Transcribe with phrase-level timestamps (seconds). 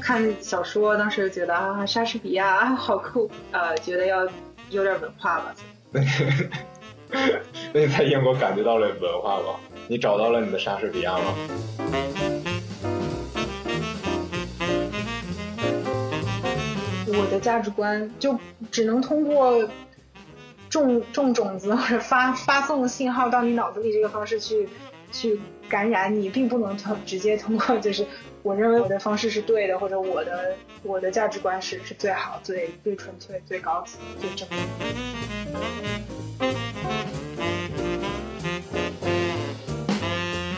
[0.00, 4.26] 看小说，当时觉得啊，莎士比亚啊好酷，呃，觉得要
[4.70, 5.54] 有点文化吧。
[7.72, 9.60] 那你在英国感觉到了文化吗？
[9.88, 11.34] 你找到了你的莎士比亚吗？
[17.06, 18.38] 我的价值观就
[18.70, 19.68] 只能通过
[20.68, 24.68] 种种种子或者发发送信号到你脑子里这个方式去
[25.10, 28.06] 去感染你，并不能通直接通过就是
[28.42, 34.48] 我认为我的方式是对的，或者我的我的价值观是是最好、最最纯粹、最高级、最正。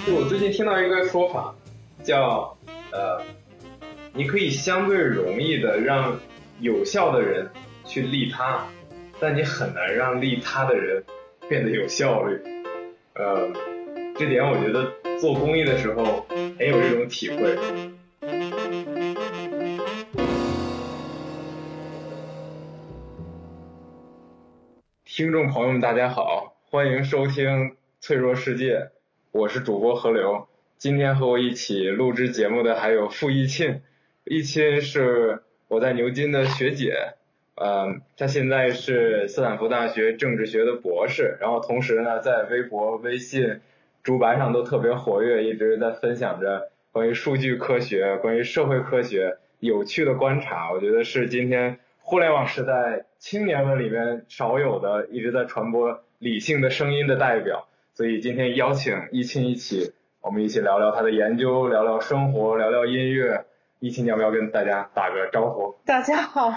[0.06, 1.54] 就我最近听到一个说法，
[2.04, 2.56] 叫
[2.92, 3.20] 呃，
[4.14, 6.20] 你可以相对容易的让
[6.60, 7.50] 有效的人
[7.84, 8.64] 去利他，
[9.18, 11.02] 但你很难让利他的人
[11.48, 12.40] 变得有效率。
[13.14, 13.50] 呃，
[14.18, 16.26] 这点我觉得做公益的时候
[16.58, 17.56] 很有这种体会。
[25.04, 28.76] 听众朋友们，大家好，欢迎收听《脆弱世界》，
[29.30, 30.46] 我是主播何流。
[30.76, 33.82] 今天和我一起录制节目的还有付一沁，
[34.24, 37.14] 一沁是我在牛津的学姐，
[37.54, 43.60] 呃，她现在是斯坦福大学政治学的博士，然后同时呢，在微博、微信、
[44.02, 50.72] 主板上都特别活跃，一直在分享着关于数据科学、关于社会科学有趣的观察。
[50.72, 57.68] 我觉得是今天互联网时代青年们里面少有的一直在传播理性的声音的代表。
[57.94, 63.44] 所以今天邀请一沁一起，我们一起聊聊他的研究，聊聊生活，聊聊音乐。
[63.78, 65.76] 一沁，你要不要跟大家打个招呼？
[65.84, 66.52] 大家好，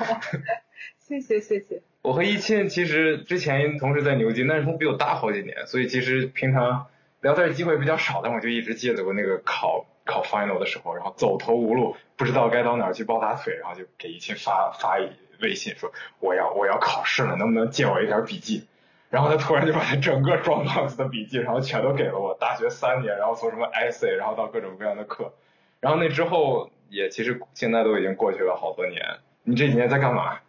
[0.97, 1.81] 谢谢谢谢。
[2.01, 6.88] 我和一沁其实之前同时在牛津，但是他比我大好几年，所以其实平常
[7.26, 8.22] 聊天机会比较少。
[8.23, 15.09] 但我就一直记得我那个考考 final 的时候，然后走投无路，不知道该到哪儿去抱大腿，然后就给一沁发发一
[15.41, 18.68] 微信说我要我要考试了，能不能借我一点笔记？
[19.09, 22.38] 然后他突然就把他整个 Dropbox 的笔记，然后全都给了我。
[22.40, 25.34] 大学三年，然后从什么 essay，然后到各种各样的课，
[25.80, 29.02] 然后那之后也其实现在都已经过去了好多年。
[29.44, 30.40] 你这几年在干嘛？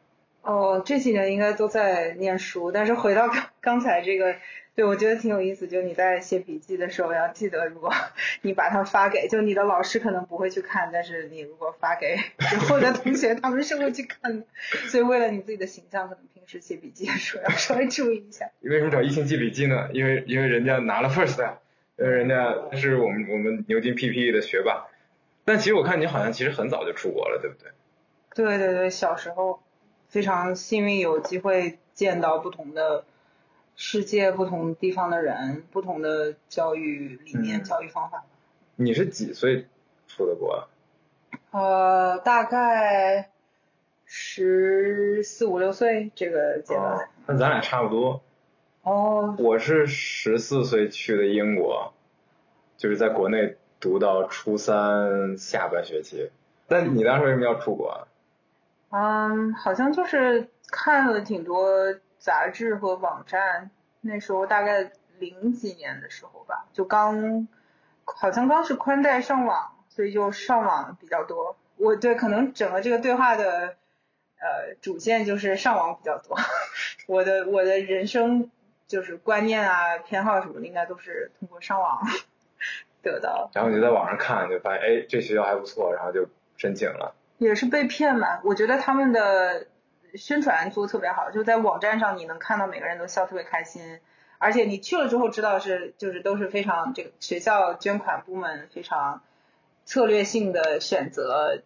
[0.42, 4.36] 哦，这几年应该都在念书，但是回到刚刚才这个，
[4.76, 5.66] 对我觉得挺有意思。
[5.66, 7.90] 就你在写笔记的时候，要记得，如果
[8.42, 14.46] 你把它发给，就你的老师可能不会去看，但是你如果发给之后的同学， 他们是会去看的。
[14.88, 18.50] 所以为了你自己的形象，可能平时写笔记的时候要稍微注意一下。
[18.60, 19.88] 你为什么找一沁记笔记呢？
[19.92, 21.58] 因为因为人家拿了 first 呀，
[21.98, 24.86] 因为人家是我们我们牛津 PPE 的学霸。
[25.46, 27.70] 但其实我看你好像其实很早就出国了，对不对？
[28.34, 29.62] 对对对，小时候
[30.08, 33.04] 非常幸运有机会见到不同的
[33.76, 38.24] 世界、不同地方的人、不同的教育理念、嗯教育方法。
[38.74, 39.66] 你是几岁
[40.08, 40.68] 出的国啊？
[41.50, 43.30] 呃，大概
[44.04, 48.22] 十四五六岁这个阶哦段。，那咱俩差不多。
[48.82, 51.92] 哦，我是十四岁去的英国，
[52.76, 56.30] 就是在国内读到初三下半学期。
[56.68, 58.08] 那你当时为什么要出国啊？
[58.90, 61.94] 嗯，好像就是看了挺多
[62.26, 63.70] 杂志和网站，
[64.00, 67.46] 那时候大概零几年的时候吧，就刚，
[68.04, 71.56] 好像刚是宽带上网，所以就上网比较多。
[71.76, 73.76] 我对可能整个这个对话的
[74.40, 76.36] 呃主线就是上网比较多，
[77.06, 78.50] 我的我的人生
[78.88, 82.02] 就是观念啊偏好什么的，应该都是通过上网
[83.02, 83.48] 得到。
[83.54, 87.14] 然后你就在网上看，就发现哎这学校还不错，然后就申请了。
[87.38, 88.40] 也是被骗嘛。
[88.42, 89.68] 我觉得他们的
[90.16, 94.00] 宣传做的特别好，就在网站上你能看到每个人都笑特别开心，
[94.38, 99.22] 而且你去了之后知道是就是都是非常这个学校捐款部门非常
[99.84, 101.62] 策略性的选择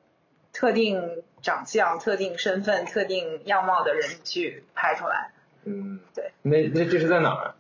[0.53, 5.31] 特定长相、特定身份、特定样貌的人去拍出来。
[5.65, 6.33] 嗯，对。
[6.43, 7.55] 那那这是在哪儿啊？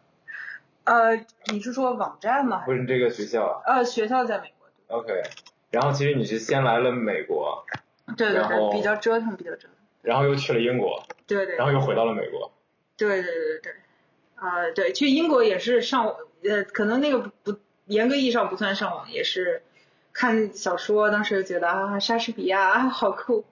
[0.84, 2.62] 呃，你是说网站吗？
[2.66, 4.98] 不是这个学校啊呃，学校在美国。
[4.98, 5.22] ？OK。
[5.70, 7.64] 然后其实你是先来了美国，
[8.16, 9.70] 对对对，比较折腾，比较折腾。
[10.02, 11.56] 然后又去了英国，对对。
[11.56, 12.52] 然后又回到了美国。
[12.96, 13.72] 对对对对，
[14.34, 19.62] 啊、对，去英国也是上网，呃，可能那个不不严格意义上不算上网，也是
[20.12, 23.44] 看小说，当时觉得啊，莎士比亚啊，好酷，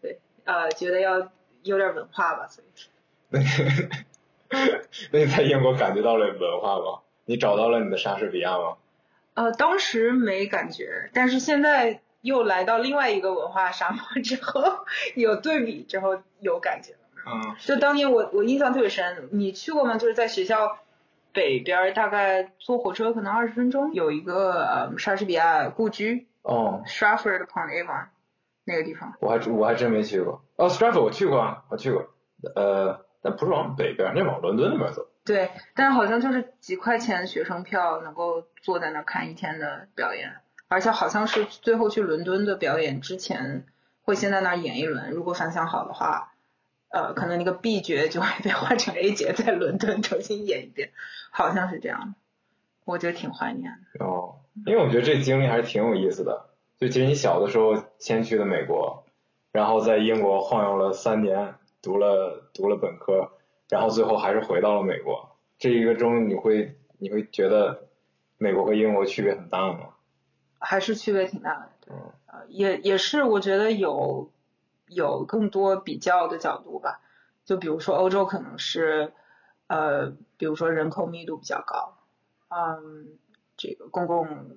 [0.00, 1.30] 对，呃，觉得要
[1.62, 2.68] 有点文化吧，所以
[5.10, 7.00] 那你在英国感觉到了文化吗？
[7.26, 8.76] 你找到了你的莎士比亚吗？
[9.34, 14.62] 呃，当时没感觉，但是现在又来到另外一个文化沙漠之后，
[15.14, 16.98] 有对比之后有感觉了。
[17.26, 19.98] 嗯，就当年我我印象特别深，你去过吗？
[19.98, 20.78] 就是在学校
[21.34, 28.06] 北边儿，大概坐火车可能二十分钟，有一个呃莎士比亚故居哦，Stratford upon Avon，
[28.64, 29.12] 那个地方。
[29.20, 30.42] 我还我还真没去过。
[30.56, 32.08] 哦，Stratford 我去过啊，我去过。
[32.54, 35.06] 呃，但不是往北边，那往伦敦那边走。
[35.24, 40.36] 对，但好像就是几块钱学生票能够坐在那看一天的表演，
[40.68, 43.64] 而且好像是最后去伦敦的表演之前
[44.02, 46.32] 会先在那儿演一轮，如果反响好的话，
[46.88, 50.90] 呃，可能那个 B 角就会被换成 A 角，在伦敦重新演一遍，
[51.30, 52.14] 好像是这样。
[52.84, 54.04] 我觉得挺怀念的。
[54.04, 56.50] 哦，因为我觉得这经历还是挺有意思的。
[56.78, 59.04] 就其实你小的时候先去的美国，
[59.52, 63.32] 然后在英国晃悠了三年，读了读了本科。
[63.70, 67.88] 然后最后还是回到了美国，这一个中你会你会觉得
[68.36, 69.93] 美国和英国区别很大吗？
[70.64, 71.94] 还是区别挺大的，对，
[72.26, 74.32] 呃，也也是我觉得有
[74.88, 77.00] 有更多比较的角度吧，
[77.44, 79.12] 就比如说欧洲可能是
[79.66, 81.96] 呃，比如说人口密度比较高，
[82.48, 83.18] 嗯，
[83.56, 84.56] 这个公共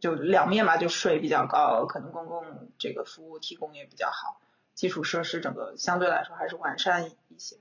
[0.00, 4.40] 就两面吧，就税比较高，可能公共这个服务提供也比较好，
[4.74, 7.56] 基础设施整个相对来说还是完善一些。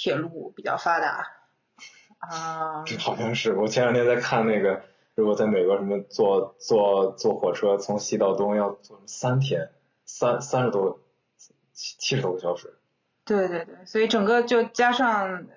[0.00, 1.26] 铁路比较发达，
[2.18, 4.80] 啊，好像是我前两天在看那个，
[5.18, 9.70] 如果在美国什么坐坐坐火车从西到东要坐三天，
[10.04, 11.00] 三三十多
[11.72, 12.78] 七七十多个小时。
[13.24, 15.48] 对对对，所以整个就加上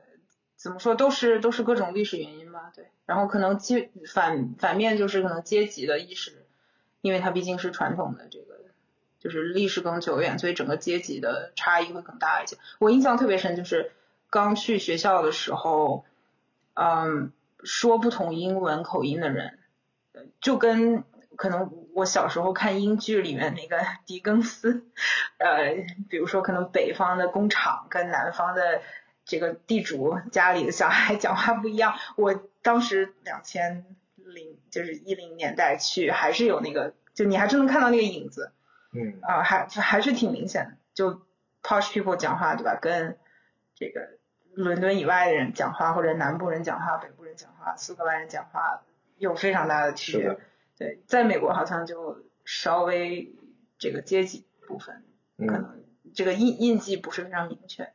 [0.56, 6.44] 怎么说都是都是各种历史原因吧，对，然后可能阶反反面就是可能阶级的意识，
[7.02, 8.62] 因为它毕竟是传统的这个，
[9.19, 12.58] 就是历史更久远，所以整个阶级的差异会更大一些。
[12.80, 13.92] 我印象特别深就是。
[14.34, 16.06] 刚去学校的时候，
[16.74, 19.60] 嗯，说不同英文口音的人，
[20.40, 21.04] 就跟
[21.36, 24.86] 可能我小时候看英剧里面那个 狄更斯，
[25.38, 25.75] 呃，
[26.10, 28.81] 比如说可能北方的工厂跟南方的
[29.25, 31.96] 这个地主家里的小孩 讲话不一样。
[32.16, 33.86] 我当时两千
[34.16, 38.52] 零就是一零年代去，还是有那个，就你还真能看到那个影子，
[38.94, 41.22] 嗯，啊，还还是挺明显的，就
[41.63, 42.78] posh people 讲话对吧？
[42.81, 43.18] 跟
[43.75, 44.19] 这个。
[44.54, 48.81] 伦敦以外的人讲话，或者南部人讲话、北部人讲话、苏格兰人讲话，
[49.18, 50.38] 有非常大的区别。
[50.78, 53.31] 对，在美国好像就稍微
[53.78, 55.04] 这个阶级部分，
[55.38, 55.81] 可能
[56.13, 57.89] 这个印印记不是非常明确。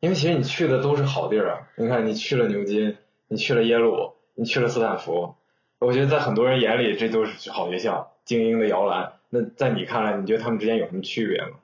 [0.00, 2.98] 因为其实你去的都是好地儿啊，你看你去了牛津，
[3.28, 5.36] 你去了耶鲁，你去了斯坦福，
[5.78, 9.14] 我觉得在很多人眼里这都是好学校、精英的摇篮。
[9.30, 11.58] 那在你看来，你觉得他们之间有什么区别吗？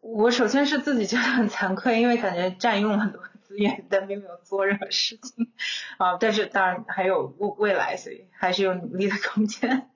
[0.00, 5.52] 我首先是自己觉得很惭愧，因为感觉占用了很多资源，但并没有做任何事情
[5.98, 6.16] 啊。
[6.16, 9.90] 但是当然还有未未来，所以还是有努力的空间。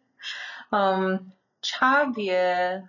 [0.70, 1.32] 嗯，
[1.62, 2.86] 差别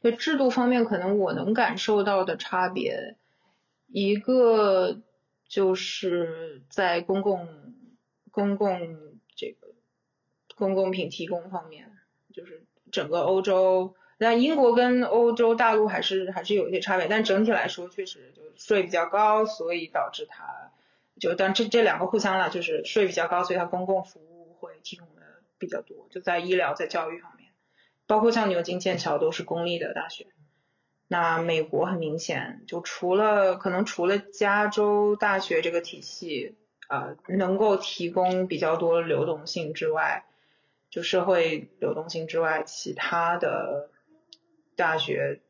[0.00, 3.16] 在制度方面，可能我能感受到的差别，
[3.86, 5.02] 一个
[5.46, 7.46] 就是在公共
[8.30, 8.96] 公共
[9.36, 9.74] 这个
[10.56, 11.92] 公共品提供方面，
[12.32, 13.94] 就是整个欧洲。
[14.20, 20.72] 那英国跟欧洲大陆还是还是有一些差别，但整体来说确实就税比较高，所以导致它
[21.20, 25.22] 就但这这两个互相了，就是税比较高，所以它公共服务会提供的
[25.56, 27.52] 比较多，就在医疗在教育方面，
[28.08, 30.26] 包括像牛津、剑桥都是公立的大学。
[31.06, 36.56] 那美国很明显，就除了可能除了加州大学这个体系
[36.88, 40.24] 啊能够提供比较多流动性之外，
[40.90, 43.90] 就社会流动性之外，其他的。
[44.78, 45.40] 大学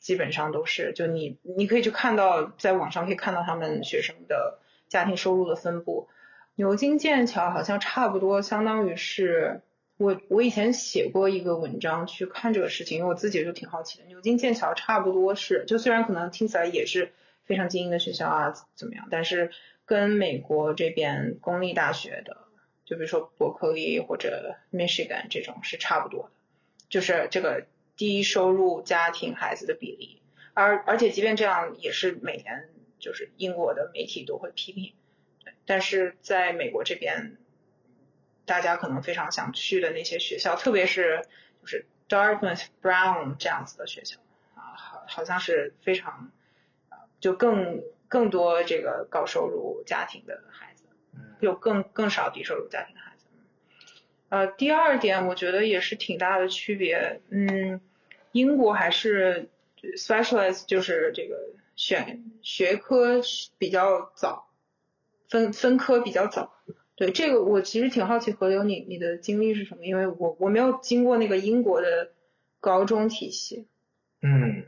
[0.00, 6.08] 基本上都是，就你你可以去看到，在网上可以看到他们学生的家庭收入的分布。
[6.54, 9.62] 牛津、剑桥好像差不多，相当于是
[9.96, 14.04] 我我以前写过一个文章去看这个事情，因为我自己就挺好奇的。
[14.04, 17.10] 牛津、剑桥差不多是，就虽然可能听起来也是
[17.44, 19.50] 非常精英的学校啊，怎么样，但是
[19.84, 22.36] 跟美国这边公立大学的，
[22.84, 26.30] 就比如说伯克利或者 Michigan 这种是差不多的，
[26.88, 27.66] 就是这个。
[27.98, 30.22] 低收入家庭孩子的比例，
[30.54, 34.94] 而而且即便这样，也是每年就是英国的媒体都会批评。
[35.66, 37.36] 但是在美国这边，
[38.46, 41.26] 大家可能非常想去的那些学校，特别是
[41.60, 44.18] 就是 Dartmouth、Brown 这样子的学校
[44.54, 46.30] 啊，好好像是非常
[46.90, 50.84] 啊，就更更多这个高收入家庭的孩子，
[51.40, 53.26] 有更更少低收入家庭的孩子。
[54.28, 57.80] 呃，第二点我觉得也是挺大的区别，嗯。
[58.38, 59.48] 英国还是
[59.96, 61.36] specialize 就是这个
[61.74, 63.20] 选学科
[63.58, 64.48] 比较早，
[65.28, 66.54] 分分科比较早。
[66.94, 69.84] 对这个我其实挺好奇，河流你你的经历是什么？
[69.84, 72.10] 因为我我没有经过那个英国的
[72.60, 73.66] 高中体系。
[74.20, 74.64] 嗯，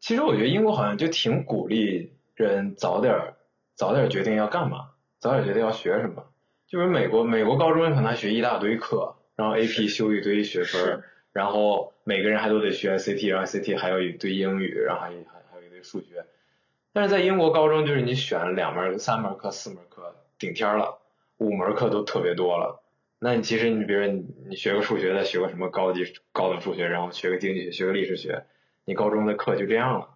[0.00, 3.34] 其实我觉得英国好像就挺鼓励人早点
[3.74, 6.26] 早点决定要干嘛，早点决定要学什么。
[6.66, 11.02] 就是美国美国高中可能学一大堆课，然后 AP 修一堆学分。
[11.32, 16.24] 然后每个人还都得学 CT，然后 CT 还有一堆英语，然后还还还有一堆数学。
[16.92, 20.98] 但是在英国高中，就是你选两门、三门课、四门课顶天了，
[21.38, 22.82] 五门课都特别多了。
[23.18, 28.44] 那你其实你比如你你学个数学，再学个什么高级高等数学，然后学个经济学，学个历史学，
[28.84, 30.08] 你高中的课就这样了。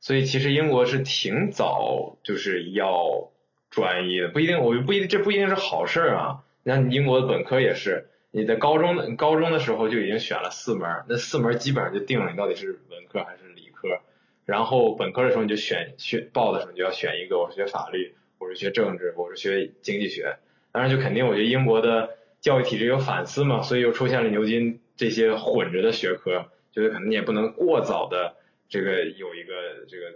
[0.00, 3.30] 所以其实英国是挺早就是要
[3.70, 6.42] 专一的，不一定，我就不一定这不一定是好事啊。
[6.62, 8.08] 你看英国的本科也是，
[8.38, 13.98] 你在高中的高中的时候就已经选了四门，那四门基本上就定了你到底是文科还是理科。
[14.44, 20.36] 然后本科的时候你就选选报的时候你就要选一个，我是学法律，我是学政治，我是学经济学。
[20.70, 28.36] 当然就肯定我觉得英国的教育体制有反思嘛，所以又出现了牛津这些混着的学科，就是可能你也不能过早的
[28.68, 30.06] 这个有一个这个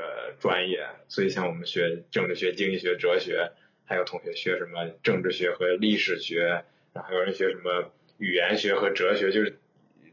[0.00, 3.50] 呃专业，所以像我们学政治学、经济学、哲学，
[3.86, 9.58] 还有同学学什么政治学和历史学，然后还有人学什么语言学和哲学，就是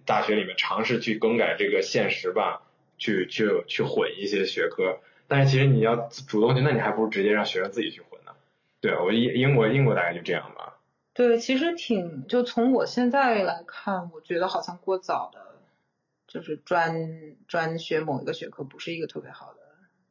[0.06, 2.64] 大学里面尝试去更改这个现实吧。
[3.00, 5.96] 去去去混一些学科，但是其实你要
[6.28, 8.32] 主动去，那你还不如直接让学生自己去混呢。
[8.82, 10.80] 对，我英英国英国大概就这样吧。
[11.14, 15.60] 对，其实挺就从我现在来看，我觉得好像过早的，
[16.28, 19.60] 就是专专学某一个学科不是一个特别好的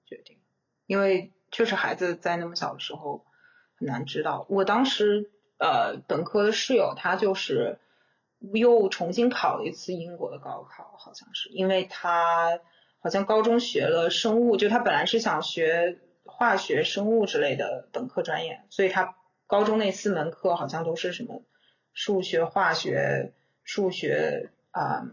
[0.07, 0.39] 决定，
[0.87, 3.27] 因为确实孩子在那么小的时候
[3.75, 4.47] 很难知道。
[4.49, 7.79] 我当时呃本科的室友他就是
[8.53, 12.61] 又重新考了一次英国的高考，好像是因为他。
[12.99, 19.15] 好像高中学了生物，就他本来是想学化学、生物之类的本科专业，所以他
[19.47, 21.43] 高中那四门课好像都是什么
[21.93, 23.33] 数学、化学、
[23.63, 25.07] 数学啊、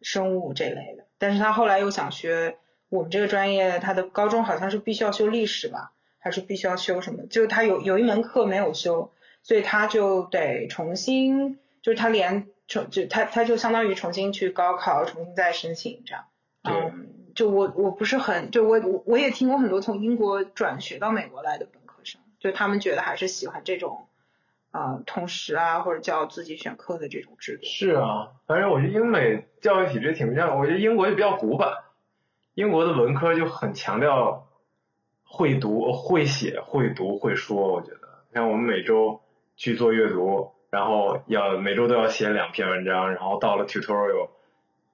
[0.00, 1.04] 生物这类的。
[1.18, 2.56] 但是他后来又想学
[2.88, 7.26] 我们这个专业，他的高中好像是必须要修历史吧，还是必须要修什么？
[7.26, 9.12] 就他有有一门课没有修，
[9.48, 16.24] 所以他就得重新，就是他连重就他他就相当于重新去高考，重新再申请这样。
[16.64, 24.08] 嗯，就我我不是很，就我我我也听过很多从英国转学到美国来的本科生，就他们觉得还是喜欢这种
[24.70, 27.64] 啊通识啊或者叫自己选课的这种制度。
[27.64, 31.72] 是啊，反正我觉得英美教育体制挺不一样，我觉得英国就比较古板，
[32.52, 34.46] 英国的文科就很强调
[35.24, 37.72] 会读、会写、会读、会说。
[37.72, 39.22] 我觉得像我们每周
[39.58, 44.30] 去做阅读，然后要每周都要写两篇文章，然后到了 tutorial。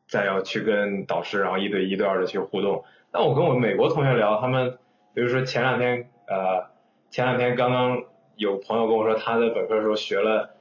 [0.06, 2.84] 再要去跟导师，然后一对一对二的去互动。
[3.10, 4.78] 那我跟我美国同学聊，他们
[5.14, 6.66] 比如说前两天呃，
[7.08, 8.04] 前两天刚刚
[8.36, 10.56] 有朋友跟我说，他在本科时候学了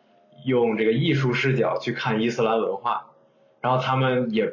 [0.46, 3.12] 用这个艺术视角去看伊斯兰文化，
[3.60, 4.46] 然后他们也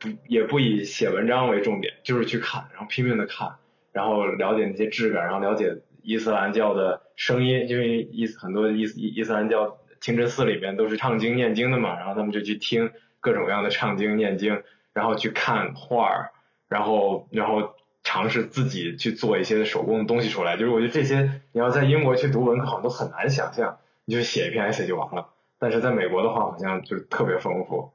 [0.00, 3.54] 不也不以写文章为重点，就是去看，然后拼命的看，
[3.92, 12.92] 然后了解那些质感，然后了解伊斯兰教的声音，因为伊斯很多伊斯伊斯兰教清真寺里面都是唱经念经的嘛，然后他们就去听。
[13.18, 16.30] 各种各样的唱经念经，然后去看画儿，
[16.68, 20.56] 然后然后尝试自己去做一些手工的东西出来。
[20.56, 25.30] 就是我觉得这些你要在英国去读文科，好像都很难想象，你就写一篇 essay 就完了。
[25.58, 27.94] 但是在美国的话，好像就特别丰富。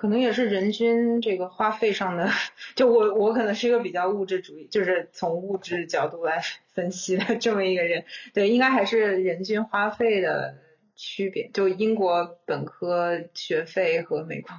[0.00, 2.30] 可能也是人均这个花费上的，
[2.74, 6.42] 就我我可能是一个比较物质主义，就是从物质角度来
[6.72, 8.04] 分析的这么一个人。
[8.32, 10.56] 对，应该还是人均花费的。
[11.02, 14.50] 区别就英国本科学费和美国，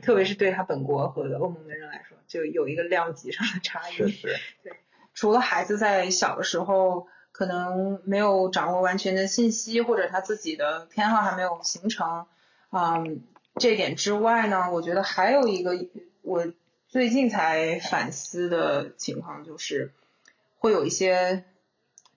[0.00, 3.92] 特别是对他本国和欧盟的人来说，就有一个量级上的差异。
[3.92, 4.28] 是是。
[4.62, 4.72] 对，
[5.12, 12.24] 除了孩子在小的时候可能没有掌握完全的信息，或者他自己的偏好还没有形成，
[12.72, 13.22] 嗯，
[13.56, 15.86] 这点之外呢，我觉得还有一个
[16.22, 16.52] 我
[16.88, 19.92] 最近才反思的情况就是，
[20.58, 21.44] 会有一些。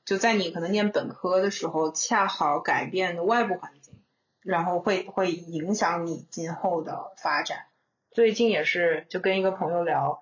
[0.05, 3.93] 就在你可能念本科的时候，恰好改变的外部环境，
[4.41, 7.67] 然后会会影响你今后的发展。
[8.11, 10.21] 最近也是就跟一个朋友聊，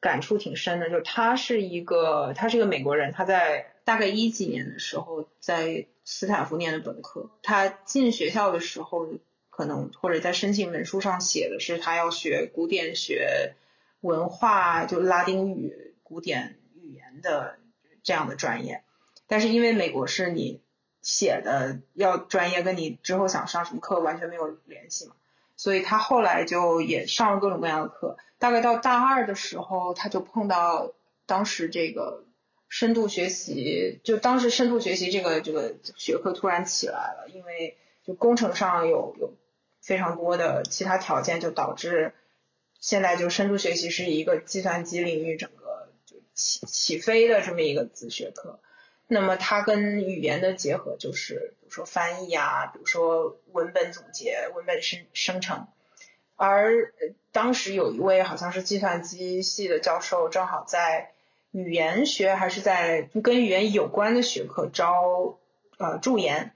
[0.00, 9.06] 感触挺深的，就是他是一个他是一个美国人，他在大概一几年的时候在斯坦福念的本科，他进学校的时候
[9.58, 13.54] 可能或者在申请文书上写的是他要学古典学、
[14.00, 17.58] 文化，就拉丁语、古典语言的
[18.04, 18.84] 这样的专业。
[19.26, 20.60] 但是因为美国是你
[21.02, 25.16] 写的要专业，跟你之后想上什么课完全没有联系嘛，
[25.56, 28.16] 所以他后来就也上了各种各样的课。
[28.38, 30.92] 大概到大二的时候，他就碰到
[31.26, 32.22] 当时这个
[32.68, 39.34] 深度学习，就当时深度学习这个这个学科突然起来了，因为就工程上有有
[39.88, 42.12] 非常多的其他条件，就导致
[42.78, 48.60] 现在就深度学习是一个计算机领域整个就起起飞的这么一个子学科。
[49.06, 55.66] 那么它跟语言的结合就是，比如说翻译啊，比如说文本总结、文本生生成，
[56.36, 56.92] 而
[57.32, 61.12] 当时有一位好像是计算机系的教授，正好在
[61.50, 65.38] 语言学还是在跟语言有关的学科招
[65.78, 66.52] 呃助研，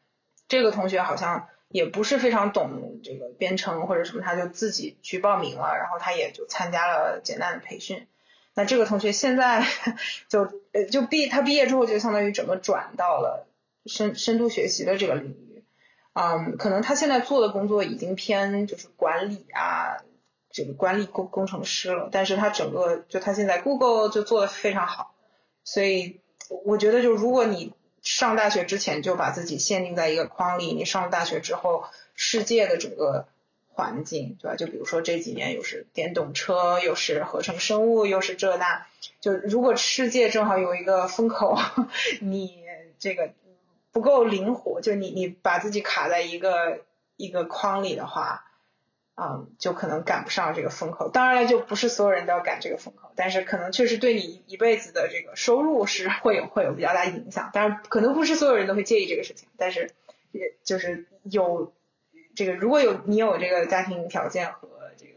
[0.48, 8.06] 这个同学好像也不是非常懂这个编程或者什么，他就自己去报名了，然后他也就参加了简单的培训。
[8.54, 9.66] 那这个同学现在
[10.28, 13.48] 就呃就毕他毕业之后就相当于整个转到了
[13.86, 15.64] 深深度学习的这个领域，
[16.12, 20.04] 嗯，可能他现在做的工作已经偏就是管理啊，
[20.50, 25.14] 这个管理工工程师了，但是他整个就他现在 Google 就做的非常好，
[25.64, 26.20] 所以
[26.66, 33.26] 我觉得就如果你上大学之前就把自己限定在一个框里，你上了大学之后世界的整个。
[33.74, 34.54] 环境对吧？
[34.54, 38.86] 就比如说这几年又是电动车，又是合成生物，又是这那。
[39.18, 41.58] 就如果世界正好有一个风口，
[42.20, 42.62] 你
[42.98, 43.32] 这个
[43.90, 46.82] 不够灵活，就你你把自己卡在一个
[47.16, 48.44] 一个框里的话，
[49.14, 51.10] 嗯，就可能赶不上这个风口。
[51.10, 57.50] 当然了，就不是所有人都要赶这个风口，但是可能确实对你一辈子的这个收入是会有会有比较大影响。
[57.52, 59.90] 当然，可能不是所有人都会介意这个事情，但是
[60.32, 61.72] 也就是有。
[62.34, 64.66] 这个如果有你有这个家庭条件和
[64.96, 65.12] 这个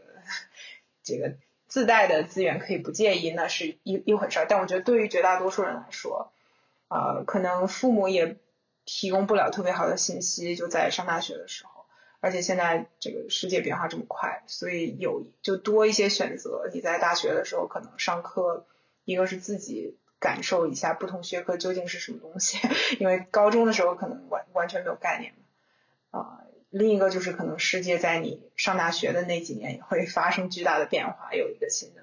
[1.02, 1.32] 这个
[1.66, 4.46] 自带的资源可以不介意，那是一一回事儿。
[4.46, 6.30] 但我觉得对于绝大多数人来说，
[6.88, 8.36] 呃，可能父母也
[8.84, 11.75] 提供不了特别好的信息，就在上大学的时候。
[12.20, 16.70] 而且现在这个世界变化这么快，所以有就多一些选择。
[16.72, 18.66] 你在大学的时候可能上课，
[19.04, 22.58] 一个是自己感受一下不同学科究竟是什么东西，
[22.98, 25.34] 因为高中的时候可能完完全没有概念，
[26.10, 26.42] 啊。
[26.68, 32.02] 另一个就是可能世界在你上大学的那几年会发生巨大的变化，有一个新的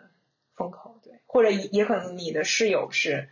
[0.55, 3.29] 风口，对，或者也可能你的室友是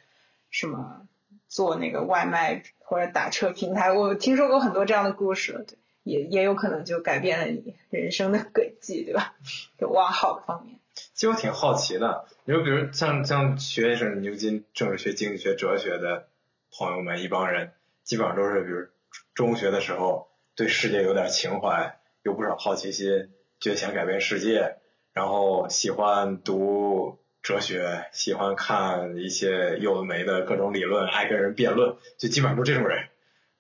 [0.52, 1.08] 什么
[1.48, 9.36] 做那个外卖或者打车平台，我听说过很多这样的故事，对，也也有可能就改变了你人生的轨迹，对吧？
[9.78, 10.80] 就往好的方面。
[11.14, 16.28] 其实我挺好奇的，你说比如像像学生牛津政治学、经济学、哲学的
[16.72, 17.72] 朋友们，一帮人
[18.04, 18.88] 基本上都是比如
[19.34, 20.30] 中学的时候。
[20.54, 23.30] 对世界有点情怀，有不少好奇心，
[23.62, 24.76] 觉得想改变世界，
[25.14, 33.08] 然后喜欢读哲学，喜欢看一些有的没的各种理论，爱跟人辩论，就基本上都这种人。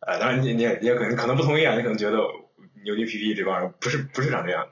[0.05, 2.17] 呃，当然你你也也可能可能不同意啊，你可能觉得
[2.83, 4.67] 牛津 PP 这帮人不是不是长这样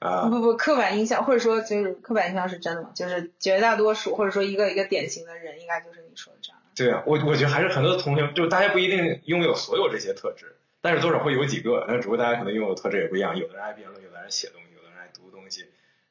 [0.00, 0.28] 的啊。
[0.28, 2.90] 不不，刻板印象或者说就是刻板印象是真的吗？
[2.94, 6.58] 就是绝大多数或者说一个一个典型的人，应该就是你说的这样。
[6.74, 10.56] 对啊，我我觉得还是很多同学，就大家不一定拥有所有这些特质。
[10.80, 13.38] 但是多少会有几个，但只不过大家可能拥有的特质也不一样。
[13.38, 15.66] 有的人爱辩论，有的人写东西，有的人爱读东西，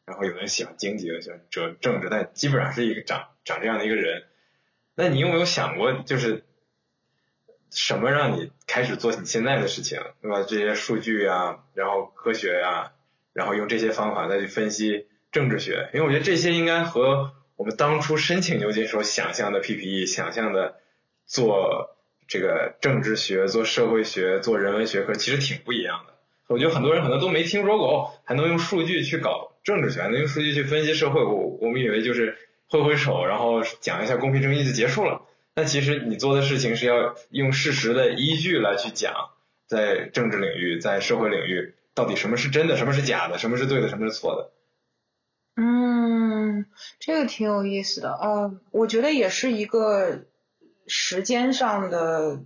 [0.06, 4.24] 然后有的人喜欢经济，喜欢哲政治，但基本上是一个长长这样的一个人。
[4.96, 6.46] 那你有没有想过，就是
[7.72, 10.44] 什么让你开始做你现在的事情，对吧？
[10.48, 12.92] 这些数据啊，然后科学呀，
[13.34, 20.76] 然后用这些方法再去分析政治学，因为我觉得这些应该和我们当初申请牛津时候想象的 PPE，想象的
[21.26, 21.98] 做。
[22.28, 26.14] 这个政治学、做社会学、做人文学科其实挺不一样的。
[26.48, 31.22] 我觉得很多人可能都没听说过，还能用数据去搞政治学，还能用数据去分析社会。
[31.22, 32.38] 我我们以为就是
[32.70, 35.24] 挥挥手，然后讲一下公平正义就结束了。
[35.54, 39.14] 但其实你做的事情是要用事实的依据来去讲，
[39.68, 44.52] 在政治领域、在社会领域，到底什么是真的，什么是假的，什么是对的，什么是错的。
[45.56, 46.66] 嗯，
[47.00, 50.26] 这个挺有意思的哦，我觉得也是一个。
[50.88, 52.42] 时间上的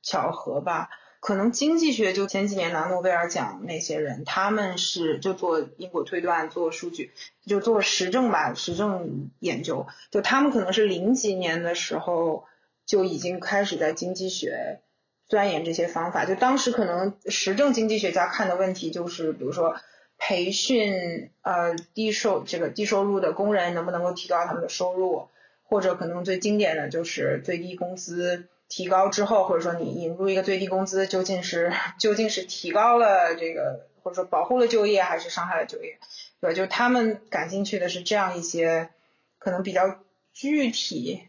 [0.00, 0.88] 巧合吧，
[1.26, 7.10] 可能经济学就前几年拿诺贝尔奖那些人，他们是就做因果推断、做数据，
[7.44, 12.44] 就做实证吧，实证研究，就他们可能是零几年的时候
[12.86, 14.78] 就已经开始在经济学
[15.26, 16.24] 钻研这些方法。
[16.26, 19.74] 就当时可能实证经济学家看的问题就是，比如说
[20.18, 25.26] 培训呃低收这个低收入的工人能不能够提高他们的收入。
[25.68, 35.98] 或者可能最经典的就是最低工资提高之后，或者说你引入一个最低工资，究竟是 究竟是提高了这个，或者说保护了就业，还是伤害了就业，
[36.40, 36.54] 对？
[36.54, 38.90] 就他们感兴趣的是这样一些
[39.38, 39.98] 可能比较
[40.32, 41.28] 具体，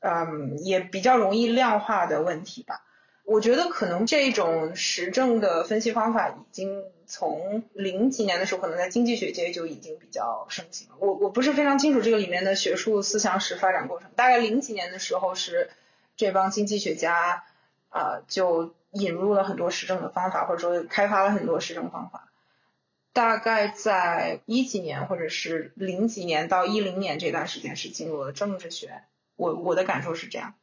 [0.00, 2.82] 嗯，也比较容易量化的问题吧。
[3.24, 10.96] 我觉得可能这种实证的分析方法已经从零几年的时候，可能在经济学界就已经比较盛行了。
[10.98, 14.10] 我我不是非常清楚这个里面的学术思想史发展过程。
[14.14, 15.70] 大概零几年的时候，是
[16.16, 17.44] 这帮经济学家
[17.88, 22.28] 啊就引入了很多实证的方法，或者说开发了很多实证方法。
[23.12, 29.02] 大概在一几年或者是零几年到一零年这段时间是进入了政治学。
[29.36, 30.54] 我我的感受是这样。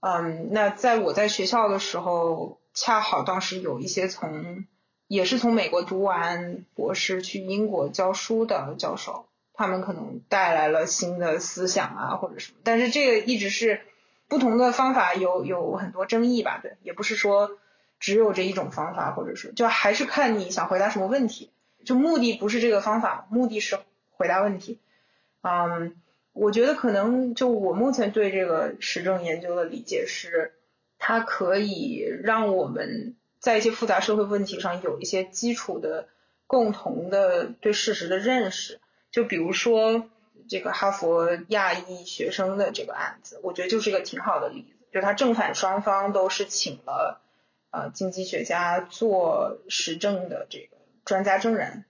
[0.00, 4.66] 嗯，那在我在学校的时候，恰好当时有一些从
[5.06, 13.80] 也是从美国读完博士去英国教书的教授，他们可能带来了新的思想啊或者什么，但是这个一直是
[14.28, 17.58] 不同的方法有有很多争议吧，对，也不是说
[17.98, 21.50] 只有这一种方法，或者是就还是看你想回答什么问题，
[21.84, 23.78] 就目的不是这个方法，目的是
[24.10, 24.78] 回答问题。
[25.42, 25.96] 嗯，
[26.32, 30.54] 我觉得可能就我目前对这个实证研究的理解是，
[30.98, 33.14] 它可以让我们。
[33.40, 36.08] 在一些复杂社会问题上有一些基础的
[36.48, 38.80] 共同的对事实的认识，
[39.12, 40.10] 就比如说
[40.48, 47.20] 这个哈佛亚裔学生的这个案子，我觉得就是一个挺好的例子，就他正反双方都是请了
[47.70, 51.84] 呃经济学家做实证的这个专家证人，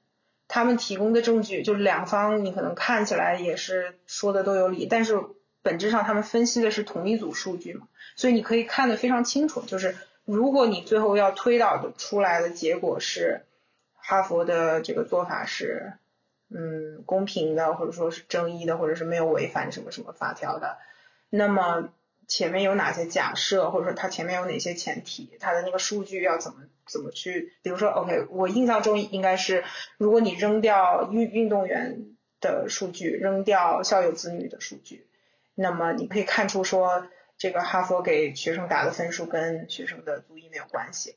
[0.48, 5.20] 他们提供的证据就两方你可能看起来也是说的都有理，但是
[5.62, 9.96] 本质上他们分析的是同一组数据嘛，所以你可以看得非常清楚，就是。
[10.30, 13.46] 如果你最后要推导的出来的结果是
[13.94, 15.94] 哈佛的这个做法是
[16.50, 20.78] 嗯公平的，或者说是正义的，或者是没有违反什么什么法条的，
[21.30, 21.90] 那么
[22.26, 29.64] 前面有哪些假设，或者说它前面有哪些前提，它的那个数据要怎么怎么去，比如说 OK，我印象中应该是
[29.96, 35.06] 如果你扔掉运运动员的数据，扔掉校友子女的数据，
[35.54, 37.06] 那么你可以看出说。
[37.40, 41.14] 这个哈佛给学生打的分数跟学生的族裔没有关系，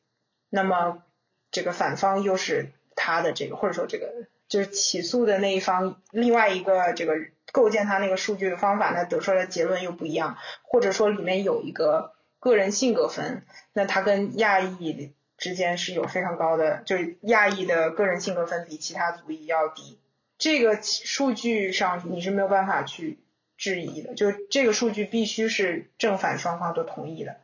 [0.52, 1.04] 那么
[1.50, 7.14] 这个反方又是他的这个或者说这个就是起诉的那一方另外一个这个
[7.54, 19.98] 构建他那个数据的方法，那得出来的结论又不一样，或者说里面有一个个人性格分，那他跟亚裔之间是有非常高的，就是亚裔的个人性格分比其他族裔要低，
[20.38, 23.18] 这个数据上你是没有办法去。
[23.58, 27.36] 质疑的，就这个数据必须是正反双方都同意的，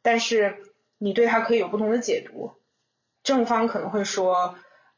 [0.00, 0.56] 但是
[0.96, 2.54] 你对它可以有不同的解读。
[3.22, 4.54] 正方可能会说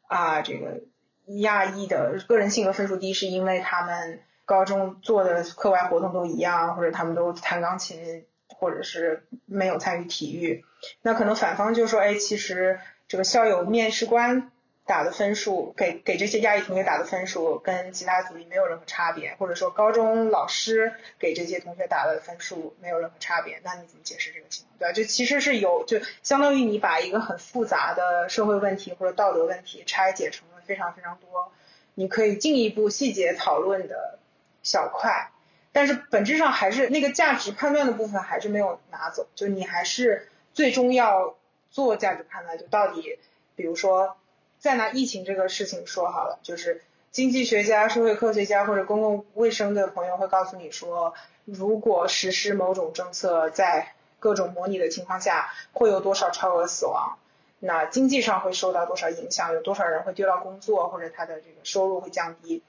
[0.07, 0.83] 啊，这个
[1.27, 10.65] 亚裔的个人性格分数低，是因为他们高中做的课外活动都一样，或者他们都弹钢琴，或者是没有参与体育。
[11.03, 14.51] 那可能反方就说，哎，其实这个校友面试官。
[14.87, 24.79] 打的分数给给这些亚裔同学打的分数跟其他族裔没有任何差别，或者说高中老师给这些同学打的分数没有任何差别，那你怎么解释这个情况？
[24.81, 24.93] 对吧？
[24.93, 31.51] 就其实是有，就相当于你把一个很复杂的社会问题或者道德问题拆解成非常非常多，
[31.95, 34.21] 你可以进一步细节讨论的
[34.63, 35.33] 小块，
[35.73, 41.35] 但是本质上还是那个价值判断的部分还是没有拿走，就你还是最终要
[41.71, 43.19] 做价值判断，就到底，
[43.57, 44.17] 比如说。
[44.63, 51.15] 再拿疫情这个事情说好了，就是经济学家、社会科学家或者公共卫生的朋友会告诉你说，
[51.47, 57.17] 如果实施某种政策，在各种模拟的情况下，会有多少超额死亡，
[57.61, 62.63] 那经济上会受到多少影响，有多少人会丢掉工作，或者他的这个收入会降低。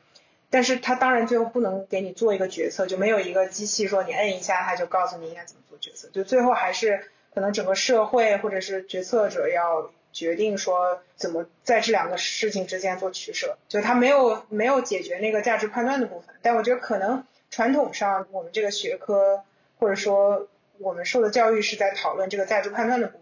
[0.51, 9.91] 但是他当然最后不能给你做一个决策，就没有一个机器说你摁一下，他就告诉你应该怎么做决策，就最后还是可能整个社会或者是决策者要。
[10.13, 16.35] 决定说怎么在这两个事情之间做取舍，就他没有没有解决那个价值判断的部分。
[16.41, 19.45] 但我觉得可能传统上我们这个学科
[19.79, 20.49] 或者说
[20.79, 23.20] 我们受的教育是在讨论这个价值判断的部分。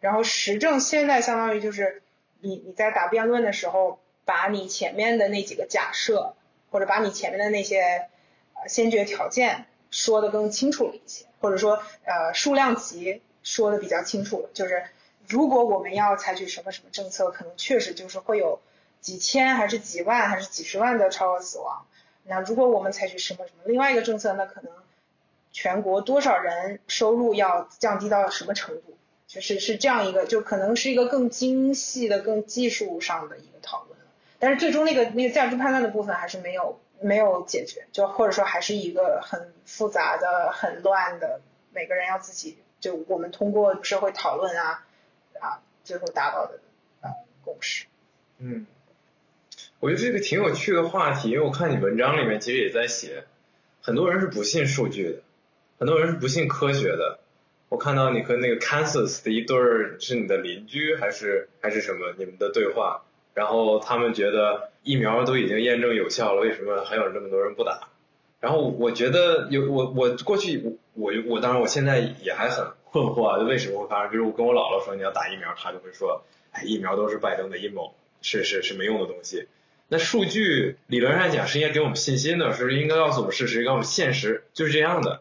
[0.00, 2.02] 然后实证现在相当于就是
[2.40, 6.34] 你你在打辩论的时候，把你前面的那几个假设
[6.70, 8.08] 或者把你前面的那些
[8.54, 14.84] 呃先决条件说的更清楚了一些，或者说呃数量级说的比较清楚了，就是。
[15.30, 18.60] 如果我们要采取什么什么政策，可能确实就是会有
[19.02, 21.84] 几千还是几万还是几十万的超额死亡。
[22.24, 24.72] 那如果我们采取什么什么另外一个政策，那可能
[25.52, 28.96] 全国多少人收入要降低到什么程度？
[29.28, 33.96] 就是是这样一个，就可能是一个更精细的、更技术上的一个讨论。
[34.40, 41.40] 但是最终那个那个价值判断的部分还是没有没有解决，就或者说还是一个很复杂的、很乱的，
[41.72, 44.84] 每个人要自己就我们通过社会讨论啊。
[45.40, 46.58] 啊，最后达到的
[47.00, 47.14] 啊
[47.44, 47.86] 共识。
[48.38, 48.66] 嗯，
[49.78, 53.22] 我觉得这个挺有趣的话题，因为我看你文章里面其实也在写，
[53.80, 55.22] 很多人是不信数据的，
[55.78, 57.20] 很多人是不信科学的。
[57.68, 63.02] 我看到你和那个 Kansas 的一对儿是你的邻居还是还是什么你们的对话，
[63.34, 67.88] 然后他们觉得疫苗都已经验证有效了，为什么还有这么多人不打？
[68.40, 72.66] 然后我觉得有我我过去我我当然我现在也还很。
[72.90, 74.10] 困惑啊，为什么会发生？
[74.10, 79.46] 比如我跟我姥姥说你要打疫苗，她就会说，哎，疫苗都是拜登的阴谋，是是是没用的东西。
[79.88, 85.20] 那数据理论上讲是应该给我们信心的，是应该告诉我们事实，告诉我们现实就是这样的。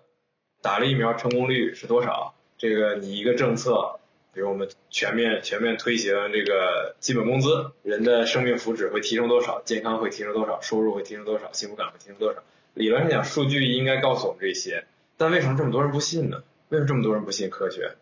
[0.61, 2.35] 打了疫苗成功率是多少？
[2.57, 3.99] 这个你一个政策，
[4.33, 12.43] 比如我们全面全面推行这个基本工资，人的生命福祉会提升多少，健康会提升多少，收入会提升多少，幸福感会提升多少。
[12.73, 14.85] 理论上讲，数据应该告诉我们这些，
[15.17, 16.43] 但为什么这么多人不信呢？
[16.69, 17.95] 为什么这么多人不信科学？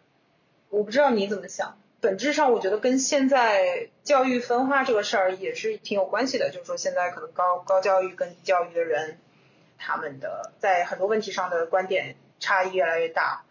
[0.69, 1.77] 我不知道你怎么想。
[2.01, 6.49] 本质上，我觉得跟现在教育分化这个事儿也是挺有关系的。
[6.51, 9.17] 就是说，现在可能高高教育跟低教育的人，
[9.77, 13.43] 他们的在很多问题上的观点差异越来越大。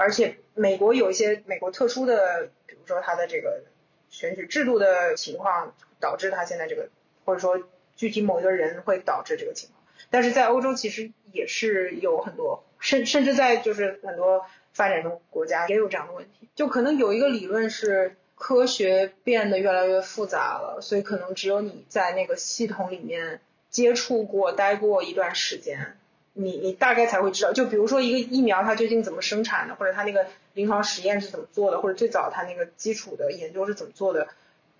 [0.00, 3.62] 而且，美国有一些美国特殊的，比如说他的这个
[4.08, 6.88] 选举制度的情况，导致他现在这个，
[7.24, 7.62] 或者说
[7.96, 9.82] 具体某一个人会导致这个情况。
[10.08, 14.44] 但是在欧洲，其实也是有很多，甚甚至在就是很多。
[14.72, 25.98] 发展中国家也有这样的问题，就可能有一个理论是科学变得越来越复杂了，所以可能只有你在那个系统里面接触过、待过一段时间，
[26.32, 27.52] 你你大概才会知道。
[27.52, 34.28] 就比如说一个疫苗它究竟怎么生产的，或者它那个临床实验是怎么做的，或者最早它那个基础的研究是怎么做的，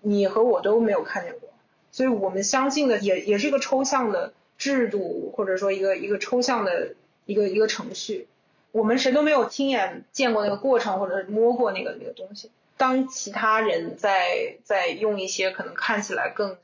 [0.01, 1.49] 你和我都没有看见过，
[1.91, 8.27] 所以我们相信的也也是一个抽象的制度，或者说一个一个抽象的一个一个程序。
[8.71, 12.49] 我们谁都没有亲眼见过那个过程，或者摸过那个那个东西。
[12.77, 16.57] 当其他人在在用一些可能看起来更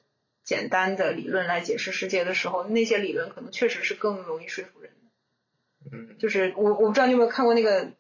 [0.48, 5.92] 简单的理论来解释世界的时候，那些理论可能确实是更容易说服人的。
[5.92, 7.92] 嗯，就是我我不知道你有没有看过那个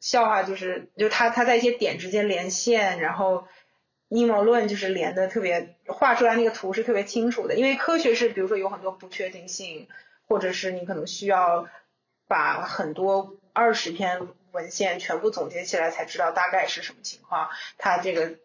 [0.00, 3.46] 笑话，就是就他他在一些点之间连线，然后
[4.08, 9.86] 阴谋论就是连的特别画出来那个图是特别清楚的，因为科学是比如说有很多不确定性，
[10.26, 11.68] 或者是你可能需要
[12.26, 13.38] 把很多。
[13.54, 17.50] 二十篇文献全部总结起来才知道大概是什么情况。
[17.76, 18.36] 它这个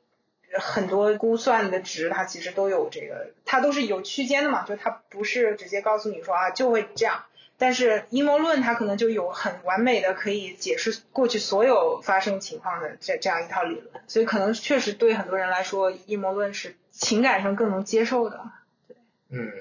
[0.53, 7.25] 很多估算的值，它其实都有这个，它都是有区间的嘛，就它不是直接告诉你说啊就会这样。
[7.57, 18.51] 但是阴谋论它可能就有很完美的可以解释过去所有发生情况的这这样一套理论，所以可能确实对很多人来说，阴谋论是情感上更能接受的。
[18.87, 18.97] 对，
[19.29, 19.51] 嗯，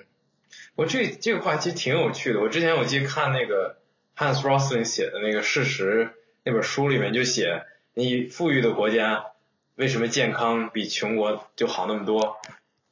[0.75, 2.41] 我这这个话其实挺有趣的。
[2.41, 3.79] 我之前我记得看那个。
[4.19, 9.27] Hans Rosling 写的那个事实那本书里面就写，你富裕的国家
[9.77, 12.39] 为什么健康比穷国就好那么多？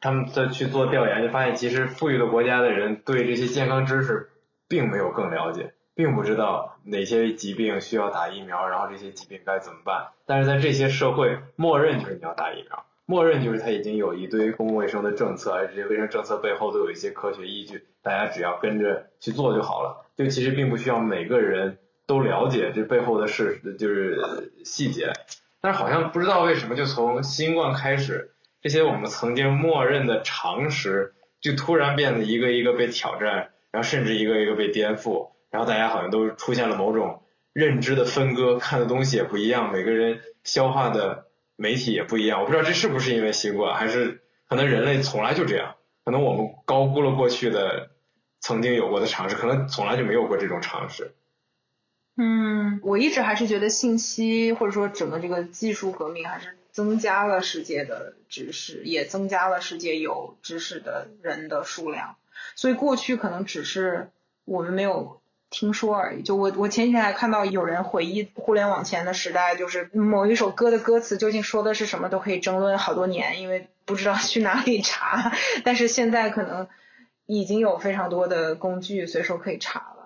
[0.00, 4.28] 他们在去做调研就发现，其实富裕的国家的人对这些健康知识
[4.68, 10.08] 并没有更了解，并不知道哪些疾病需要打疫苗，然后这些疾病该怎么办。
[10.26, 20.04] 但是在这些社会，默认就是你要打疫苗，默认就是他已经有一堆公共卫生的政策，而这些卫生政策背后都有一些科学依据，大家只要跟着去做就好了。
[20.16, 25.14] 就其实并不需要每个人都了解这背后的事实，就是细节。
[25.64, 37.22] 但是好像不知道为什么，就从新冠开始，这些我们曾经默认的常识，就突然变得一个一个被挑战，然后甚至一个一个被颠覆，然后大家好像都出现了某种
[37.54, 42.40] 认知的分割，看的东西也不一样，每个人消化的媒体也不一样。
[42.40, 47.88] 我不知道这是不是因为新冠，还是可能人类从来就这样，可能我们高估了过去的。
[48.38, 51.14] 曾经有过的尝试，可能从来就没有过这种尝试。
[52.16, 62.16] 嗯，我一直还是觉得信息或者说整个这个技术革命还是增加了世界的知识，也增加了世界有知识的人的数量。
[62.54, 64.10] 所以过去可能只是
[64.44, 66.22] 我们没有听说而已。
[66.22, 75.32] 就我我前几天还看到有人回忆互联网前的时代，就是某一首歌的歌词究竟说的是什么，都可以争论好多年，因为不知道去哪里查。
[75.64, 76.68] 但是现在可能。
[77.26, 80.03] 已经有非常多的工具随手可以查了，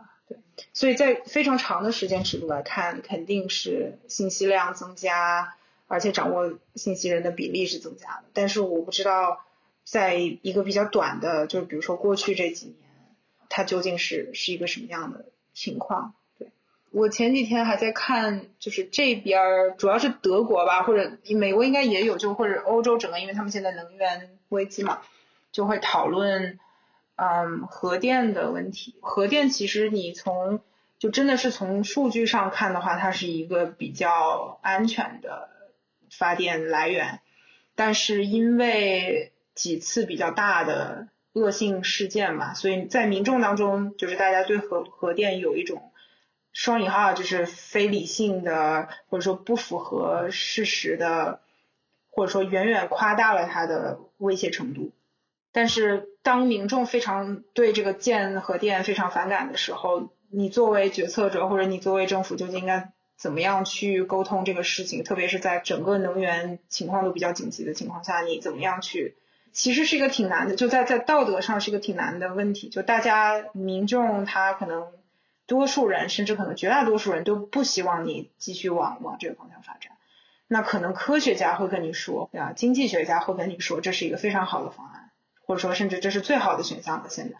[0.72, 5.54] 所以在非常长的时间尺度来看，肯定是信息量增加，
[5.86, 8.24] 而且掌握信息人的比例是增加的。
[8.32, 9.44] 但是我不知道，
[9.84, 12.76] 在一个比较短的，就是比如说过去这几年，
[13.48, 16.14] 它究竟是是一个什么样的情况？
[16.38, 16.48] 对
[16.90, 25.02] 我前几天还在看，就是这边儿主要是德国吧，或者美国应该也有，就或者欧洲整个，因为他们现在能源危机嘛，
[25.52, 26.58] 就会讨论。
[27.20, 30.60] 嗯，核电的问题，核电其实你从
[31.00, 35.48] 就真的是从数据上看的话，它是一个比较安全的
[36.12, 37.20] 发电来源，
[37.74, 45.90] 但是因为几次比较大的恶性事件嘛，所以在民众当中，就是大家对核核电有一种
[46.52, 51.40] 双引号，就是非理性的或者说不符合事实的，
[52.12, 54.92] 或者说远远夸大了它的威胁程度。
[55.58, 65.02] 但是，当民众非常对这个建核电非常反感的时候，你作为决策者或者你作为政府，究竟应该怎么样去沟通这个事情？
[65.02, 69.16] 特别是在整个能源情况都比较紧急的情况下，你怎么样去？
[69.52, 72.68] 其实是一个挺难的，就在在道德上是一个挺难的问题。
[72.68, 74.86] 就大家民众他可能
[75.48, 79.94] 多数人，甚至可能绝大多数人都不希望你继续往往这个方向发展。
[80.46, 82.52] 那可能科学家会跟你说，对吧？
[82.54, 84.97] 经济学家会跟你说，这是一个非常好的方案，
[85.48, 87.08] 或者说甚至这是最好的选项了。
[87.08, 87.36] 现在，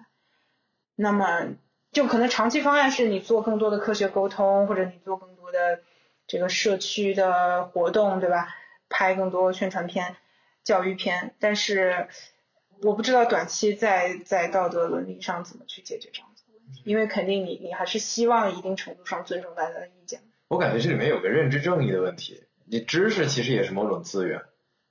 [0.97, 1.55] 那么
[1.93, 5.81] 就可能长期方案是你做更多的科学沟通，或者你做更多的
[6.27, 8.49] 这个社区的活动，对吧？
[8.89, 10.17] 拍更多宣传片、
[10.65, 11.35] 教育片。
[11.39, 12.09] 但是
[12.83, 20.23] 我不知道短期在在道德伦理上怎么去解决这样子的问题，因为肯定你你还是希望一定程度上尊重大家的意见。
[20.49, 22.45] 我感觉这里面有个认知正义的问题。
[22.65, 24.43] 你知识其实也是某种资源，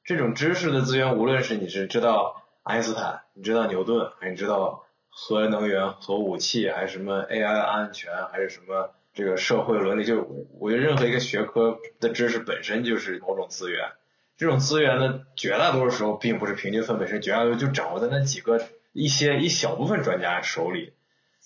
[0.03, 10.27] 这种知识的资源，无论是你是知道爱因斯坦，你知道牛顿，还是知道核能源、核武器，还是什么 AI 安全，还是什么这个社会伦理，就
[10.59, 13.91] 我觉得任何一个学科的知识本身就是某种资源。
[14.35, 20.93] 这种资源呢，绝大多数时候并不是平均分配，是绝大多数就掌握在那几个一些一小部分专家手里。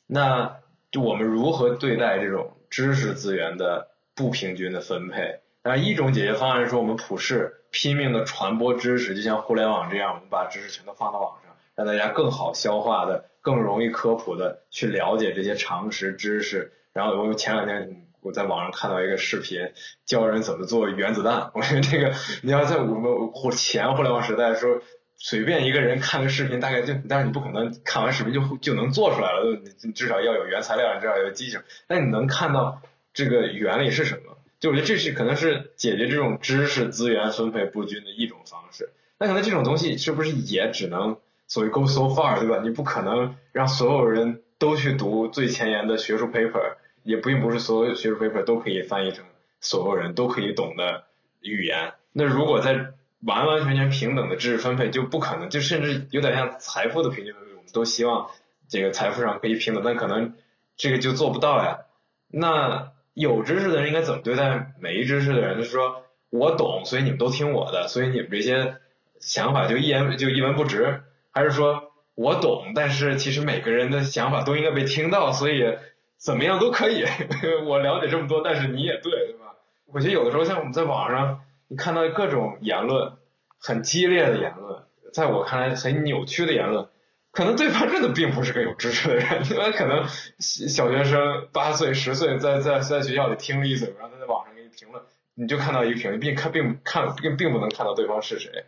[0.07, 0.57] 那
[0.91, 5.39] 就我们如何对待这种知识资源的不平均的分配？
[5.63, 16.73] 那一种解决方案是说，我们普世拼命的传播知识，就像互联网这样，我们把知识全都放到网上，让大家更好消化的、更容易科普的去了解这些常识知识。
[16.93, 19.71] 然后我前两天我在网上看到一个视频，
[20.05, 21.49] 教人怎么做原子弹。
[21.55, 24.81] 我觉得这个你要在我们互前互联网时代的时候，
[25.15, 31.61] 随便一个人看个视频，大概就，但是你不可能看完视频就就能做出来了，你至少要有原材料，至少有激情。
[31.87, 32.81] 那你能看到
[33.13, 34.30] 这个原理是什么？
[34.61, 38.91] 就我觉得这是可能是解决这种知识资源分配不均的一种方式。
[39.17, 42.59] 那可能这种东西是不是也只能所谓 go so far，对吧？
[42.63, 49.25] 你不可能让所有人都去读最前沿的学术 paper，也并不是所有学术 paper 都可以翻译成
[49.59, 51.05] 所有人都可以懂的
[51.41, 51.93] 语言。
[52.13, 52.91] 那如果在
[53.25, 57.49] 完完全全平等的知识分配，就不可能，就甚至有点像财富的平均分配。
[57.55, 58.29] 我们都希望
[58.69, 60.35] 这个财富上可以平等，但可能
[60.77, 61.79] 这个就做不到呀。
[62.27, 62.91] 那。
[63.13, 65.57] 有知识的人应该怎么对待没知识的人？
[65.57, 68.77] 就是说我懂，所以你们都听我的，所以你们这些
[69.19, 75.77] 想法就一言就一文不值，还是说我懂，但是其实每个人的想法都应该被听到，所以
[76.17, 77.03] 怎么样都可以。
[77.67, 79.55] 我了解这么多，但是你也对，对吧？
[79.87, 83.13] 我觉得有的时候像我们在网上，你看到各种言论，
[83.59, 86.87] 很激烈的言论，在我看来很扭曲的言论。
[87.31, 90.05] 可能对方真的并不是个有知识的人，因为可能
[90.39, 95.01] 小学生八岁十岁在在在学校里听了一嘴，然后他在网上给你评论，
[95.33, 98.65] 你就看到一个评论，并看并看并并不能看到对方是谁。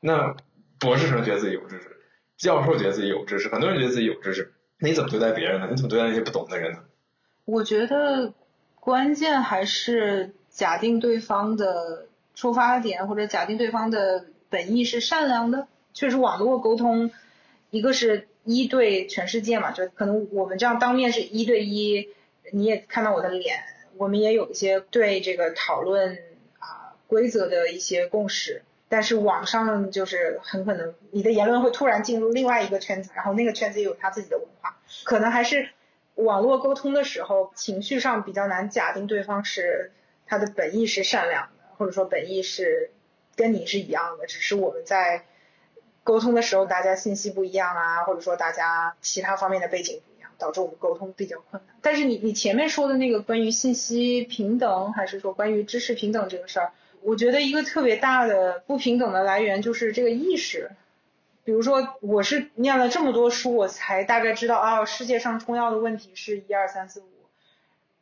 [0.00, 0.34] 那
[0.80, 1.96] 博士生觉得自己有知识，
[2.36, 5.68] 教授觉得自己有知识，很多人觉得自己有知识，你怎么对待别人呢？
[5.70, 6.78] 你怎么对待那些不懂的人呢？
[7.44, 8.34] 我觉得
[8.74, 17.12] 关键还是假定对方的出发点或者假定对方的本意是善良的，确实网络沟通。
[17.70, 22.08] 一个是一对全世界嘛，就可能我们这样当面是一对一，
[22.52, 23.62] 你也看到我的脸，
[23.96, 26.18] 我们也有一些对这个讨论
[26.58, 28.62] 啊规则的一些共识。
[28.88, 35.68] 但是网上就是很可能你的言论会突然进入另外一个圈子，然后那个圈子也有他自己的文化，可能还是
[36.16, 39.92] 网络沟通的时候情绪上比较难假定对方是
[40.26, 42.90] 他的本意是善良的，或者说本意是
[43.36, 45.24] 跟你是一样的，只是我们在。
[46.10, 51.76] 沟通的时候，大家信息不一样啊，或者说大家其他方面的背景不一样，导致我们沟通比较困难。
[51.82, 60.72] 但是你你前面说的那个关于信息平等，还是说关于知识平等这个事儿，我觉得一个特别大的不平等的来源就是这个意识。
[61.44, 67.04] 比如说，我是念了这么多书，我才大概知道啊，世界上重要的问题是一二三四五。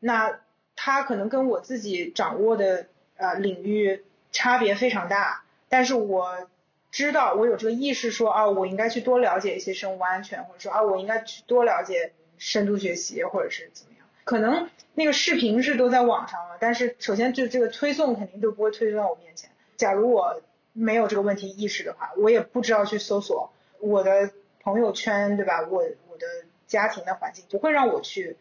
[0.00, 0.40] 那
[0.76, 2.86] 它可能跟我自己掌握的
[3.18, 6.48] 呃领域差别非常大，但是我。
[6.90, 14.06] 知道我有这个意识，说啊，我应该去多了解一些生物安全，或者说啊，我应该去多了解深度学习，或者是怎么样？
[14.24, 19.50] 可能那个视频是都在网上了，但是首先就这个推送肯定都不会推送到我面前。
[19.76, 20.40] 假如我
[20.72, 24.30] 没有这个问题意识的话，我也不知道去搜索我的
[24.62, 25.66] 朋友圈，对吧？
[25.68, 26.26] 我我的
[26.66, 28.36] 家庭的环境不会让我去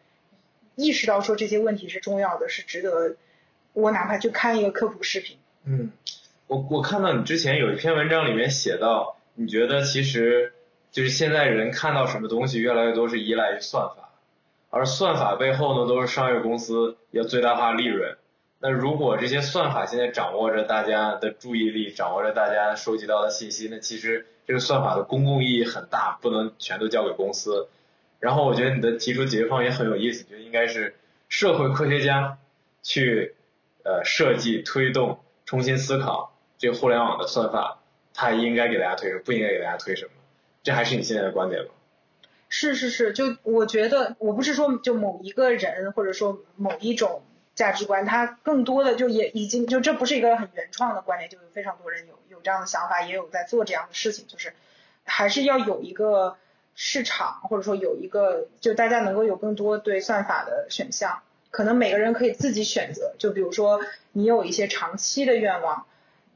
[0.74, 3.16] 意识到说这些问题是重要的，是值得
[3.72, 5.38] 我哪怕去看一个科普视频。
[5.64, 5.92] 嗯。
[6.48, 10.54] 我我看到你之前有一篇文章里面写到，你觉得其实
[10.90, 14.14] 就是现在人看到什么东西越来越多是依赖于算法，
[14.70, 18.16] 而算法背后呢都是商业公司要最大化利润。
[18.60, 27.68] 那如果这些算法现在掌握着大家的注意力，掌握着大家收集到的信息，那其实这个算法的公共意义很大，不能全都交给公司。
[28.20, 30.96] 然后我觉得你的提出解决方案也很有意思，就应该是
[31.28, 32.38] 社会科学家
[32.82, 33.34] 去
[33.84, 36.32] 呃设计、推动、重新思考。
[36.58, 37.78] 这个互联网的算法，
[38.12, 39.22] 它应该给大家推什么？
[39.24, 40.10] 不应该给大家推什么？
[40.62, 41.70] 这还是你现在的观点吗？
[42.50, 47.22] 是是是，就我觉得，我不是说就某一个人或者说某一种
[47.54, 54.54] 价值观，它更多的就也已经就这不是一个很原创的观点，就有非常多人有有这样的想法，也有在做这样的事情，就是
[55.04, 56.36] 还是要有一个
[56.74, 63.80] 市场，或者说有一个就大家能够有更多对算法的选项，可能每个人可以自己选择，就比如说
[64.12, 65.84] 你有一些长期的愿望，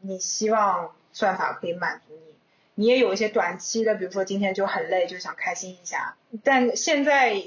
[0.03, 2.35] 你希望算法可以满足你。
[2.75, 6.17] 你也有一些短期的，比如说今天就很累，就想开心一下。
[6.43, 7.43] 但现在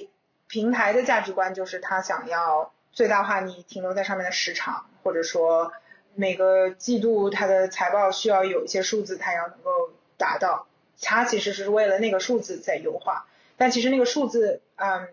[0.48, 5.74] 平台的价值观就是他想要最大化你停留在上面的时长，或者说
[6.14, 10.68] 每个季度它的财报需要有一些数字，它要能够达到。
[11.02, 13.28] 它其实是为了那个数字在优化，
[13.58, 15.10] 但其实那个数字，嗯，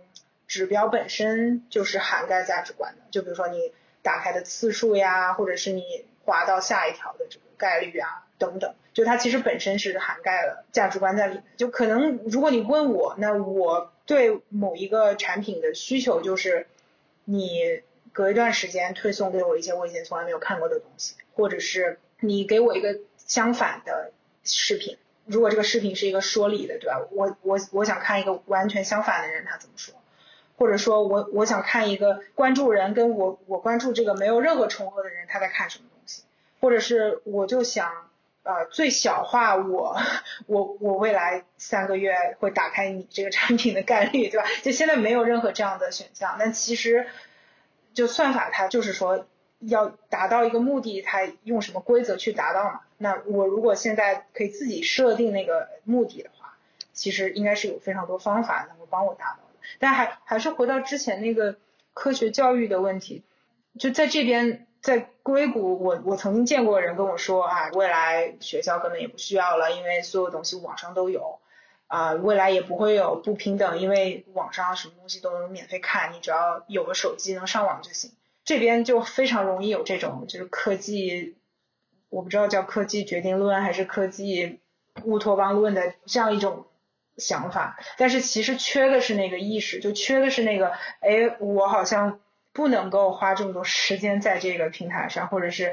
[0.46, 3.02] 指标本身就是涵盖价值观的。
[3.10, 3.72] 就比如说你
[4.02, 8.26] 打开的次数呀，或者是你滑到下一条的这个概率啊。
[8.38, 11.44] 等等，就它其实本身是涵盖了价值观在里面。
[11.56, 16.66] 就可能如果你问我，那我对某一个产品的需求就是，
[17.24, 24.10] 你隔一段时间推送给我一些我以前从来没有看过的东西，或者是你给我一个相反的
[24.42, 24.98] 视频。
[25.24, 27.00] 如果这个视频是一个说理的，对吧？
[27.12, 29.94] 我我我想看一个完全相反的人他怎么说，
[30.56, 35.84] 或者说我我想看一个关注人跟我我关注这个没有任何重合的人他在看什么，
[36.62, 37.92] 或者是我就想。
[38.44, 39.96] 呃，最小化我
[40.48, 44.44] 我我未来三个月会打开你这个产品的概率，对吧？
[44.64, 46.34] 就现在没有任何这样的选项。
[46.40, 47.06] 但其实，
[47.94, 49.28] 就算法它就是说
[49.60, 52.80] 要达到一个目的，它用什么规则去达到嘛？
[52.98, 56.56] 那我如果现在可以自己设定那个目的的话，
[56.92, 59.60] 其实应该是有非常多方法能够帮我达到的。
[59.78, 61.54] 但还还是回到之前那个
[61.94, 63.22] 科学教育的问题，
[63.78, 64.66] 就在这边。
[64.82, 71.38] 在硅谷，我我曾经见过人跟我说啊，未来学校根本也不需要了，因为所有东西网上都有，
[71.86, 78.10] 啊，未来也不会有不平等，因为网上什么东西都能免费看，你只要有个手机能上网就行。
[78.44, 81.36] 这边就非常容易有这种就是科技，
[82.08, 84.58] 我不知道叫科技决定论还是科技
[85.04, 86.66] 乌托邦论的这样一种
[87.16, 92.18] 想法，但是其实缺的是那个意识，就缺的是那个，哎，我好像。
[92.52, 95.72] 不能够花这么多时间在这个平台上，或者是，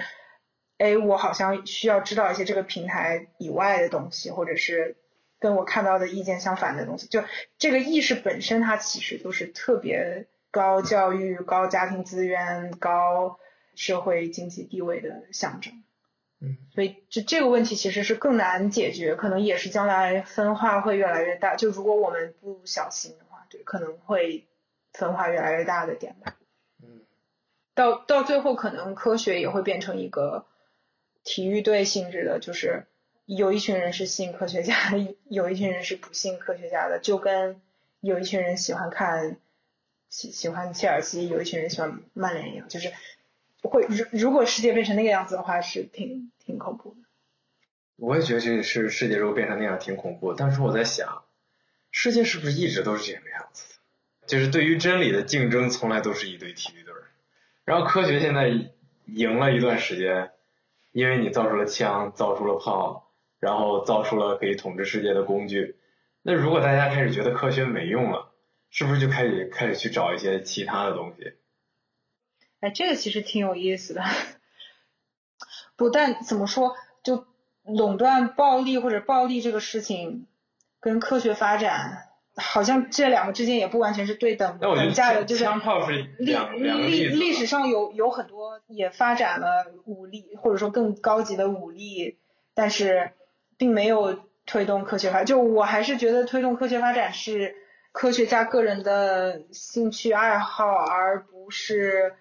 [0.77, 4.95] 哎，我好像需要知道一些这个平台以外的东西，或者是
[5.39, 7.07] 跟我看到的意见相反的东西。
[7.07, 7.23] 就
[7.57, 13.39] 这个意识本身，它其实都是特别高教育、高家庭资源、高
[13.75, 15.83] 社会经济地位的象征。
[16.41, 21.57] 嗯，所以这这个问题其实是更难解决，可能也是将来分化会越来越大。
[21.57, 24.47] 就如果我们不小心的话，对，可能会
[24.93, 26.37] 分化越来越大的点吧。
[27.79, 30.45] 到到最后，可能科学也会变成一个
[31.23, 32.87] 体育队性质的，就是
[33.25, 34.75] 有一群人是信科学家，
[35.29, 37.61] 有一群人是不信科学家的，就跟
[38.01, 39.37] 有一群人喜欢看
[40.09, 42.91] 喜喜欢切尔西，有一群人喜欢曼联一样，就是
[43.61, 46.97] 会如如果世界变成那个样子的话，是挺挺恐怖的。
[47.95, 51.23] 我也觉得这是世界如果变成那样挺恐怖，但是我在想，
[51.91, 54.27] 世界是不是一直都是这个样子的？
[54.27, 56.88] 就是对于真理的竞争，从来都是一对体育队。
[57.69, 58.47] 然后科学现在
[59.05, 60.31] 赢了一段时间，
[60.91, 65.77] 因为你造出了枪，造出了炮，然后造出了可以统治世界的工具。
[66.23, 68.31] 那如果大家开始觉得科学没用了，
[68.71, 71.35] 是不是就开始开始去找一些其他的东西？
[72.59, 74.03] 哎，这个其实挺有意思的。
[75.75, 77.27] 不但怎么说，就
[77.61, 80.25] 垄断暴力或者暴力这个事情，
[80.79, 82.08] 跟科学发展。
[82.39, 85.45] 好像这两个之间也不完全是对等等价的，就是
[86.17, 86.35] 历
[86.87, 92.17] 历历史上有有很多也发展了武力，或者说更高级的武力，
[92.55, 93.11] 但是
[93.57, 95.25] 并没有推动科学发展。
[95.25, 97.55] 就我还是觉得推动科学发展是
[97.91, 102.15] 科学家个人的兴趣爱好，而不是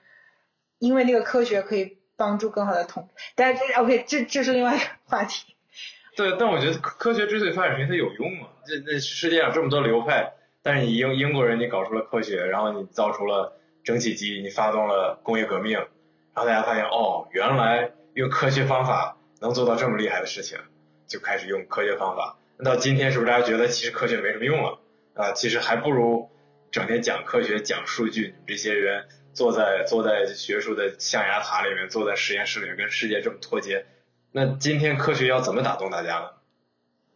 [0.79, 3.09] 因为那个科学可以帮助更好的统。
[3.35, 5.55] 但是 OK，这这是另外一个话题。
[6.17, 8.49] 对，但我觉得科学之所以发展，是因为它有用嘛。
[8.69, 15.89] 这那世界上这么多流派，但是你英英国人你搞出了科学，然后你造出了蒸汽机，你发动了工业革命，然
[16.35, 20.59] 后大家发现哦，原来用科学方法能做到这么厉害的事情，
[21.07, 22.37] 就开始用科学方法。
[22.59, 24.79] 那到今天是不是大家觉得其实科学没什么用了
[25.15, 25.33] 啊？
[25.33, 26.29] 其实还不如
[26.71, 33.87] 整天讲科学、讲数据，这些人坐在坐在学术的象牙塔里面，坐在实验室里面，跟世界这么脱节。
[34.31, 36.31] 那今天科学要怎么打动大家呢？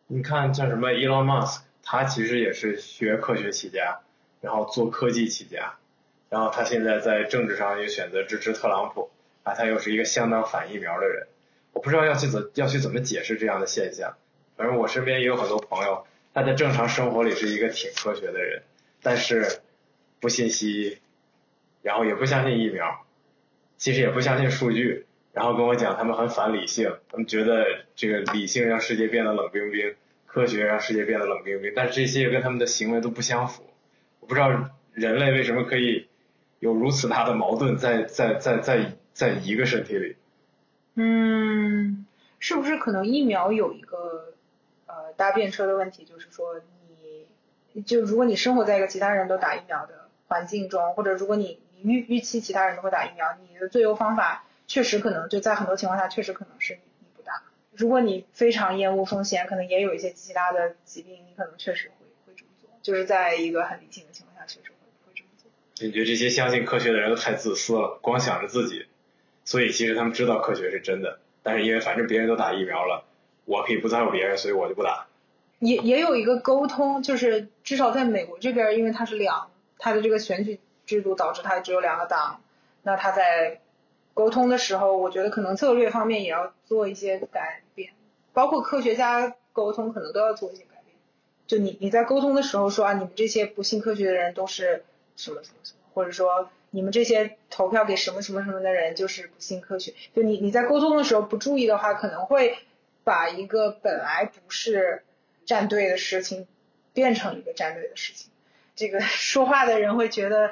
[0.07, 4.01] 你看像什么 Elon Musk，他其实也是学科学起家，
[4.41, 5.75] 然后做科技起家，
[6.29, 9.11] 然后他现在在政治上又选择支持特朗普，
[9.43, 11.27] 啊，他又是一个相当反疫苗的人。
[11.73, 14.17] 我不知道要去怎要去怎么解释这样的现象。
[14.57, 18.63] 反正我身边也有很多朋友，他在正常生活里是一个挺科学的人，
[19.03, 19.61] 但是
[20.21, 20.99] 不信息，
[21.81, 23.07] 然后也不相信疫苗，
[23.79, 27.65] 其实也不相信数据，然后跟我讲他们很反理性，他们觉得
[27.97, 29.95] 这个理性让世界变得冷冰冰，
[30.27, 33.65] 科学让世界变得冷冰冰，但是这些跟他们的行为都不相符。
[34.21, 36.09] 我不知道人类为什么可以
[36.59, 40.17] 有如此大的矛盾在在在在在一个身体里。
[40.95, 42.07] 嗯，
[42.39, 44.35] 是不是可能疫苗有一个
[44.87, 46.61] 呃搭便车的问题，就是说
[47.73, 57.43] 你就如果你生活在一个其他人都打疫苗的环境中，或者如果你你预预期其他人都会打疫苗，你的最优方法确实可能就在很多情况下确实可能是你你不大。
[57.77, 65.51] 如果你非常厌恶风险，可能也有一些其他的疾病，你可能确实会会这么做，就是在一个很理性的情况下确实会会这么做。
[65.87, 68.87] 你觉得这些相信科学的人都太自私了，光想着自己，
[69.45, 73.05] 所以其实他们知道科学是真的，但是因为反正别人都打疫苗了，
[73.45, 75.07] 我可以不在乎别人，所以我就不打。
[75.59, 82.41] 也也有一个沟通，就是至少在美国这边，因为它是两，它的这个选举制度导致它只有两个党，
[82.83, 83.61] 那它在
[84.15, 87.93] 沟通的时候，我觉得可能策略方面也要做一些改变，
[88.33, 90.97] 包括科学家沟通可能都要做一些改变。
[91.47, 94.85] 就你你在沟通的时候说啊，你们这些不信科学的人都是
[95.17, 99.95] 什么什么什么，或者说你们这些投票给什么什么什么的人就是不信科学。
[100.15, 102.57] 就你你在沟通的时候不注意的话，可能会
[103.05, 105.03] 把一个本来不是
[105.45, 106.47] 站队的事情
[106.93, 108.31] 变成一个站队的事情。
[108.75, 110.51] 这个说话的人会觉得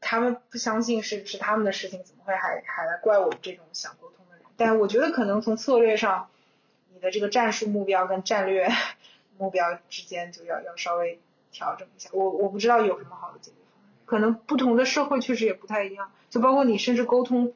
[0.00, 4.44] 他们不相信是是他们的事情，怎么会还还来怪我们这种想沟通的人？
[4.56, 6.28] 但我觉得可能从策略上，
[6.92, 8.68] 你的这个战术目标跟战略
[9.38, 11.18] 目标之间就要要稍微
[11.52, 12.10] 调整一下。
[12.12, 17.52] 我我不知道有什么好的解决方案，可能不同的社会确实也不太一样，就包括你甚至沟通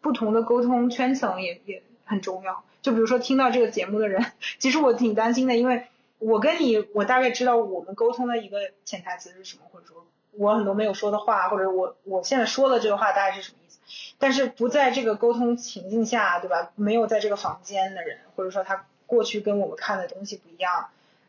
[0.00, 2.64] 不同的沟通圈层也也很重要。
[2.82, 4.24] 就比如说听到这个节目的人，
[4.58, 5.86] 其实我挺担心的，因为
[6.18, 10.06] 我跟你我大概知道我们沟通的一个潜台词是什么，或者说
[10.36, 13.78] 我很多没有说的话，或者我我现在说的这个话大概是什么意思。
[14.18, 16.72] 但是不在这个沟通情境下，对吧？
[16.74, 20.88] 没有在这个房间的人，或者说他过去跟我们看的东西不一样，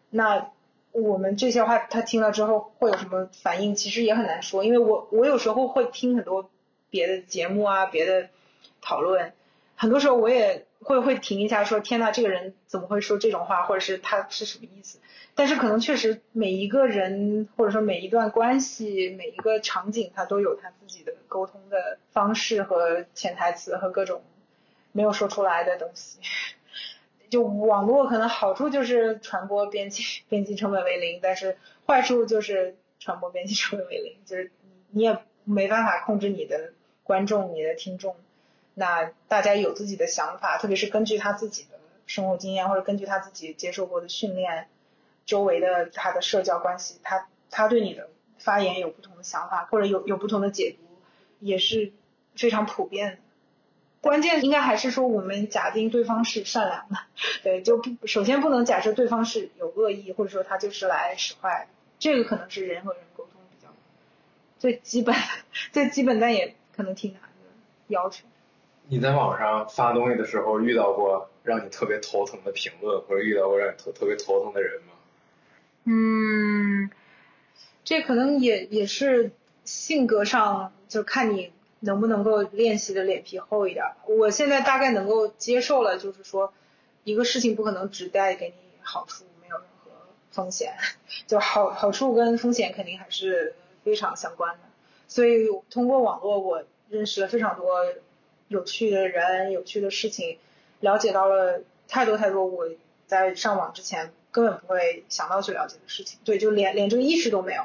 [0.09, 0.51] 那
[0.91, 3.75] 我们这些话他听了之后会有什么反应？
[3.75, 6.49] 其实也很难说，因为我我有时候会听很多
[6.89, 8.29] 别的节目啊，别的
[8.81, 9.33] 讨论，
[9.75, 14.99] 很多时候我也会会停一下说，天呐，这个人怎么会说这种话，或者是他是什么意思？
[15.33, 24.21] 但是可能确实每一个人或者说每一段关系、每一个场景，他都有他自己的沟通的方式和潜台词和各种
[24.91, 26.19] 没有说出来的东西。
[27.31, 31.57] 就网络可能好处就是传播边际边际成本为零，但是
[31.87, 34.51] 坏处就是传播边际成本为零，就是
[34.91, 38.15] 你也没办法控制你的观众、你的听众。
[38.75, 44.67] 那大家有自己的想法，特别是根据他自己的生活经验或者根据他自己接受过的训练。
[45.25, 50.85] 周围的他的社交关系，他他对你的发言有不同的想法，或者有有不同的解读，
[51.39, 51.93] 也是
[52.35, 53.17] 非常普遍的。
[54.01, 56.97] 关键应该还是说，我们假定对方是善良的，
[57.41, 61.67] 对，就不首先不能假设对方是有恶意，或者说他就是来使坏，
[61.97, 63.73] 这个可能是人和人沟通比较
[64.59, 65.15] 最基本、
[65.71, 67.27] 最基本， 但也可能挺难的
[67.87, 68.27] 要求。
[68.87, 74.93] 你在网上发东西的时候遇到过让你特别头疼的评论，或者遇到过让你特特别头疼的人吗？
[75.85, 76.89] 嗯，
[77.83, 79.31] 这可能也也是
[79.63, 83.85] 性格上，就看你能不能够练习的脸皮厚一点。
[84.07, 86.53] 我现在大概能够接受了，就是说
[87.03, 89.91] 一个事情不可能只带给你好处，没有任何
[90.31, 90.75] 风险，
[91.25, 94.61] 就好好处跟风险肯定还是非常相关的。
[95.07, 97.83] 所以通过网络，我认识了非常多
[98.47, 100.39] 有趣的人、有趣的事情，
[100.79, 102.69] 了解到了太多太多我
[103.07, 104.11] 在上网之前。
[104.35, 107.63] 根本不会想到去了解的事情，对，就连连这个意识都没有。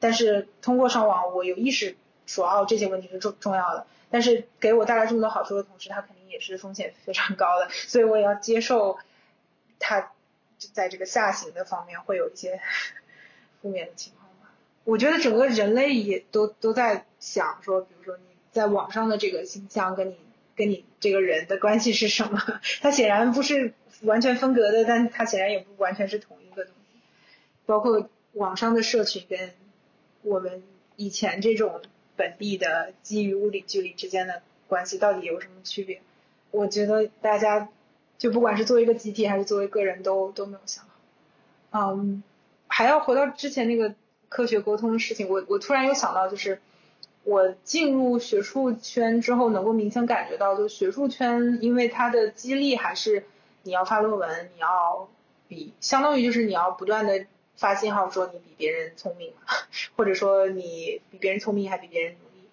[0.00, 1.94] 但是通过上网，我有意识
[2.26, 3.86] 说哦，这些问题是重重要的。
[4.10, 8.98] 但是给我带来这么多好处的同时，它肯定也是风险非常高的，所以我也要接受
[9.78, 10.10] 它
[10.72, 12.60] 在这个下行的方面会有一些
[13.62, 14.52] 负面的情况吧。
[14.82, 20.16] 我觉得整个人类也都都在想说，比如说你在网上的这个形象跟你
[20.54, 22.40] 跟你这个人的关系是什么？
[22.80, 23.74] 它显然不是。
[24.04, 27.00] 完全分隔的，但它显然也不完全是同一个东西。
[27.66, 29.52] 包括网上的社群跟
[30.22, 30.64] 我们
[30.96, 31.80] 以前这种
[32.16, 36.00] 本地的基于物理距离之间的关系到底有什么区别？
[36.50, 37.68] 我觉得大家
[38.18, 40.84] 就不管是作为一个集体还是作为个人都都没有想
[41.70, 41.92] 好。
[41.92, 42.24] 嗯，
[42.66, 43.94] 还要回到之前那个
[44.28, 46.60] 科学沟通的事情，我我突然又想到，就是
[47.24, 53.24] 我进入学术圈之后，能够明显感觉到，就学术圈因为它的激励还是。
[53.64, 55.08] 你要发论文，你要
[55.46, 59.32] 比相当于就是你要不断的发信号说你比别人聪明，
[59.94, 62.48] 或者说你比别人聪明还比别人努力，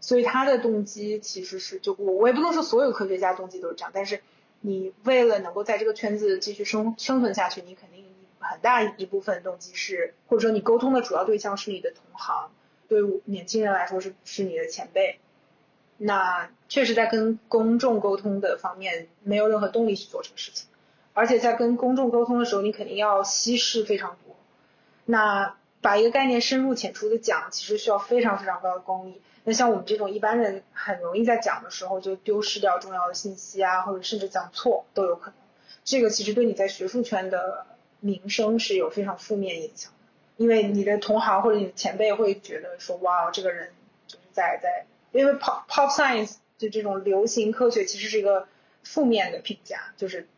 [0.00, 4.20] 所以他的动机其实是，就我我也不能说所有科学家动机都是这样，但是
[4.60, 8.04] 你为了能够在这个圈子继续生生存下去，你肯定
[8.38, 12.52] 很大一部分动机是，或者说你沟通的主要对象是你的同行，
[13.02, 15.18] 对年轻人来说是是你的前辈，
[15.96, 20.68] 那确实在跟公众沟通的方面没有任何动力去做这个事情，
[21.12, 24.36] 而且在跟公众沟通的时候，你肯定要稀释非常多，
[25.04, 29.20] 那把一个概念深入浅出的讲，其实需要非常非常高的功力。
[29.44, 35.34] 那像我们这种一般人，很容易在讲的时候就丢失掉重要的信息啊，或者甚至讲错都有可能。
[35.84, 37.66] 这个其实对你在学术圈的
[38.00, 39.92] 名声是有非常负面影响，
[40.36, 43.72] 因为你的同行或者你的前辈会觉得说，哇，这个人
[44.06, 48.48] 就是在在，因为 pop pop science 就这种流行科学其实是一个
[48.82, 50.28] 负面的评价，就是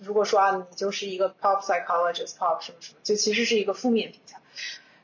[0.00, 4.40] 如果说啊，你就是一个 pop psychologist pop 什么什么，就其实是一个负面评价。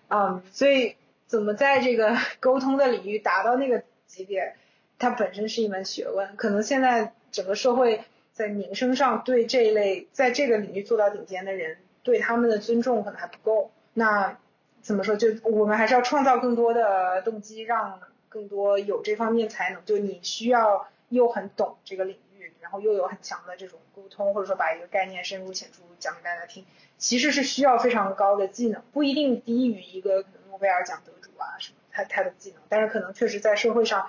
[0.09, 0.97] 嗯，所以。
[1.27, 4.55] 怎么在这个 沟通的领域达到那个级别，
[4.99, 6.37] 它本身是一门学问。
[6.37, 13.73] 可能现在整个社会在名声上对这一类在这个领域做到顶尖的人，对他们的尊重可能还不够。
[13.95, 14.39] 那
[14.83, 15.17] 怎么说？
[15.17, 19.85] 就我们还是要创造更多的动机，让更多有这方面才能。
[19.85, 26.65] 就你需要又很懂这个领域，然后又有很强的这种沟通，或者说把一个概念深入浅出讲给大家听，
[26.99, 31.31] 其实是需要非常高的技能，不一定低于一个可能诺贝尔奖得主。
[31.37, 34.09] 啊，什么他他的技能，但是可能确实在社会上，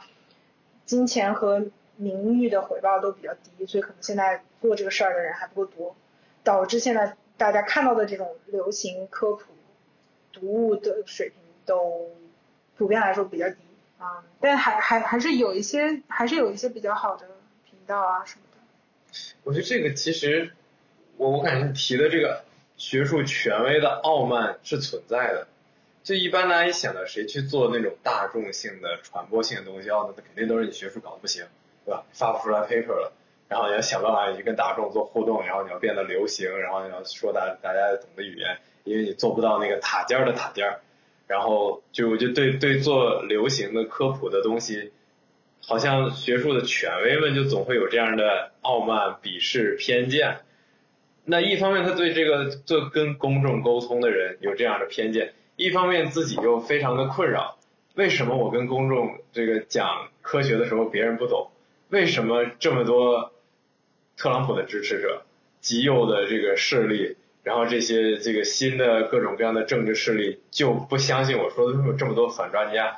[0.85, 1.65] 金钱和
[1.97, 5.95] 名誉的回报都比较低，所以可能现在做这个事儿的人还不够多，
[6.43, 9.45] 导致现在大家看到的这种流行科普
[10.35, 12.11] 读物的水平都
[12.77, 13.55] 普遍来说比较低
[13.97, 17.25] 啊，但还还还是有一些还是有一些比较好的
[17.67, 18.57] 频道啊什么的。
[19.43, 20.53] 我觉得这个其实
[21.17, 22.43] 我我感觉你提的这个
[22.77, 25.47] 学术权威的傲慢是存在的。
[26.03, 31.47] 就一般大家一想到谁去做那种大众性的传播性的东西，哦，那肯定都是你学术搞得不行，
[31.83, 32.05] 对吧？
[32.13, 33.11] 发不出来 paper 了，
[33.49, 40.77] 然后你要想办法去跟大众做互动，然后你要变得流行，然后你要说大大家懂的语言，因为你做不到那个塔尖的塔尖，
[41.27, 44.93] 然后就我就对对做流行的科普的东西，
[45.61, 50.37] 好像学术的权威们就总会有这样的傲慢、鄙视、偏见。
[51.25, 55.33] 那一方面他对这个做跟公众沟通的人有这样的偏见。
[55.55, 57.57] 一方面自己又非常的困扰，
[57.95, 61.49] 为什么我跟公众这个讲科学的时候别人不懂？
[61.89, 63.31] 为什么这么多
[64.17, 65.23] 特朗普的支持者、
[65.61, 67.15] 极右的这个势力，
[67.45, 72.97] 然后这些这个新的各种各样的政治势力就不相信我说的这么这么多反专家？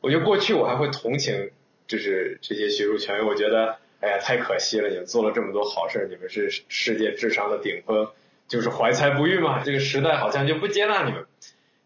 [0.00, 1.50] 我觉得过去我还会同情，
[1.88, 8.08] 就是这些学术权威，我觉得哎呀太可惜了，你们做了这么多好事，你们是世界智商的顶峰，
[8.46, 11.26] 就是怀才不遇嘛，这个时代好像就不接纳你们。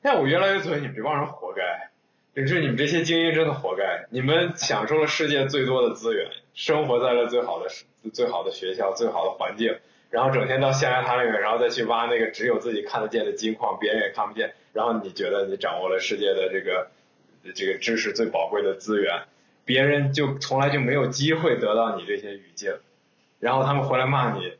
[0.03, 1.91] 但我越来越觉得你们这帮人活该，
[2.35, 4.07] 就是你们这些精英真的活该。
[4.11, 7.71] 你们享受了世界最多的资源，生活在了最好的、
[8.13, 9.79] 最好的学校、最好的环境，
[10.11, 14.55] 然后整天到象牙塔里面，然后再去挖那个只有自己看得见的金矿，别人也看不见。
[14.73, 16.91] 然后你觉得你掌握了世界的这个
[17.55, 19.23] 这个知识最宝贵的资源，
[19.65, 22.75] 别人就从来就没有机会得到你这些语境。
[23.41, 24.53] 然后他们回来骂你，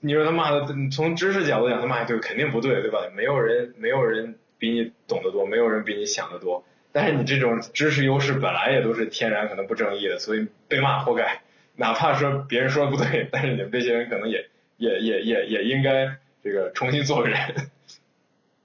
[0.00, 3.00] 你说他骂的从知识角度讲，他骂对肯定不对，对吧？
[3.14, 4.38] 没有人，没有人。
[4.60, 6.64] 比你懂得多，没有人比你想得多。
[6.90, 11.42] 但是你这种知识优势本来也都是天然可能不正义的，所以被骂活该。
[11.76, 14.48] 哪怕说别人说的不对，但是你们这些人可能也
[14.78, 17.36] 也也也也应该这个重新做人。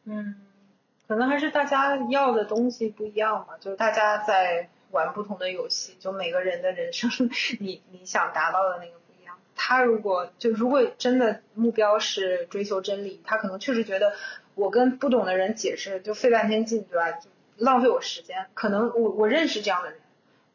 [0.06, 0.36] 嗯，
[1.08, 7.10] 可能还是大家要的东西不一样嘛，就是大家在玩不同的游戏，就每个人的人生，
[7.60, 9.36] 你你想达到的那个不一样。
[9.56, 14.14] 他如果就如果真的目标是追求真理，他可能确实觉得。
[14.56, 17.18] 我跟不懂的人解释就费半天劲，对吧？
[17.58, 18.46] 浪费我时间。
[18.54, 20.00] 可能我我认识这样的人。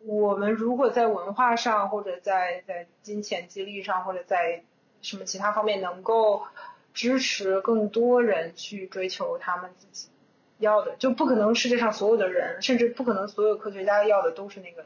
[0.07, 4.63] 我们如果在文化上，或者在在金钱激励上，或者在
[5.03, 6.43] 什么其他方面能够
[6.95, 10.09] 支持更多人去追求他们自己
[10.59, 14.85] 要的，就不可能世界上所有的人，甚至不可能所有科学家要的都是那个，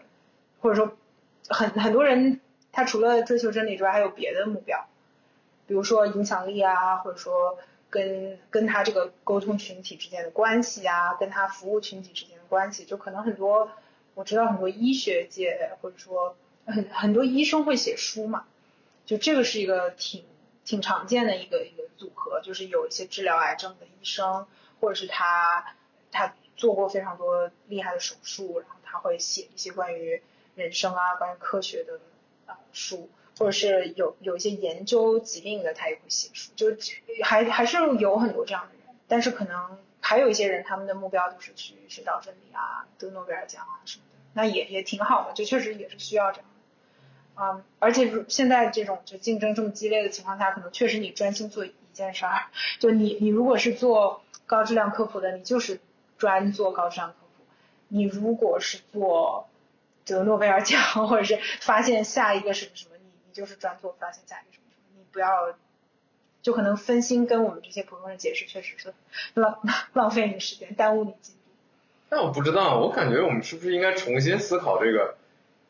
[0.60, 0.96] 或者说
[1.48, 2.40] 很 很多人
[2.72, 4.86] 他除了追求真理之外，还有别的目标，
[5.66, 7.58] 比如说影响力啊，或者说。
[7.92, 13.70] 跟跟他这个沟通群体之间的关系啊，跟他服务群体之间的关系，就可能很多，
[14.14, 16.34] 我知道很多医学界或者说
[16.64, 18.46] 很很多医生会写书嘛，
[19.06, 20.24] 就这个是一个挺
[20.64, 24.46] 挺常见的一个一个组合，就是有一些治疗癌症的医生，
[24.80, 25.74] 或者是他
[26.10, 30.22] 他做过非常多厉害的手术，然后他会写一些关于
[30.54, 32.00] 人生啊，关于科学的
[32.46, 33.10] 啊书。
[33.38, 36.66] 或者是有有一些研究疾病的，他也会写书，就
[37.24, 44.18] 还还是有很多这样的人，但是可能还有一些人，他们的目标就是去寻找真理啊，得诺贝尔奖啊什么的。
[44.34, 46.46] 那也也挺好的，就确实也是需要这样
[47.34, 47.50] 啊。
[47.52, 52.46] 嗯，而且如现在这种就竞争这么激烈的情况下，可能确实你专心做一件事儿，
[52.78, 55.80] 就你你如果是做高质量科普的，你就是
[56.18, 57.44] 专做高质量科普；
[57.88, 59.48] 你如果是做
[60.04, 65.28] 得诺贝尔奖或者是发现下一个什么什么，你你就是专做发现下一个什么什么，你不要。
[66.42, 68.92] 就可能分心跟我们这些普通人解释，确实是
[69.34, 69.60] 浪
[69.94, 71.40] 浪费你时间，耽误你进度。
[72.10, 75.14] 那我不知道，我感觉我们是不是应该重新思考这个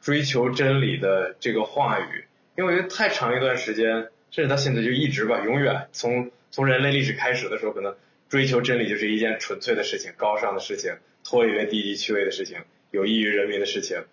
[0.02, 2.26] 追求真理的这个话语？
[2.58, 7.94] 因为我觉得太长一段时间，甚至到现在就一直吧，永远从从人类历史开始的时候，可能
[8.28, 12.58] 追求真理就是一件纯粹的事情、高尚的事情、脱离了低级趣味的事情、
[12.90, 14.04] 有益于人民的事情。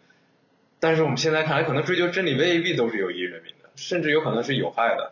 [0.79, 5.11] 但是我们现在看来，可能追求真理未必都是有益于人民的，甚至有可能是有害的。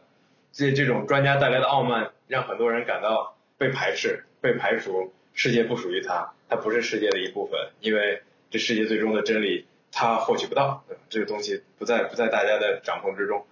[0.54, 5.12] 这这种专家带来的傲慢，让很多人感到被排斥、被排除。
[5.40, 13.46] 世界不属于他，他不是世界的一部分，因为这世界最终的真理他获取不到，这个东西不在不在大家的掌控之中。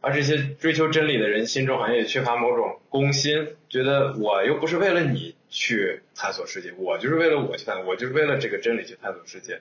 [0.00, 9.60] 而这些追求真理的人心中好像也缺乏某种公心，觉得我又不是为了你去探索世界，我就是为了我去探索，我就是为了这个真理去探索世界。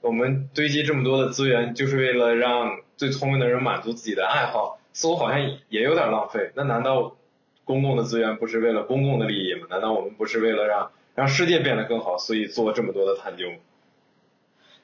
[0.00, 4.78] 我们堆积这么多的资源，就是为了让最聪明的人满足自己的爱好。
[4.94, 5.40] 似乎好像
[5.70, 6.50] 也有点浪费。
[6.54, 7.16] 那难道
[7.64, 9.66] 公共的资源不是为了公共的利益吗？
[9.70, 13.56] 难道我们不是为了让让世界变得更好，所以做这么多的探究吗？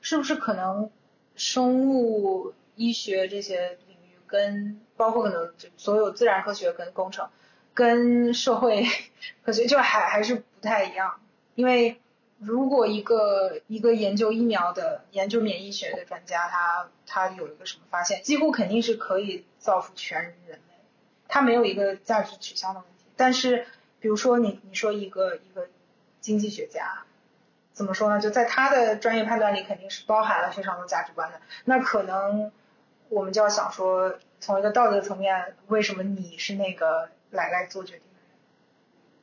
[0.09, 0.91] 是不是可能
[1.37, 7.29] 生物医学这些领域跟包括可能所有自然科学跟工程
[7.75, 8.87] 跟社会
[9.45, 11.21] 科学就还还是不太一样？
[11.55, 12.01] 因为
[12.39, 19.45] 如果一个一个研究疫苗的、研究免疫学的专家，他他有一个什么发现，几乎肯定是可以。
[19.59, 20.75] 造福全人类，
[21.27, 23.05] 他没有一个价值取向的问题。
[23.17, 23.67] 但是，
[24.01, 25.69] 比如说你你说一个一个
[26.21, 27.03] 经济学家，
[27.79, 28.21] 怎么说呢？
[28.21, 31.41] 就在他的专业判断里，肯定是包含了非常多价值观的。
[31.65, 32.51] 那可能
[33.09, 38.37] 我们就要想说，从一个道德层面，为什么你是那个来来做决定的人？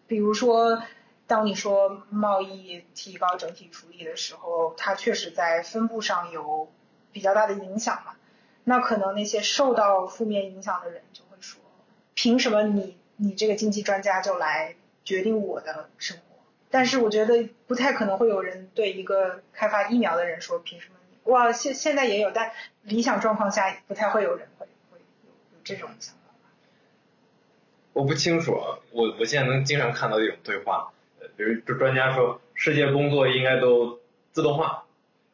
[0.07, 0.81] 比如说，
[1.27, 6.71] 当你说贸易提高整体福利的时候，它确实在分布上有
[7.11, 8.13] 比较大的影响嘛。
[8.63, 11.61] 那可能那些受到负面影响的人就会说，
[12.13, 16.23] 凭什么你你这个经济专家就来决定我的生活？
[16.75, 20.95] 但是我觉得不太可能会有人对一个开发疫苗的人说，凭什么？
[21.31, 22.51] 哇，现现在也有，但
[22.81, 26.33] 理想状况下不太会有人会会有这种想法。
[27.93, 34.01] 我不清楚啊，我我现在能经常看到一种对话，呃，比如就专家说，世界工作应该都
[34.33, 34.83] 自动化，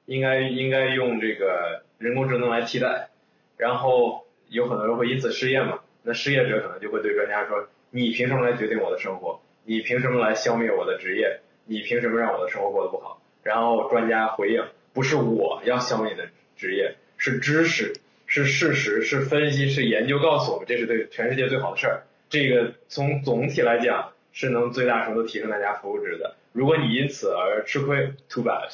[0.05, 3.09] 应该应该用这个人工智能来替代。
[3.57, 5.79] 然后有很多人会因此失业嘛？
[6.03, 9.41] 那失业者可能就会对专家说：“你凭什么来决定我的生活？
[9.63, 11.39] 你凭什么来消灭我的职业？
[11.65, 17.93] 你凭什么让我的生活过得不好？”然后专家回应：“不是我要消灭你的职业，是知识，
[18.25, 22.03] 是事实，是分析，是研究告诉我们这是对全世界最好的事儿。
[22.29, 26.35] 这个从总体来讲是能最大程度提升大家服务值的。
[26.51, 28.69] 如果你因此而吃亏，too bad，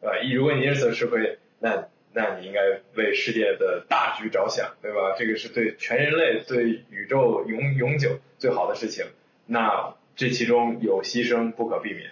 [0.00, 2.60] 呃，如果你因此吃亏，那。”那你应该
[2.94, 5.14] 为世界的大局着想，对吧？
[5.16, 9.04] 这个是对全人类、对宇宙永永久最好的事情。
[9.44, 12.10] 那这其中有牺牲不可避免。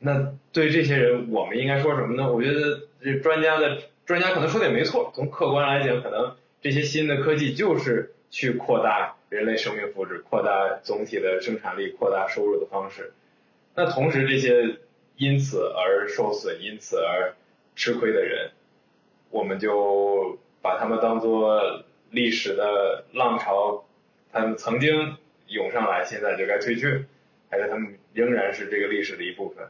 [0.00, 2.32] 那对这些人，我们应该说什么呢？
[2.32, 5.12] 我觉得这专家的专家可能说的也没错。
[5.14, 13.12] 从客观来讲，可能这些新的科技就是去扩大人类生命福祉、扩大总体的生产力、扩大收入的方式。
[13.76, 14.78] 那同时，这些
[15.16, 17.34] 因此而受损、因此而
[17.76, 18.50] 吃亏的人。
[19.30, 23.84] 我们就把他们当做历史的浪潮，
[24.32, 25.16] 他们曾经
[25.46, 27.06] 涌上来，现在就该退去，
[27.50, 29.68] 还是他们仍然是这个历史的一部分？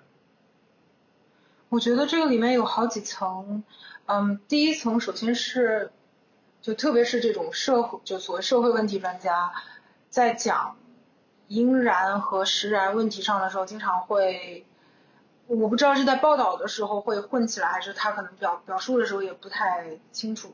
[1.68, 3.64] 我觉得这个里面有好几层，
[4.07, 5.91] 嗯，第一层首先是，
[6.62, 9.53] 就特别是这种社会，就所谓社会问题专家，
[10.09, 10.77] 在讲
[11.49, 14.64] 应然和实然问题上的时候，经常会。
[15.49, 20.53] 我不知道是在报道的时候会混起来，还是他可能表表述的时候也不太清楚。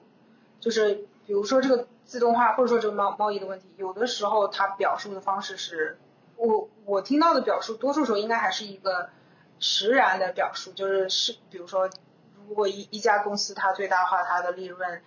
[0.60, 5.98] 就是比如说这个自动化，或者说这个贸贸易的问题，有的时候它表述的方式是，
[6.36, 9.10] 我我听到的表述，多数时候应该还是一个
[9.58, 11.88] 实然的表述，就是是比如说，
[12.48, 15.02] 如果一一家公司它最大化它的利润，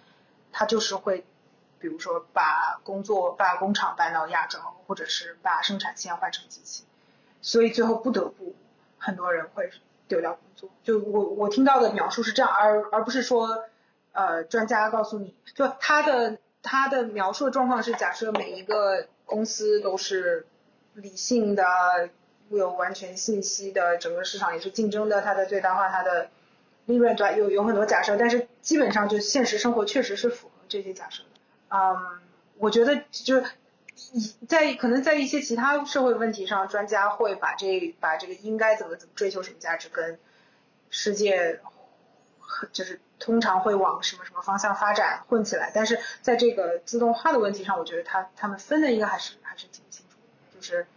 [0.51, 1.25] 它就是会，
[1.79, 6.85] 比如说把工作把工厂搬到亚洲，或者是把生产线换成机器，
[7.41, 8.55] 所以最后不得不。
[8.97, 9.69] 很多人会
[10.07, 13.65] 丢掉工作，就我我听到的描述是这样，而而不是说，
[14.15, 20.47] 呃，专家告诉你就他的他的描述的状况是假设每一个公司都是
[20.93, 21.63] 理性的，
[22.49, 26.29] 有完全信息的，整个市场也是竞争的，它的最大化它的
[26.85, 27.37] 利润对？
[27.37, 31.29] 有有很多假设，但是基本上就现实生活确实是符合这些假设的。
[31.69, 32.19] 嗯，
[32.57, 33.45] 我觉得就是
[34.47, 40.17] 在可能在一些其他社会问题上，专家会把这把这个应该怎么怎么追求什么价值跟
[40.89, 41.59] 世界
[42.71, 45.71] 就是通常会往什么什么方向发展混起来。
[45.73, 50.87] 但是在这个自动化的问题上，我觉得他他们分的应该还是还是挺清楚的，就是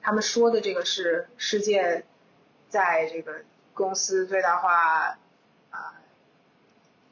[0.00, 2.04] 他们说的这个是世界
[2.68, 3.42] 在这个。
[3.76, 5.18] 公司最大化
[5.70, 5.98] 啊，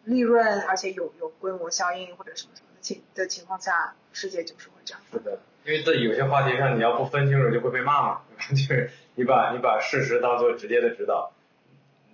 [0.05, 5.03] 利润，而且有有规模效应或者什么什么的情的情况下，世界就是会这样。
[5.11, 8.21] 是的，因为在有些话题上，你要不分清楚就会被骂嘛，
[8.51, 11.33] 就是你把你把事实当做直接的指导，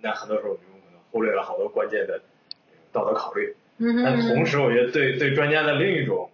[0.01, 0.57] 那很多时候
[1.11, 2.21] 忽略了好多关键的
[2.91, 3.55] 道德考虑。
[3.77, 6.29] 嗯但同时，我觉得对对专家的另一种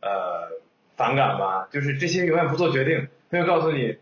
[0.00, 0.60] 呃
[0.96, 3.98] 反感吧，就是这些永远不做决定，他会告诉你。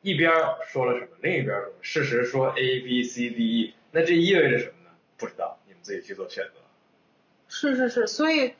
[0.00, 0.32] 一边
[0.68, 4.90] 说了什么，另一边说事实说 A B C D E，那这意味着什么呢？
[5.16, 6.52] 不知道，你们自己去做选择。
[7.48, 8.54] 是是是，所以，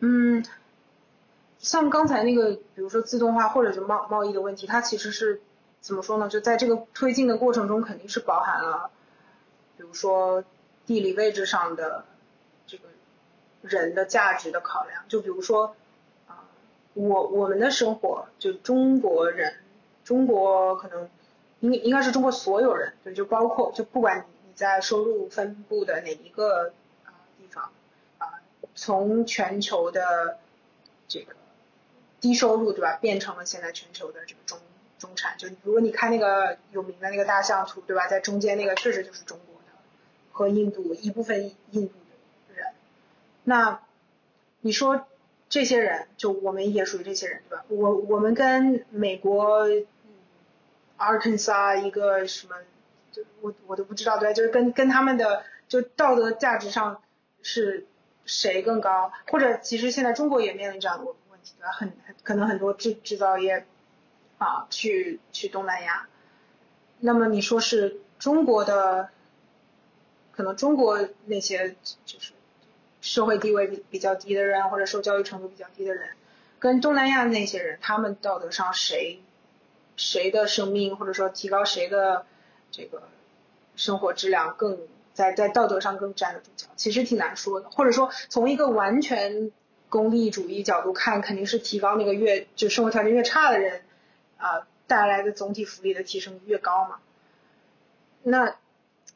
[0.00, 0.44] 嗯，
[1.58, 5.40] 像刚才那个，比如说自动化或者是贸贸易的问题，它其实是
[5.80, 6.28] 怎么说呢？
[6.28, 8.90] 就在这个推进的过程中，肯定是包含了，
[9.76, 10.44] 比如说
[10.86, 12.04] 地理位置上的
[12.66, 12.84] 这个
[13.62, 15.04] 人的价值的考量。
[15.08, 15.76] 就比如说，
[16.26, 16.44] 啊，
[16.94, 19.54] 我我们的生活，就中国人。
[20.04, 21.08] 中国可能
[21.60, 26.74] 应应该是中国所有人，对，就包括就不管你你在收入分布的哪一个
[27.06, 27.72] 啊地方
[28.18, 28.28] 啊，
[28.74, 30.36] 从全球的
[31.08, 31.32] 这个
[32.20, 34.58] 低收入对吧，变成了现在全球的这个中
[34.98, 35.38] 中产。
[35.38, 39.53] 就如果你看那个有名的那个大象图对吧，在中间那个确实就是中国
[40.34, 41.94] 和印度一部分印度
[42.54, 42.66] 人。
[43.44, 43.80] 那
[44.60, 45.06] 你说
[45.48, 47.64] 这些人，就我们也属于这些人对吧？
[47.68, 49.66] 我我们跟美国。
[50.96, 52.54] Arkansas 一个什么，
[53.10, 57.02] 就我我都不知道，对，就是跟跟他们的就道德价值上
[57.42, 57.84] 是
[58.24, 61.72] 谁更高，或者其实现在中国也面临这样的问题，对吧？
[61.72, 63.66] 很很可能很多制制造业
[64.38, 66.06] 啊去去东南亚，
[67.00, 69.10] 那么你说是中国的，
[70.36, 72.32] 可能中国那些就是
[73.00, 76.10] 社会地位比比较低的人，或者受教育程度比较低的人，
[76.58, 79.20] 跟东南亚那些人，他们道德上谁？
[79.96, 82.26] 谁的生命，或者说提高谁的
[82.72, 83.04] 这个
[83.76, 84.76] 生活质量更
[85.12, 87.70] 在在道德上更站得住脚，其实挺难说的。
[87.70, 89.52] 或者说从一个完全
[89.88, 93.82] 功利主义角度看，肯定是提高那个越就生活条件越差的人
[94.36, 96.96] 啊带来的总体福利的提升越高嘛。
[98.24, 98.56] 那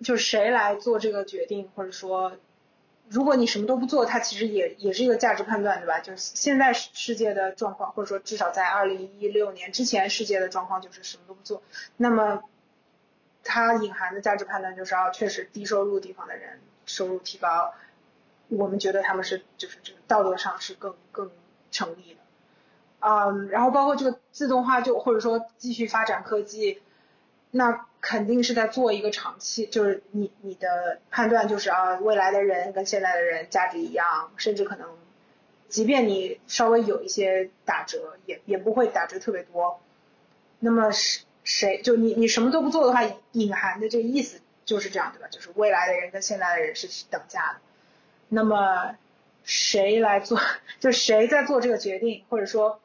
[0.01, 2.33] 就是谁来做这个决定，或者说？
[3.11, 5.99] 如果你什么都不做，它其实也也是一个价值判断，对吧？
[6.01, 11.63] 就是现在世界的状况，或者说至少在二零一六年之前，世界的状况就是什么都不做。
[11.97, 12.43] 那么，
[13.43, 17.73] 它隐含的价值判断就是要确实低收入地方的人收入提高，
[18.49, 21.31] 我们觉得他们是就是这个道德上是更更
[21.71, 22.21] 成立的。
[23.01, 26.83] 嗯，然后包括这个自动化，就或者说继续发展科技，
[27.53, 27.87] 那。
[28.01, 34.89] 肯定是在做一个长期，就是你你的判断就是啊，未来的人跟现在的人价值一样，甚至可能，
[35.69, 39.81] 即便你稍微有一些打折，也也不会打折特别多。
[40.61, 45.29] 那么谁谁就你你什么都不做的话，隐含的这个意思就是这样对吧？
[45.29, 47.59] 就是未来的人跟现在的人是等价的。
[48.29, 48.95] 那么
[49.43, 50.41] 谁来做？
[50.79, 52.25] 就谁在做这个决定？
[52.29, 52.81] 或者说，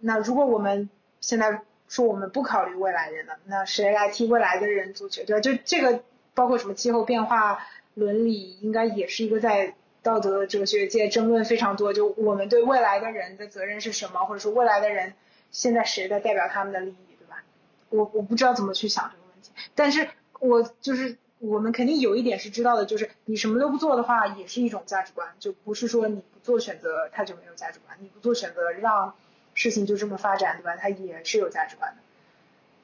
[0.00, 0.88] 那如果我们
[1.20, 1.62] 现在。
[1.92, 5.42] 说我们不考虑未来人了，那谁来替未来的人做决定？
[5.42, 11.92] 就这个包括什么气候变化、伦理，应该也是一个在道德哲学界争论非常多。
[11.92, 15.12] 就我们对未来的人的责任是什么，或者说未来的人
[15.50, 17.44] 现在谁在代表他们的利益，对吧？
[17.90, 20.08] 我我不知道怎么去想这个问题，但是
[20.40, 29.12] 我就是我们肯定有一点是知道的，就是你什么都不做的话，也是一种价值观，就不是说你不做选择它就没有价值观，你不做选择让。
[29.54, 30.76] 事情就这么发展，对吧？
[30.76, 32.02] 它也是有价值观的，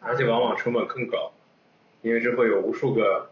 [0.00, 1.32] 而且往往成本更高，
[2.02, 3.30] 因为这会有无数个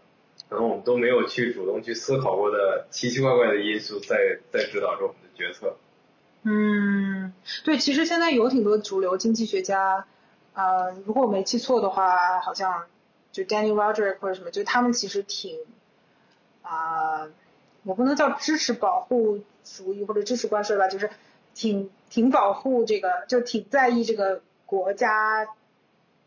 [0.49, 5.77] 可能我们都没有去主动去思考过的奇奇怪怪的因素在在指导着我们的决策。
[6.45, 7.33] 嗯，
[7.65, 10.07] 对，其实现在有挺多主流经济学家，
[10.55, 12.87] 呃，如果我没记错的话，好像
[13.33, 15.59] 就 Danny Roderick 或者什么，就他们其实挺
[16.63, 17.29] 啊，
[17.85, 21.11] 我不能叫支持保护主义或者支持关税吧，就是
[21.55, 21.91] 挺。
[22.17, 25.47] 挺保护这个，就挺在意这个国家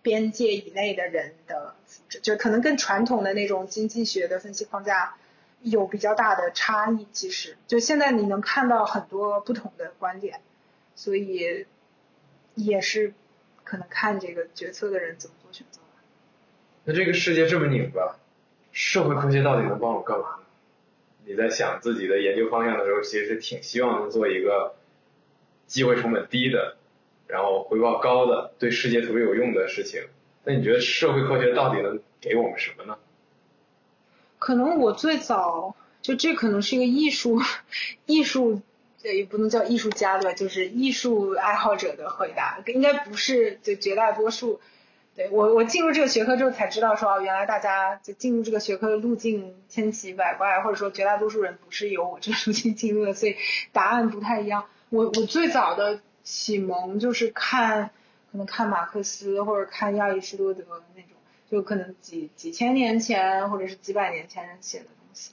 [0.04, 1.74] 边界以内的人的，
[2.22, 5.16] 就可能跟传统的那种经济学的分析框架
[5.64, 7.08] 有比较大的差异。
[7.12, 10.42] 其实，就现在你能看到很多不同的观点，
[10.94, 11.66] 所以
[12.54, 13.14] 也是
[13.64, 15.80] 可能看这个决策的人怎么做选择。
[16.84, 18.20] 那这个世界这么拧巴，
[18.72, 20.36] 社会科学到底能帮我干嘛？
[21.26, 24.76] 你在想自己的研究方向的时候，其实挺希望能做一个
[25.70, 26.76] 机会成本低的，
[27.28, 30.02] 然后回报高的，对世界特别有用的事情。
[30.44, 32.98] 那你觉得社会科学到底能给我们什么呢？
[34.40, 37.42] 可能我最早就这可能是一个艺术
[38.06, 38.62] 艺术
[39.04, 40.34] 也不能叫艺术家对吧？
[40.34, 44.60] 就是艺术爱好者的回答，应该不是就绝大多数。
[45.16, 53.36] 对我我进入这个学科之后才知道说，原来大家就进入这个学科的路径千奇百怪，或者说绝大多数人不是由我这个路径进入的，所以
[53.74, 54.66] 答案不太一样。
[54.90, 57.92] 我我最早的启蒙就是看
[58.32, 60.64] 可能看马克思或者看亚里士多德
[60.96, 61.12] 那种。
[61.52, 65.32] 就可能几几千年前或者是几百年前人写的东西，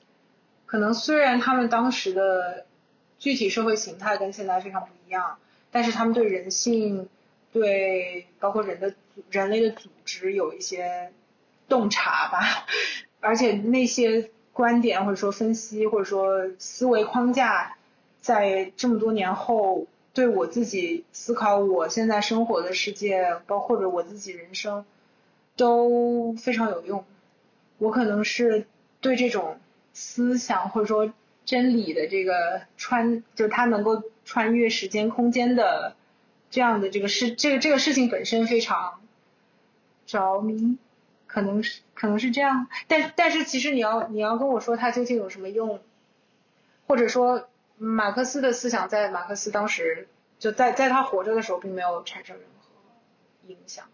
[0.65, 2.65] 可能虽然他们当时的
[3.19, 5.37] 具体社会形态跟现在非常不一样，
[5.71, 7.11] 但是他们对人性、
[7.53, 8.95] 对包括人的
[9.29, 11.13] 人类的组织有一些
[11.69, 12.67] 洞察吧，
[13.21, 17.76] 而且那些观点或者说分析或者说思维框架，
[18.27, 24.85] 在这么多年后对我自己思考我现在生活的世界，包括着我自己人生。
[25.59, 27.07] 都非常有用。
[27.79, 28.67] 我可能是
[29.01, 29.59] 对这种
[29.95, 31.11] 思想或者说
[31.47, 35.97] 真理的这个穿，就是它能够穿越时间空间的
[36.51, 39.01] 这样的这个事，这个这个事情本身非常
[40.07, 40.77] 着迷，
[41.27, 42.67] 可能是可能是这样。
[42.87, 45.81] 但但是其实你要你要跟我说它究竟有什么用，
[46.87, 47.49] 或者说
[47.79, 50.09] 马克思的思想在马克思当时
[50.39, 53.87] 就在在他活着的时候并没有产生任何影响。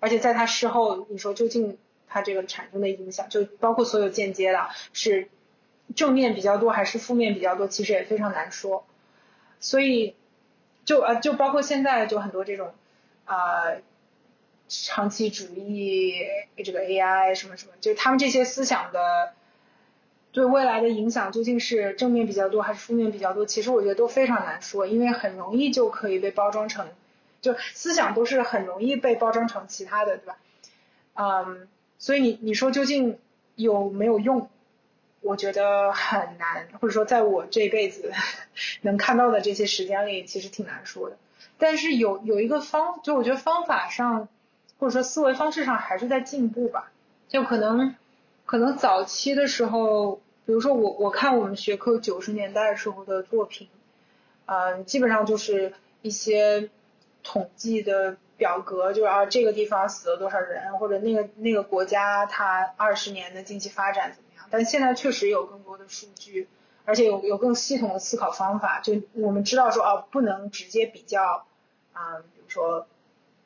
[0.00, 1.78] 而且在他事后，你说究竟
[2.08, 5.28] 他这个产生的影响，就包括所有间接的，是
[5.96, 8.84] 正面比较多还是负面比较多，其实也非常难说。
[9.60, 10.14] 所以，
[10.84, 12.74] 就呃就包括现在就很多这种
[13.24, 13.72] 啊
[14.68, 16.22] 长期主义
[16.62, 19.32] 这个 AI 什么什么，就他们这些思想的
[20.34, 26.88] 对未来的影响究竟是正面比较多还是负面比较多，其实我觉得都非常难说，因为很容易就可以被包装成。
[27.40, 30.36] 就思想都是很容易被包装成其他的，对吧？
[31.14, 31.68] 嗯，
[31.98, 33.18] 所以你你说究竟
[33.54, 34.50] 有没有用？
[35.20, 38.12] 我觉得很难，或者说在我这辈子
[38.82, 41.16] 能看到的这些时间里，其实挺难说的。
[41.56, 44.28] 但是有有一个方，就我觉得方法上
[44.78, 46.90] 或者说思维方式上还是在进步吧。
[47.28, 47.94] 就可能
[48.44, 53.68] 可能早期的时候，比如说我我看我们学科九十年代时候的作品，
[54.46, 55.72] 嗯，基本上就是
[56.02, 56.70] 一些。
[57.26, 64.46] 统计的表格就是啊，这个地方死了多少人，或者那个那个国家它二十年的经济发展怎么样？
[64.50, 66.48] 但现在确实有更多的数据，
[66.84, 68.80] 而且有有更系统的思考方法。
[68.80, 71.46] 就我们知道说哦，不能直接比较
[71.94, 72.86] 啊，比如说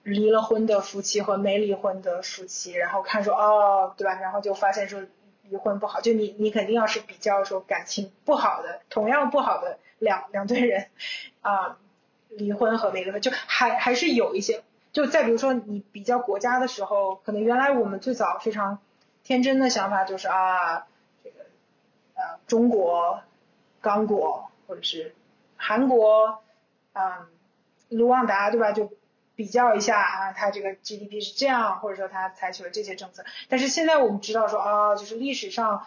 [0.02, 4.14] 离了婚的夫妻和没离婚的夫妻，然后看说哦，对吧？
[4.20, 5.02] 然后就发现说
[5.50, 10.88] 离婚不好，就你你肯定要是比较说感情不好的，同样不好的两两对人
[11.42, 11.78] 啊。
[12.30, 14.62] 离婚和没离婚，就还还是有一些。
[14.92, 18.80] 就再比如说，你比较国家的时候，可能原来我们最早非常
[19.24, 20.86] 天真的想法就是啊，
[21.24, 21.46] 这个
[22.14, 23.22] 呃中国、
[23.80, 25.14] 刚果或者是
[25.56, 26.42] 韩国，
[26.92, 27.26] 嗯，
[27.88, 28.72] 卢旺达对吧？
[28.72, 28.92] 就
[29.38, 33.24] 比较一下啊，它这个 GDP 是这样，或者说它采取了这些政策。
[33.48, 35.86] 但是现在我们知道说啊，就是历史上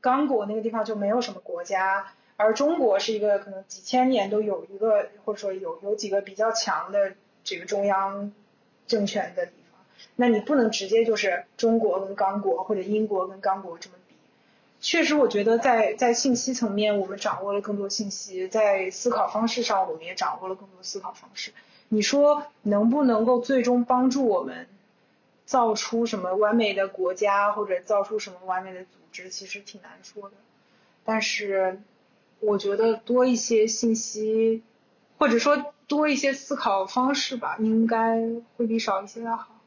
[0.00, 2.12] 刚果那个地方就没有什么国家。
[2.36, 8.32] 而中国是一个可能几千年都有一个，或者说有有几个比较强的这个中央
[8.86, 9.80] 政权的地方，
[10.14, 14.14] 那你不能直接就是中国跟刚果或者英国跟刚果这么比。
[14.80, 21.52] 确实，我觉得在在信息层面我们掌握了更多信息，在思考方式上我们也掌握了更多思考方式。
[21.92, 24.66] 你说能不能够最终帮助我们
[25.44, 30.34] 造出什么完美的国家或者造出什么完美的组织，其实挺难说的。
[31.04, 31.80] 但是。
[32.44, 34.64] 我觉得多一些信息，
[35.16, 38.18] 或者说多一些思考方式吧，应该
[38.56, 39.60] 会比少一些要好。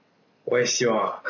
[0.43, 1.23] 我也希望，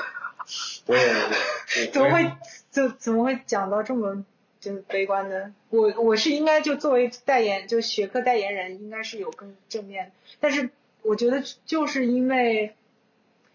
[0.88, 1.06] 我也
[1.94, 2.32] 怎么会
[2.72, 4.26] 怎怎么会讲到这么
[4.60, 5.54] 就是悲观呢？
[5.70, 10.14] 我我是应该就作为代言，就学科代言人，应该是有更正面。
[10.40, 10.72] 但是
[11.06, 12.76] 我觉得就是因为，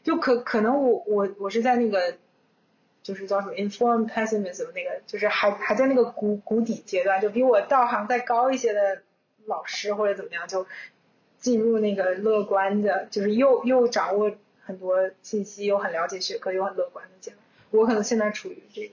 [0.05, 2.17] 就可可能我我我是在那个。
[3.03, 9.01] 就是叫什么 informed pessimism 那个，就是还还在那个谷谷底阶段，就比我道行再高一些的
[9.47, 10.67] 老师或者怎么样，就
[11.39, 14.31] 进入那个乐观的，就是又又掌握
[14.63, 17.39] 很多信息，又很了解学科，又很乐观的阶段。
[17.71, 18.93] 我可能现在处于这个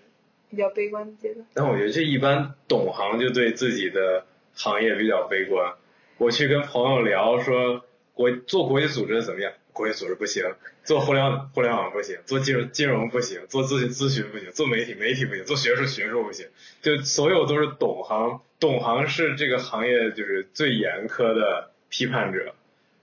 [0.49, 1.45] 比较悲观的阶段。
[1.53, 5.74] 但我觉得这一般懂行就对自己的行业比较悲观。
[6.18, 7.84] 我去跟朋友聊说
[8.18, 10.43] 国做国际组织怎么样，国际组织不行，
[10.84, 16.47] 做互联网互联网不行，做金融金融不行，做咨询咨询不行，做媒体媒体不行，做学术学术不行，
[16.82, 22.55] 就所有都是懂行，懂行是这个行业就是最严苛的批判者。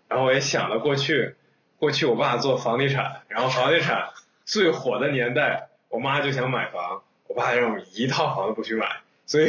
[0.09, 1.37] 然后我也想了过去，
[1.79, 4.09] 过去我爸做房地产，然后房地产
[4.45, 9.47] 最火的年代，我妈就想买房，我爸让我一套房子不许买，所以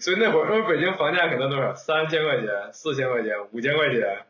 [0.00, 4.26] 所以那会儿因为北京房价可能多少三千块钱、四千块钱、五千块钱，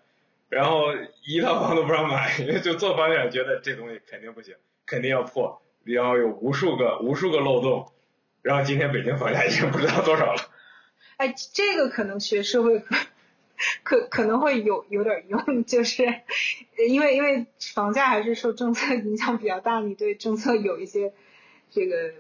[0.49, 0.95] 然后
[1.27, 4.55] 一套房都不让买，因为就做房地产觉得这东西肯定不行，
[4.87, 7.93] 肯定要破，然后有无数个无数个漏洞，
[8.43, 10.41] 然后今天北京房价已经不知道多少了。
[11.19, 12.83] 哎，这个可能学社会
[13.83, 16.05] 可可能会有有点用，就是
[16.89, 21.13] 因为因为房价还是受政策影响比较大，你对政策有一些
[21.71, 22.13] 这个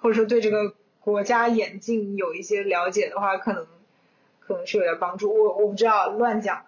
[0.00, 3.66] 或者说对这个国家眼镜有一些了解的话，可能
[4.40, 5.32] 可能是有点帮助。
[5.32, 6.64] 我我不知道乱讲，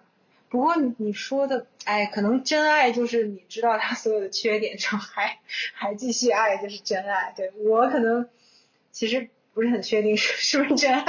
[0.49, 5.39] 不过你说的，哎，可能真爱就是你知道他所有的缺点之后还
[5.73, 7.33] 还继续爱，就是真爱。
[7.35, 8.29] 对我可能
[8.91, 11.03] 其实不是很确定是是不是真爱，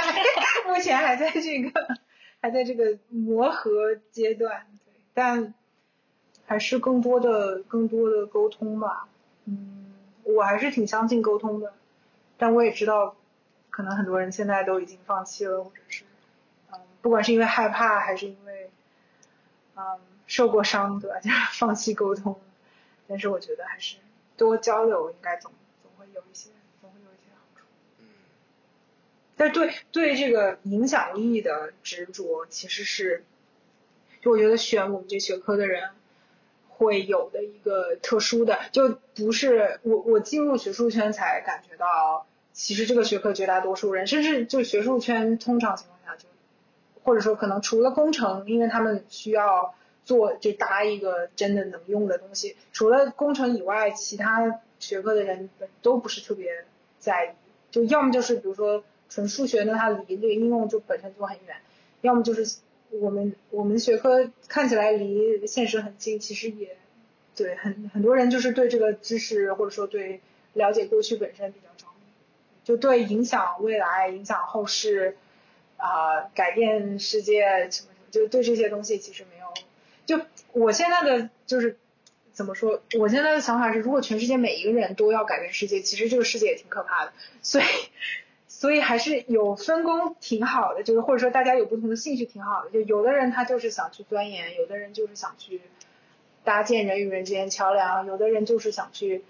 [0.67, 1.97] 目前还在这个。
[2.39, 5.55] 还在这个磨合阶段，对，但
[6.45, 9.09] 还是更多的、更多的沟通吧。
[9.45, 11.73] 嗯，我还是挺相信沟通的，
[12.37, 13.15] 但我也知道，
[13.69, 16.03] 可能很多人现在都已经放弃了，或者是，
[16.71, 18.69] 嗯，不管是因为害怕，还是因为，
[19.75, 21.19] 嗯，受过伤，对吧？
[21.21, 22.39] 就放弃沟通。
[23.07, 23.97] 但是我觉得还是
[24.35, 26.49] 多交流，应该总总会有一些。
[26.81, 27.65] 总会有一些好处。
[27.99, 28.05] 嗯
[29.35, 33.23] 但对对这个影响力的执着，其实是，
[34.21, 35.91] 就我觉得选我们这学科的人
[36.77, 46.29] 会有的一个特殊的，就不是我我进入学术圈才感觉到，其实这个学科绝大多数人，甚至就学术圈通常情况下就，
[47.03, 49.75] 或者说可能除了工程，因为他们需要
[50.05, 55.49] 做就搭一个真的能用的东西，除了工程以外，其他学科的人
[55.81, 56.65] 都不是特别
[56.99, 57.29] 在意，
[57.71, 58.83] 就要么就是比如说。
[59.09, 61.55] 纯数学呢，它离这个应用就本身就很远，
[62.01, 62.59] 要么就是
[62.91, 66.77] 我们我们学科看起来离现实很近，其实也
[67.35, 70.21] 对很很多人就是对这个知识或者说对
[70.53, 72.11] 了解过去本身比较着迷，
[72.63, 75.17] 就对影响未来、影响后世
[75.77, 79.45] 啊、改变世界什么什么，就对这些东西其实没有。
[80.05, 81.77] 就我现在的就是
[82.31, 82.81] 怎么说？
[82.97, 87.13] 我现在的想法是，如果全世界每一个人都要改变世界，其实这个世界也挺可怕的。
[87.41, 87.63] 所以。
[88.59, 92.71] 所以还是有分工挺好的，就是或者说大家有不同的兴趣挺好的。
[92.71, 95.61] 就有的人他就是想去钻研，有的人就是想去
[96.43, 99.23] 搭建人与人之间桥梁，有的人就是想去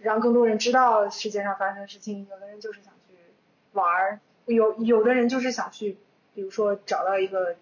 [0.00, 3.14] 让更多人知道世界上发生的事情，有的人就是想去
[3.74, 5.96] 玩儿，有有的人就是想去，
[6.34, 7.54] 比如说找到一个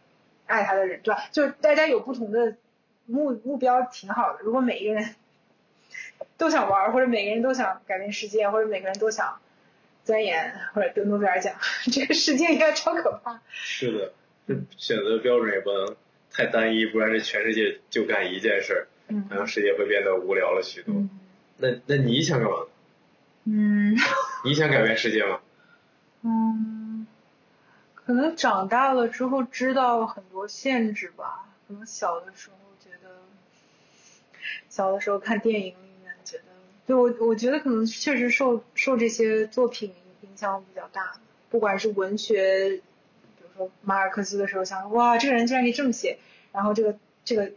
[0.47, 1.29] 爱他的人，对吧？
[1.31, 2.57] 就大家有不同的
[3.05, 4.39] 目目标挺好的。
[4.41, 5.15] 如果每一个人
[6.39, 9.39] 都想玩儿，或者每个人都想改变世界，或者每个人都想。
[10.07, 11.57] 钻研或者得诺贝尔奖，
[11.93, 13.43] 这个世界应该超可怕。
[13.51, 14.13] 是的，
[14.47, 15.97] 这选择标准也不能
[16.31, 20.95] 太单一，不然这全世界就干一件事，嗯，可能世界会变得无聊了许多。
[21.59, 22.57] 那那你想干嘛？
[23.45, 23.97] 嗯，
[24.45, 25.41] 你想改变世界吗？
[26.23, 27.07] 嗯，
[27.95, 31.49] 可能长大了之后知道很多限制吧。
[31.67, 33.11] 可能小的时候觉得，
[34.69, 36.45] 小的时候看电影里面觉得。
[36.87, 39.93] 对我，我觉得可能确实受受这些作品
[40.37, 41.19] 影响比较大，
[41.49, 46.19] 不管是文学，比如说马尔克斯的时候，想哇，这个人竟然可以这么写，
[46.53, 47.53] 然后这个这个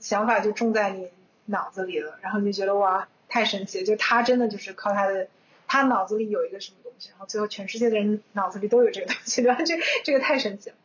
[0.00, 1.08] 想法就种在你
[1.44, 5.28] 脑子里了，然后你就觉得哇，太神奇了，就他真的就是靠他的，
[5.68, 9.62] 他脑子里有一个什么东西，然后最后全世界的人脑子里都有这个东西， 对吧？
[9.62, 10.76] 这这个太神奇了，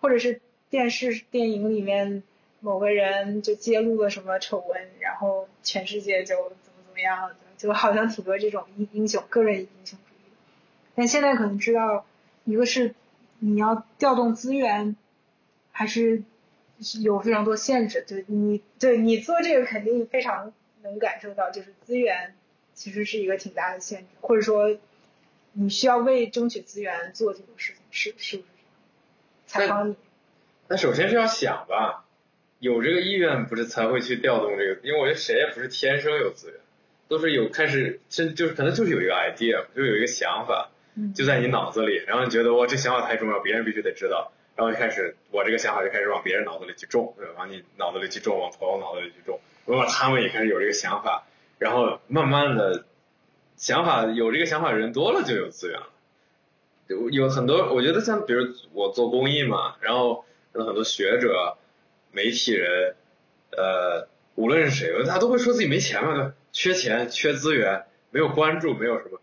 [0.00, 0.40] 或者是
[0.70, 2.24] 电视电影里面
[2.58, 6.34] 某个人就揭露了什么丑闻，然后全世界就。
[6.34, 7.30] 怎么怎么样？
[7.56, 9.96] 就好像挺多这种英英雄个人英雄，
[10.94, 12.06] 但现在可能知道，
[12.44, 12.94] 一个是
[13.38, 14.96] 你要调动资源，
[15.72, 16.22] 还是
[17.02, 18.04] 有非常多限制。
[18.06, 20.52] 就你对你做这个肯定非常
[20.82, 22.34] 能感受到，就是资源
[22.74, 24.76] 其实是一个挺大的限制，或者说
[25.52, 28.48] 你需要为争取资源做这种事情，是是不是？
[29.46, 29.96] 采访你。
[30.68, 32.04] 那首先是要想吧，
[32.58, 36.60] 有这个意愿不是才会去调动这个，因为我觉得谁也不是天生有资源。
[37.06, 40.70] 都是有开始，甚就是可能就是有一个 idea，就有一个想法，
[41.14, 47.26] 就在你脑子里，然后你觉得我这想法太重要，别人必须得知道，然后就开始我这个想法就开始往别人脑子里去种，对？
[47.36, 51.24] 往你脑子里去种，往朋友脑子里去种，如果他们也开始有这个想法，
[51.58, 52.84] 然后慢慢的，
[53.56, 55.86] 想法有这个想法的人多了就有资源了，
[56.88, 61.56] 有有很多，我觉得像比如我做公益嘛，然后有很多学者、
[62.12, 62.96] 媒体人。
[63.56, 66.32] 呃，无论是谁，他都会说自己没钱嘛，对？
[66.50, 69.20] 缺钱、缺资源、没有关注、没有什么。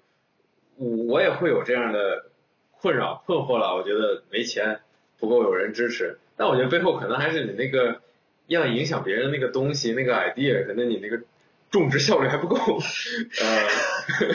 [0.81, 2.25] 我我也会有这样的
[2.71, 3.75] 困扰、困惑了。
[3.75, 4.79] 我觉得没钱，
[5.19, 6.17] 不够有人支持。
[6.35, 8.01] 但我觉得背后可能还是你那个
[8.47, 11.21] 要影响别人的那个东西、那个 idea，可能你那个
[11.69, 12.57] 种植效率还不够。
[13.41, 13.67] 呃，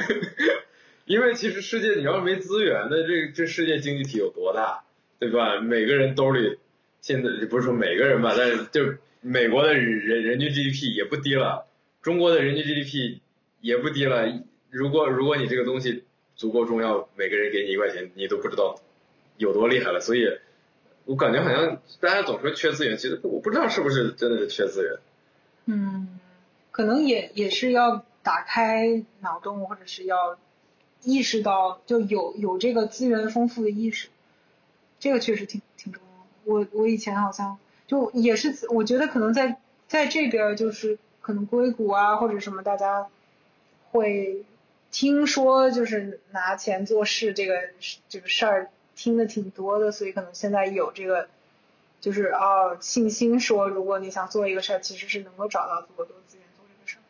[1.04, 4.84] 因为其实世界你要是没资源，那这这世界经济体有多大，
[5.18, 5.60] 对吧？
[5.60, 6.58] 每个人兜里
[7.00, 11.66] 现在不是说每个人吧，但是就美国的人人均 GDP 也不低了，
[12.02, 13.18] 中国的人均 GDP
[13.60, 14.44] 也不低了。
[14.70, 16.04] 如果如果你这个东西
[16.36, 18.78] 足够重要，每个人给你一块钱，你都不知道
[19.38, 20.00] 有多厉害了。
[20.00, 20.26] 所以，
[21.06, 24.98] 我感觉好像大家总说缺资源，其实我不知道是不是真的是缺资源。
[25.64, 26.20] 嗯，
[26.70, 30.38] 可能也也是要打开脑洞，或者是要
[31.02, 34.08] 意识到就有有这个资源丰富的意识，
[35.00, 36.28] 这个确实挺挺重要的。
[36.44, 37.56] 我我以前好像
[37.86, 39.56] 就也是，我觉得可能在
[39.88, 43.06] 在这边就是可能硅谷啊或者什么，大家
[43.90, 44.44] 会。
[44.90, 47.68] 听说就是拿钱做事这个
[48.08, 51.28] 这个事儿听的挺多的，所以可能现在有这个
[52.00, 57.02] 就是哦信心说，如果你想做一个事儿，其实是能够找到足够多资源做这个事儿。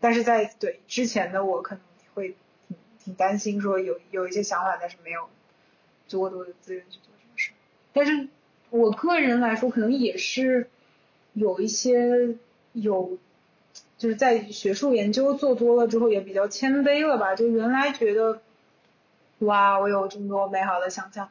[0.00, 1.82] 但是在对之前的我可能
[2.14, 2.34] 会
[2.68, 5.28] 挺挺担心说有有一些想法，但是没有
[6.08, 7.54] 足够多的资源去做这个事儿。
[7.92, 8.28] 但是
[8.70, 10.68] 我个人来说，可能也是
[11.34, 12.36] 有一些
[12.72, 13.18] 有。
[14.02, 17.36] 就是在学术研究做多了之后，也比较谦卑了吧？
[17.36, 18.40] 就原来觉得，
[19.38, 21.28] 哇，我有这么多美好的想象，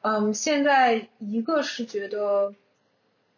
[0.00, 2.54] 嗯，现在一个是觉得，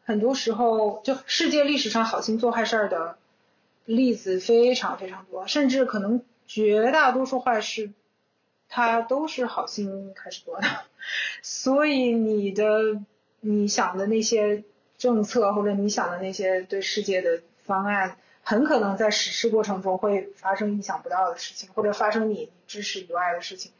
[0.03, 3.19] 很多时候就世界历史上好心做坏事的
[3.85, 7.91] 例子非常非常多，甚至可能绝大多数坏事，
[8.71, 10.67] 他都是好心开始做的，
[11.43, 12.99] 所以你的
[13.41, 14.65] 你想的那些
[14.97, 18.17] 政策或者你想的那些对世界的方案。
[18.43, 23.73] 很可能在实施过程中会发生意想不到的事情，或者发生你知识以外的事情。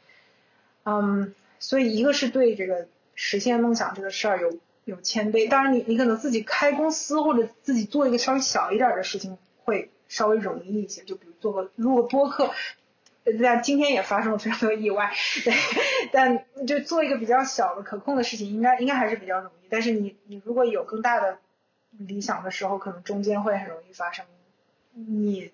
[0.83, 12.51] 嗯，所以一个是对这个实现梦想这个事儿有有谦卑，当然你你可能自己开公司或者自己做一个稍微小一点的事情会稍微容易一些，就比如做个录个播客，
[13.41, 15.13] 但今天也发生了非常多意外，
[15.43, 15.53] 对，
[16.11, 19.67] 但就做一个比较小的可控的事情，应该应该还是比较容易。
[19.69, 21.37] 但是你你如果有更大的
[21.91, 24.25] 理想的时候，可能中间会很容易发生。
[24.93, 25.51] 你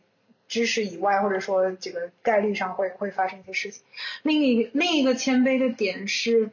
[0.47, 3.83] 知识以外，或者说这个概率上会会发生一些事情。
[4.23, 6.51] 另一个另一个谦卑的点是，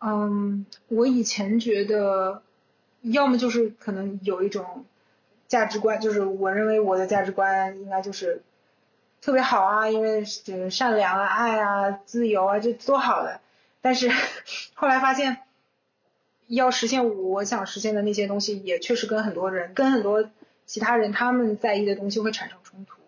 [0.00, 2.42] 嗯，我以前觉得，
[3.02, 4.84] 要么就是可能有一种
[5.46, 8.42] 价值观，就是我认为我的价值观应该就是
[9.20, 13.40] 特别好啊，因为就是善良啊、爱啊、自由啊，这多好的。
[13.82, 14.10] 但是
[14.74, 15.36] 后来发现，
[16.46, 20.30] 要实现我想实现的那些东西，也确实跟很多人跟很多。
[20.72, 23.02] 其他人他们在意的东西会产生冲突，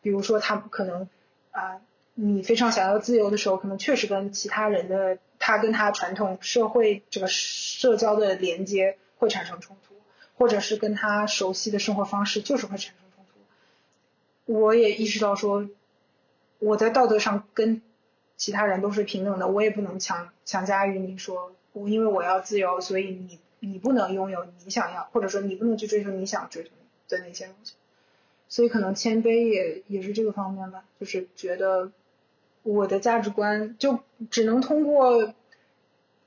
[0.00, 1.08] 比如说他可能
[1.50, 1.80] 啊，
[2.14, 9.96] 你非常想要自由的时候，可能确实跟其他人的他跟他传统社会这个社交的连接会产生冲突，
[10.36, 14.52] 或者是跟他熟悉的生活方式就是会产生冲突。
[14.54, 15.68] 我也意识到说，
[16.60, 17.82] 我在道德上跟
[18.36, 26.70] 其他人都是平等的，我也不能强强加于你说，我因为我要自由，所以你你不能拥有你想要，或者说你不能去追求你想追求。
[27.10, 27.74] 的那些东西，
[28.48, 31.90] 所以可能谦卑也也是这个方面吧，就是觉得
[32.62, 34.00] 我的价值观就
[34.30, 35.34] 只能通过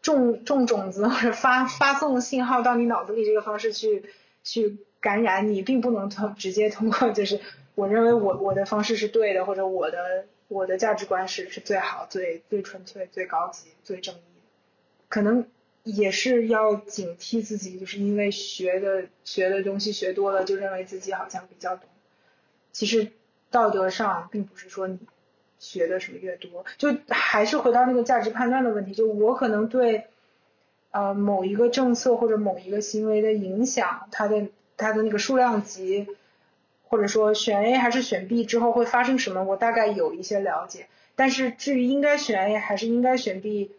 [0.01, 4.03] 种种种子或者发发送信号到你脑子里这个方式去
[4.43, 7.39] 去感染你，并不能通直接通过就是
[7.75, 14.19] 我认为我我的方式是对的，或者我的我的价值观是是最好、最最纯粹、最高级、最正义，
[15.09, 15.45] 可能。
[15.83, 21.89] 也是要警惕自己，就是因为学的学的东西学多了，就认为自己好像比较懂。
[22.71, 23.11] 其实
[23.51, 24.97] 道德上并不是说你
[25.59, 28.93] 学的什么越多，就还是回到那个价值判断的问题。
[28.93, 30.05] 就我可能对
[30.91, 34.47] 呃某一个政策或者某一个行为的影响，它的
[34.77, 36.07] 它的那个数量级，
[36.83, 40.87] 或者说选 A 还是选 B 之后会发生什么，我大概有一些了解。
[41.15, 43.71] 但是至于应该选 A 还是应该选 B。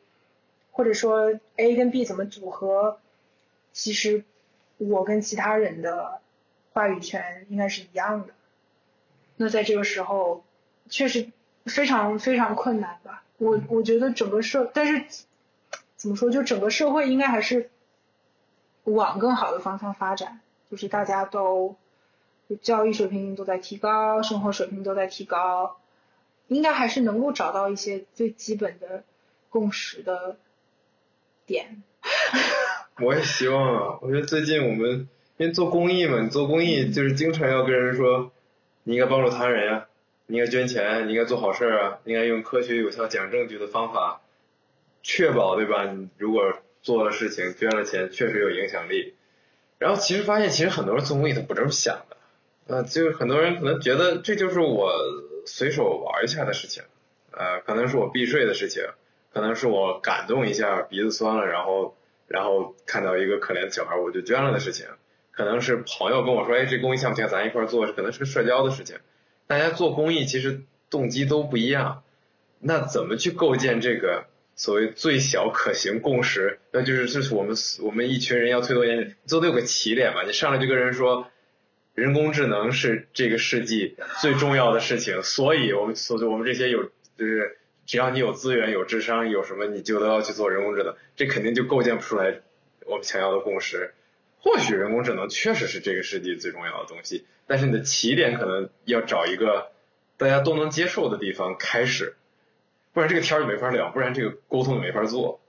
[0.76, 2.98] 或者说 A 跟 B 怎么组合，
[3.72, 4.24] 其实
[4.76, 6.20] 我跟其他人的
[6.72, 8.34] 话语权应该是一样的。
[9.36, 10.42] 那在这个时候，
[10.90, 11.30] 确实
[11.64, 13.22] 非常非常困难吧。
[13.38, 15.24] 我我觉得整个社，但是
[15.94, 17.70] 怎么说，就整个社会应该还是
[18.82, 21.76] 往更好的方向发展，就是大家都
[22.62, 25.76] 教育水平都在提高，生活水平都在提高，
[26.48, 29.04] 应该还是能够找到一些最基本的
[29.50, 30.36] 共识的。
[31.46, 31.82] 点，
[33.00, 33.98] 我也希望啊！
[34.02, 38.32] 我觉得最近我们因为做公益嘛，你做公益就是经常要跟人说，
[38.84, 39.86] 你应该帮助他人呀，
[40.26, 44.20] 你应该捐钱，你应该做好事儿啊，应该用科学有效讲证据的方法，
[45.02, 45.84] 确保对吧？
[45.90, 49.14] 你如果做了事情，捐了钱，确实有影响力。
[49.78, 52.16] 然后其实发现，其实很多人做公益他不这么想的，
[52.68, 54.92] 呃，就是很多人可能觉得这就是我
[55.46, 56.84] 随手玩一下的事情，
[57.32, 58.84] 呃，可能是我避税的事情，
[59.34, 61.96] 可能是我感动一下鼻子酸了，然后
[62.28, 64.86] 然后看到一个可怜的小孩我就捐了的事情，
[65.32, 68.96] 可能是朋友跟我说，哎，这公益项目行，咱一块做，可能是个社交的事情。
[69.46, 72.02] 大家做公益其实动机都不一样，
[72.60, 74.26] 那怎么去构建这个？
[74.56, 80.22] 所谓最小可行共识，那就是这是我们我们一群人要推动研究，都得有个起点吧。
[80.24, 81.26] 你上来就跟人说，
[81.96, 86.84] 人工智能是这个世纪最重要的事情，所以我们所以我们这些有
[87.18, 92.40] 就是只要你有资源、有智商、有什么，你就都要去做人工智能，这肯定就构建不出来
[92.86, 93.94] 我们想要的共识。
[94.40, 99.72] 或许人工智能确实是这个世纪最重要的东西，但是你的起点可能要找一个
[100.16, 102.14] 大家都能接受的地方开始。
[102.92, 105.40] 不然这个天儿就没法聊，不然这个沟通就没法做。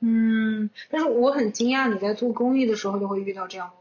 [0.00, 3.72] 嗯，但是我很惊讶你在做公益的时候就会遇到这样，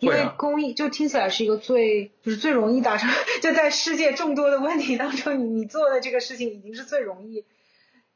[0.00, 3.08] 因为公益就听起来是一个最就是最容易达成，
[3.40, 7.44] 就在世界众多的问题当中，你你做的这个事情已经是最容易，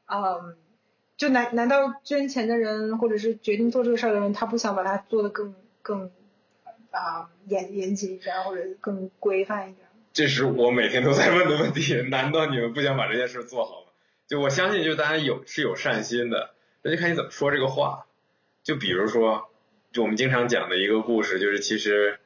[0.07, 0.57] 嗯，
[1.15, 6.11] 就难难道捐钱的人或者是决定做这个事儿的人，他不想把它做的更更
[6.91, 9.87] 啊严严谨一点或者更规范一点？
[10.11, 13.87] 这是我每天都在问的问题，难道你们不想把这件事做好吗？
[14.27, 18.07] 就我相信，就大家有是有善心的，那就看你怎么说这个话。
[18.63, 19.51] 就比如说，
[19.95, 22.19] 就我们经常讲的一个故事，就是其实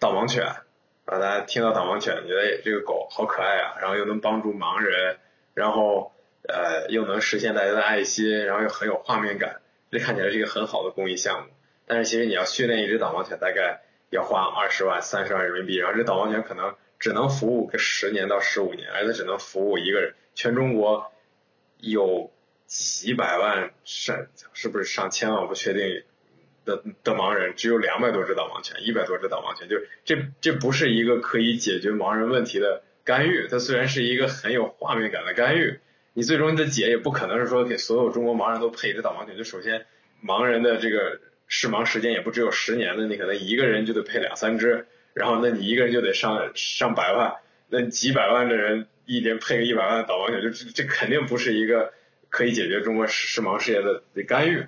[0.00, 0.64] 导盲犬，啊，
[1.04, 5.18] 大家听到导盲犬，觉得这个狗好可爱啊，然后又能帮助盲人，
[5.54, 6.10] 然后
[6.48, 9.60] 呃又能实现大家的爱心，然后又很有画面感，
[9.92, 11.52] 这看起来是一个很好的公益项目。
[11.86, 16.74] 但是其实你要训练一只导盲犬，大概要花二十万、三十万人民币，然后这导盲犬可能。
[16.98, 20.14] 只能服务个十年到十五年，而且只能服务一个人。
[20.36, 21.10] 全中国
[21.78, 22.30] 有
[22.64, 26.04] 几百万上是不是上千万我不确定
[26.64, 33.48] 的的盲人，只有两百多只导盲犬，一百多只导盲犬，就这这不是一个可以解决盲人问题的干预。
[33.48, 35.78] 它虽然是一个很有画面感的干预，
[36.14, 39.36] 你最终的解也不可能是说给所有中国盲人都配一只导盲犬。
[39.36, 39.86] 就首先
[40.24, 44.86] 盲人的这个视盲时间也不只有十年的，你可能一个人就得配两三只。
[45.14, 47.34] 然后，那你一个人就得上上百万，
[47.68, 51.92] 那几百万的人一年配个一百万导盲犬，就这这肯定不是一个
[52.30, 54.64] 可以解决中国视视盲事业的干预。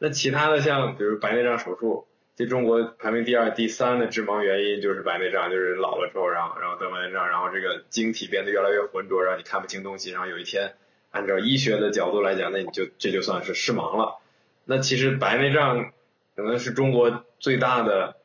[0.00, 10.72] 那其他的像比如白内障手术，这中国排名第二、第三的致盲原因就是白内障，就是老了之后，然后然后得白内障，然后这个晶体变得越来越浑浊，让你看不清东西，然后有一天
[11.12, 14.18] 按照医学的角度来讲，那你就这就算是视盲了。
[14.64, 15.92] 那其实白内障
[16.34, 18.16] 可能是中国最大的。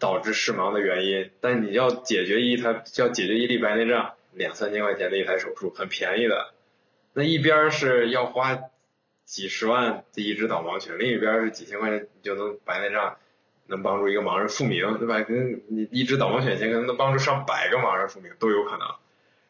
[0.00, 6.54] 导致视盲的原因，但你要解决一台，要解决一粒白内障，两三千块钱的一台手术，很便宜的。
[7.14, 8.60] 那一边是要花
[9.28, 13.16] 几十万的一只导盲犬，另一边是几千块钱你就能白内障，
[13.66, 15.20] 能帮助一个盲人复明，对吧？
[15.20, 18.88] 跟你一只导盲犬钱可能能帮助上百个盲人复明都有可能。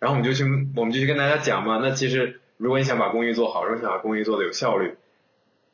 [0.00, 0.42] 然后我们就去，
[0.74, 1.78] 我们就去跟大家讲嘛。
[1.80, 4.96] 那其实如果你想把公益做好，如果想把公益做的有效率。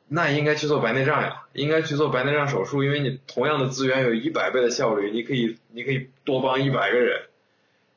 [0.07, 7.23] 那应该去做白内障呀，应该去做白内障手术，因为你同样的资源有一百倍的效率，你可以你可以多帮一百个人，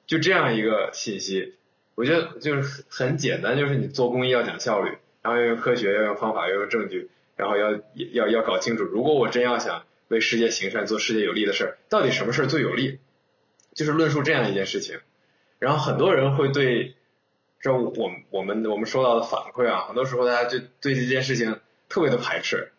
[0.06, 1.54] 就这样一个信息，
[1.94, 7.78] 我觉得就是很简单，就是你做公益要讲效率，然后要用科学，要用方法，要用证据，然后要
[8.12, 12.98] 要要搞清楚，如果我真要想为世界行善，做世界有利的事儿，到底什么事儿最有利，
[13.74, 14.98] 就是论述这样一件事情，
[15.58, 16.94] 然后很多人会对
[17.60, 21.58] 这我我们我们收到的反馈啊，很多时候大家就对这件事情。
[21.90, 22.72] 特别的排斥，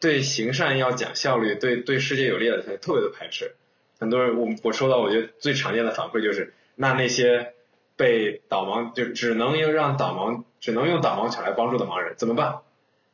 [0.00, 3.54] 对行善要讲效率，对对世界有利的事特别的排斥。
[3.98, 7.54] 很多人我我收到我觉得最常见的反馈就是，那那些
[7.96, 12.58] 被导盲就只能让导盲只能用导盲犬来帮助的盲人怎么办？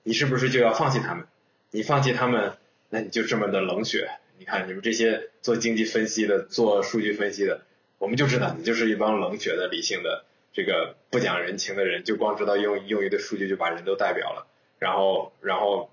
[0.02, 1.26] 你是不是就要放弃他们？
[1.70, 2.54] 你放弃他们，
[2.90, 4.10] 那你就这么的冷血？
[4.38, 7.62] 你看你们这些做经济分析的、做数据分析的，
[7.98, 14.46] 我们就知道你就是一帮冷血的、理性的、这个不讲人情的人，就光知道用用一堆数据就把人都代表了。
[14.78, 15.90] 然后，然后，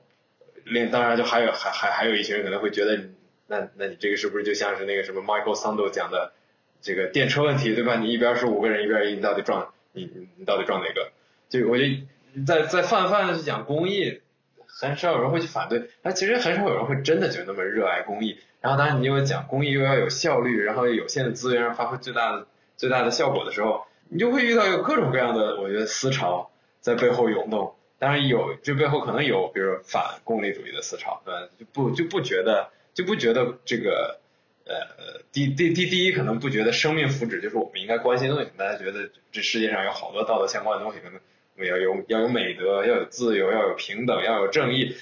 [0.66, 3.00] 另当然就还有还还还有一群人可能会觉得，
[3.48, 6.34] 那那你这个是不是就像是那个什么 Michael Sando 讲的
[6.82, 7.98] 这个电车问题，对吧？
[7.98, 11.12] 你一边是五个人，一边你到底撞你你到底撞哪个？
[11.60, 14.22] 就我觉得在在泛泛的去讲公益，
[14.66, 18.40] 很少有人会去反对，那其实很少有人会真的就那么热爱公益。
[18.60, 26.50] 然后当然你又讲公益又要有效率，然后有限的资源发挥最大的最大的效果的时候，你就会遇到有各种各样的我觉得思潮
[26.80, 27.76] 在背后涌动。
[28.00, 31.50] 当然有，这背后可能有，比如反功利主义的思潮，对吧？
[31.60, 34.20] 就不就不觉得就不觉得这个
[34.66, 41.20] 呃第第第第一可能不觉得生命福祉就是我们应该关心的东西，大家觉得这世界上有好多道德相关的东西，可能
[41.58, 44.96] 要有要有美德，要有自由，要有平等，要有正义。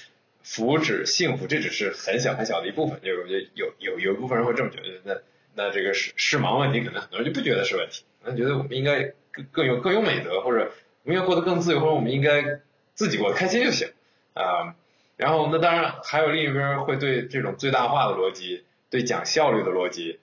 [0.44, 3.00] 福祉、幸福，这只是很小很小的一部分。
[3.00, 5.14] 就我觉得有有有一部分人会这么觉得，那
[5.54, 10.72] 那这个是是盲问题，可能很多人就不觉得是问题，可能觉得我们应该更更有更有美德，或者
[11.04, 12.60] 我们要过得更自由，或者我们应该
[12.94, 13.92] 自己过得开心就行
[14.34, 14.74] 啊。
[15.16, 20.18] 然后那当然还有另一边会对这种最大化的逻辑，对讲效率的逻辑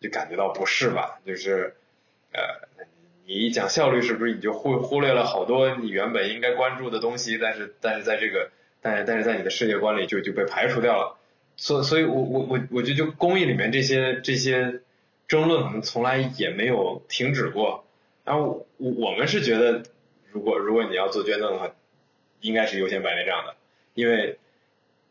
[0.00, 1.74] 就感觉到不适吧，就是
[2.32, 2.40] 呃
[3.30, 7.38] 你一讲效率，是不是你就忽忽略了好多你原本应该关注的东西？
[7.38, 8.50] 但是但是在这个
[8.80, 11.16] 但是但是在你的世界观里就就被排除掉了，
[11.56, 14.80] 所所以，我我我我觉得就公益里面这些这些
[15.28, 17.84] 争论可能从来也没有停止过。
[18.24, 19.84] 然后我我们是觉得，
[20.32, 21.72] 如果如果你要做捐赠的话，
[22.40, 23.54] 应该是优先白内障的，
[23.94, 24.38] 因为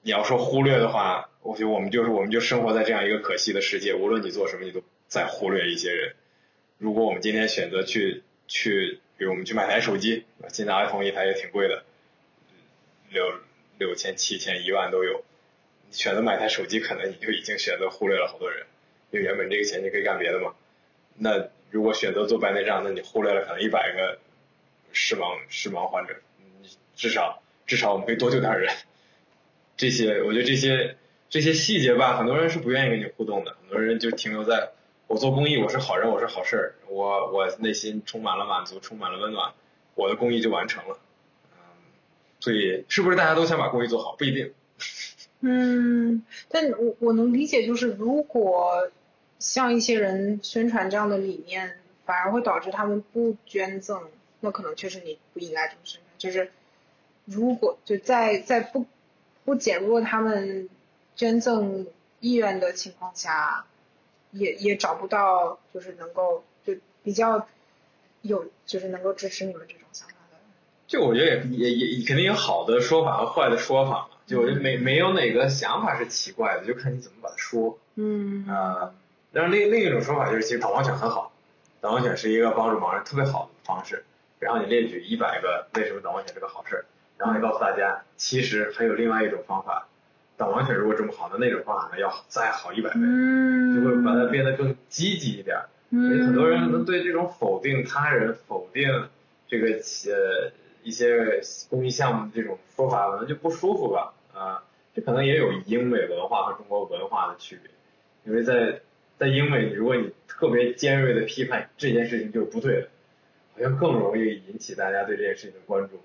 [0.02, 6.16] 你要说忽略的话，我觉得我们就是我们就生活在这样一个可惜的世界，无论你做什么，你都在忽略一些人。
[6.80, 11.84] 如果我们今天选择去去，比如我们去买台手机，现在 iPhone 一台也挺贵的，
[13.12, 13.24] 六。
[13.80, 15.24] 六千、七千、一万都有，
[15.88, 18.66] 你选择买台手机，可能你就已经选择忽略了好多人，
[19.10, 20.54] 因为原本这个钱你可以干别的嘛。
[21.16, 24.20] 那如果选择做白内障，那你忽略了可能一百个
[24.92, 26.16] 视盲视盲患者，
[26.98, 28.70] 至少至少我们可以多救点人。
[29.78, 30.98] 这些我觉得这些
[31.30, 34.72] 这些细节吧，很多人是不愿意跟你互动的，很多人就停留在
[35.10, 39.54] 我做公益，我是好人，我是好事儿，我我内心充满了满足，充满了温暖，
[39.96, 41.00] 我的公益就完成了。
[41.52, 41.58] 嗯
[42.40, 44.16] 所以，是不是大家都想把公益做好？
[44.16, 44.54] 不一定。
[45.40, 48.92] 嗯，但我我能理解，就是如果
[49.40, 54.04] 像一些人宣传这样的理念，反而会导致他们不捐赠，
[54.42, 56.06] 那可能确实你不应该这么宣传。
[56.20, 56.52] 就是
[57.26, 58.86] 如果就在在不
[59.44, 60.70] 不减弱他们
[61.16, 61.88] 捐赠
[62.20, 63.66] 意愿的情况下，
[64.32, 66.74] 也也找不到就是能够就
[67.04, 67.48] 比较
[68.22, 70.38] 有就是能够支持你们这种想法的。
[70.88, 77.78] 就我觉得也也也肯定有好的说法和坏的说法嘛，就我觉得没没有哪个想法是奇怪的，就看你怎么把它说。
[77.96, 78.48] 嗯。
[78.48, 78.94] 啊，
[79.32, 81.32] 但是另另一种说法就是，其实导盲犬很好，
[81.82, 84.04] 导盲犬是一个帮助盲人特别好的方式。
[84.40, 86.86] 然后你列举一百个为什么导盲犬是个好事，
[87.18, 89.88] 然后你告诉大家，其实还有另外一种方法，
[90.40, 93.00] 导盲犬如果这么好，那那种方法呢要再好一百倍，
[93.76, 95.56] 就会把它变得更积极一点。
[95.92, 96.26] 嗯。
[96.26, 99.08] 很多人可能对这种否定他人、否定
[99.48, 100.52] 这个呃。
[100.82, 104.64] 一些公益项目的这种说法可能就不舒服吧，啊，
[104.96, 107.70] 这可能也有英美文化和中国文化的区别，
[108.24, 108.80] 因为在
[109.18, 112.88] 在英美，如果你特别尖锐的批判这件事情就是不对的，
[113.54, 116.00] 好像更容易引起大家对这件事情的关注，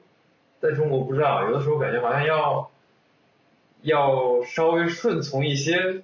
[0.61, 2.69] 在中国不知道，有的时候感觉好像要
[3.85, 6.03] 要稍微顺从一些，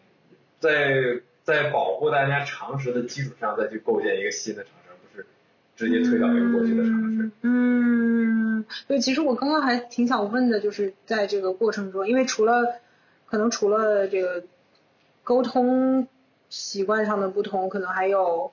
[0.60, 5.26] 在在保护大家常识的基础上再去构建一个新的常识，不是
[5.76, 7.30] 直接推倒一个过去的常识。
[7.42, 8.64] 嗯。
[8.86, 12.80] 对，其实我刚刚还挺想问的，就是在这个过程中，因为除了
[13.26, 14.44] 可能除了这个
[15.24, 16.06] 沟通
[16.50, 18.52] 习惯上的不同，可能还有，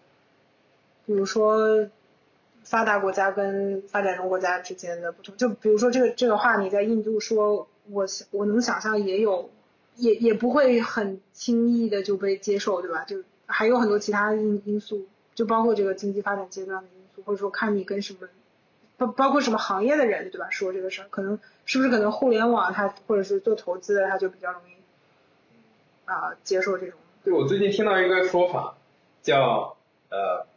[1.05, 1.89] 比如说
[2.63, 5.35] 发达国家跟发展中国家之间的不同。
[5.35, 9.49] 就比如说这个这个话，你在印度说，我我能想象也有，
[9.95, 13.03] 也也不会很轻易的就被接受，对吧？
[13.05, 18.27] 就还有很多其他因因素，就包括这个经济发展阶段的因素，或者说看你跟什么。
[18.99, 20.49] 包包括什么行业的人，对吧？
[20.49, 24.73] 说这个事儿，可能是不是可能互联网它或者是做投资的，他就比较容易
[26.09, 26.97] 啊接受这种。
[27.23, 28.75] 对，我最近听到一个说法，
[29.21, 29.77] 叫
[30.09, 30.47] 呃，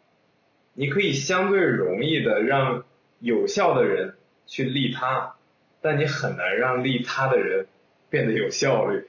[0.72, 2.82] 你可以相对容易的让
[3.18, 4.14] 有效的人
[4.46, 5.34] 去利他，
[5.80, 7.66] 但你很难让利他的人
[8.08, 9.06] 变得有效率。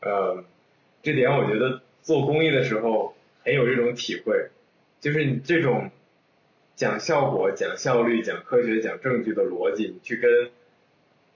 [0.00, 0.44] 呃，
[1.02, 4.50] 这点我觉得做公益的时候很有这种体会，
[5.00, 5.90] 就是你这种。
[6.76, 10.50] 讲效果、讲效率、讲科学、讲证据的逻辑，你去跟，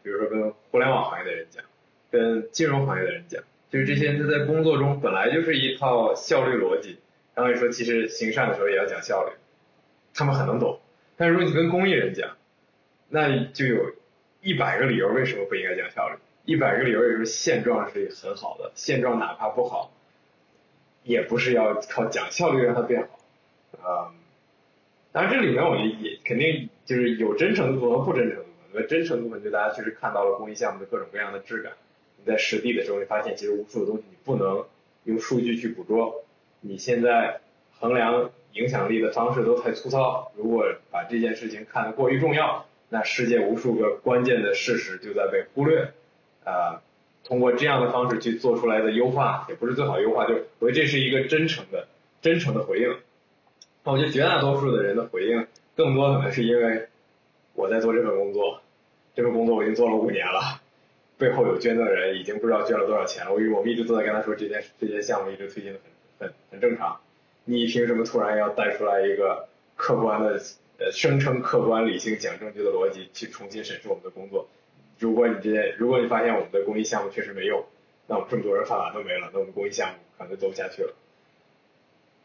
[0.03, 1.63] 比如说跟互联网行业的人讲，
[2.11, 3.41] 跟金融行业的人讲，
[3.71, 6.99] 就是这些人在工作中本来就是一套效率逻辑，
[7.37, 9.37] 然后你说其实行善的时候也要讲效率，
[10.13, 10.81] 他们很能懂。
[11.17, 12.37] 但如果你跟公益人讲，
[13.09, 13.95] 那就有
[14.41, 19.93] 一百个理由为什么不应该讲效率，一百个理由为什么现状是很好的，现状哪怕不好，
[21.03, 23.09] 也不是要靠讲效率让它变
[23.81, 24.15] 好，啊。
[25.11, 28.87] 当然，这里面我觉得也肯定就是有真诚的部分和不真诚的部分。
[28.89, 31.73] 真诚的部分就大家确实看到了公益项目的各种各样的质感。
[32.19, 34.65] 你在实地的时候，你发现其实无数的东西你不能
[35.05, 36.23] 用数据去捕捉。
[36.61, 37.41] 你现在
[37.81, 40.31] 衡量影响力的方式都太粗糙。
[40.37, 45.93] 如果把这件事情看得过于重要，那世界无数个关键的事实就在被忽略。
[46.45, 46.81] 啊，
[47.25, 51.87] 通过这样的方式去做出来的优化，也不是最好优化，就我觉得这是一个真诚的、
[52.23, 52.97] 真诚的回应。
[53.85, 55.47] 那我觉得绝大多数的人的回应，
[55.77, 56.89] 更多可能是因为
[57.53, 58.63] 我在做这份工作，
[59.15, 60.63] 这份工作我已经做了五年了，
[61.19, 63.33] 背后有捐赠人，已经不知道捐了多少钱了。
[63.33, 65.79] 我我们一直都在跟他说，这件这些项目一直推进的
[66.19, 66.99] 很很很正常。
[67.45, 70.41] 你凭什么突然要带出来一个客观的
[70.79, 74.49] 呃声称客观理性讲证据的逻辑去重新审视我们的工作？
[74.99, 77.65] 如果你这些，如果你发现我们的公益项目确实没用，
[78.07, 80.95] 那我们这么多人饭碗都没了，那我们公益项目可能就走不下去了。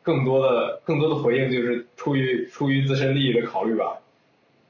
[0.01, 4.01] 更多的更多的回应就是出于出于自身利益的考虑吧，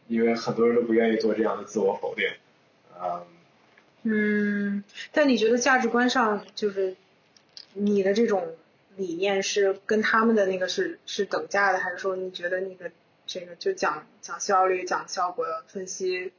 [0.07, 2.25] 因为很多人都不愿意做这样的自我否定，
[3.01, 3.25] 嗯。
[4.05, 4.83] 嗯，
[5.13, 6.97] 但你觉得价值观上就是
[7.71, 8.53] 你的这种
[8.97, 12.91] 理念是跟他们的那个是是等价的，还是说你觉得你的
[13.25, 16.33] 这个就讲讲效率、讲效果分析，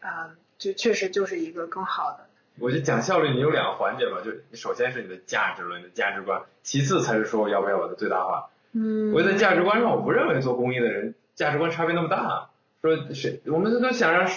[0.00, 0.36] 啊？
[0.58, 2.26] 就确实就是一个更好的。
[2.60, 8.50] 我觉得讲效率，你有两个环节吧，就你首先是你的价值论、你的价值观，其次才是说我要不要把它最大化。
[8.72, 9.12] 嗯。
[9.12, 12.50] 我觉得价值观上，我不认为做公益的人价值观差别那么大。
[12.80, 14.30] 说谁，我们都想让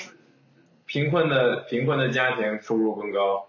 [0.86, 3.48] 贫困的贫困的家庭收入更高，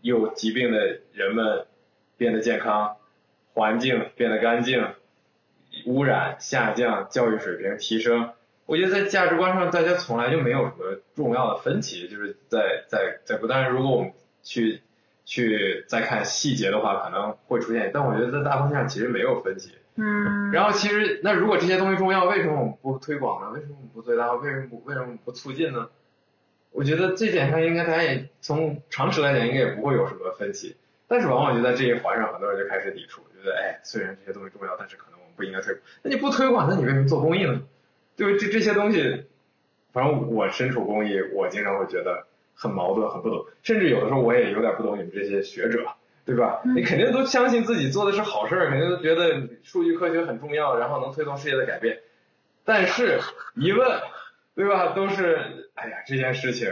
[0.00, 1.66] 有疾病的人们
[2.16, 2.96] 变得健康，
[3.52, 4.94] 环境变得干净，
[5.86, 8.30] 污染下降，教育水平提升。
[8.66, 14.80] 我觉得在价值观上，大家从来就没有什么重要的分歧，就是在在在不，但是如果我们去
[15.24, 19.72] 去再看细节的话，可能会出现，但我觉得在大方向其实没有分歧。
[19.96, 20.50] 嗯。
[20.52, 23.50] 然后其实那如果这些东西重要，为什么我们不推广呢？
[23.50, 24.34] 为什么我们不最大化？
[24.36, 25.88] 为什么不为什么不促进呢？
[26.70, 30.76] 我觉得这点上应该大家也从常识来讲，应该也不会有什么分歧。
[31.06, 35.82] 但是往往就在这一环上，很多人就开始抵触，觉得哎，虽然这些东西重要，但是可能不应该推广。
[36.02, 37.62] 那你不推广，那你为什么做公益呢？
[38.16, 39.24] 就这这些东西，
[39.92, 45.86] 反正我身处公益，我经常会觉得很矛盾，很不懂，甚至有的时候我也有点不懂你们这些学者，
[46.24, 46.60] 对吧？
[46.74, 52.00] 你肯定都相信自己做的是好事儿，肯定都觉得数据科学很重要，然后能推动世界的改变。
[52.64, 53.18] 但是
[53.56, 54.00] 一问，
[54.54, 54.92] 对吧？
[54.94, 56.70] 都是哎呀，这件事情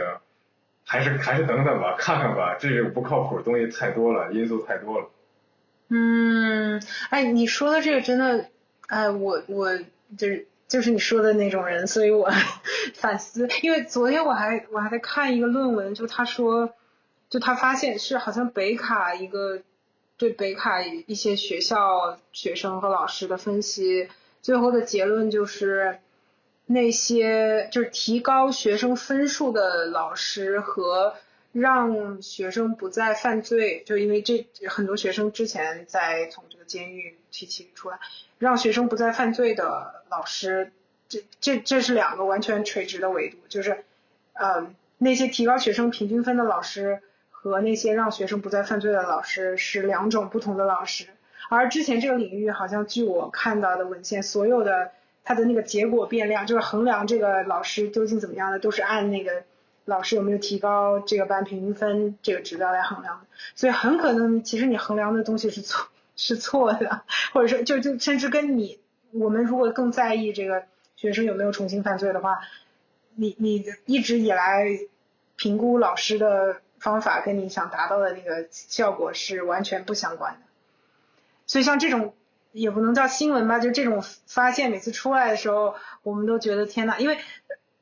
[0.85, 5.09] 还是还是等等吧，看看吧，这个不靠谱的东西太多了，因素太多了。
[5.89, 8.50] 嗯，哎，你说的这个真的，
[8.91, 9.77] 哎，我我
[10.17, 10.47] 就是。
[10.71, 12.31] 就是你说的那种人，所以我
[12.95, 16.73] 反思，因为昨天我还我还在看一个论文，就他说，
[17.29, 19.63] 就他发现是好像北卡一个
[20.15, 24.07] 对北卡一些学校学生和老师的分析，
[24.41, 25.99] 最后的结论就是
[26.67, 31.15] 那些就是提高学生分数的老师和
[31.51, 37.99] 让学生不再犯罪，就因为这很多学生之前在从监狱提起出来。
[38.39, 40.71] 让学生不再犯罪的老师，
[41.07, 43.83] 这这这是两个完全垂直的维度，就是，
[44.33, 51.05] 呃，那些提高学生平均分的老师和那些让学生不再犯罪的老师是两种不同的老师。
[51.49, 54.91] 而之前这个领域好像据我看到的文献，所有的
[55.23, 59.43] 他的那个结果变量，就是衡量这个老师究竟怎么样的，都是按那个
[59.85, 63.27] 老师有没有提高这个班平均分这个指标来衡量的。
[63.53, 65.90] 所以很可能其实你衡量的东西是错。
[66.15, 68.79] 是错的，或者说就就甚至跟你
[69.11, 70.63] 我们如果更在意这个
[70.95, 72.39] 学生有没有重新犯罪的话，
[73.15, 74.65] 你你一直以来
[75.35, 80.39] 评估老师的方法跟你想达到的那个效果是完全不相关的。
[81.47, 82.13] 所以像这种
[82.51, 87.17] 也不能叫新闻吧，就这种发现每次出来的时候，我们都觉得天呐，因为。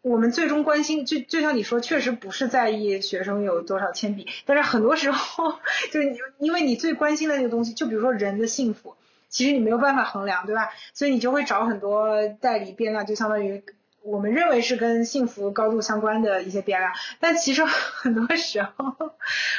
[0.02, 5.60] 我们最终关心，就就像你说，确实不是在意学生有多少铅笔，但是很多时候，
[5.92, 8.96] 就是因为你最关心的那个东西，就比如说人的幸福，
[9.28, 10.70] 其实你没有办法衡量，对吧？
[10.94, 13.62] 所以你就会找很多代理变量，就相当于
[14.02, 18.96] 我们认为是跟幸福高度相关的一些变量，但其实很多时候，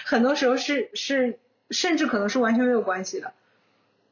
[0.05, 1.39] 很多时候是是
[1.71, 3.35] 甚至可能是完全没有关系的。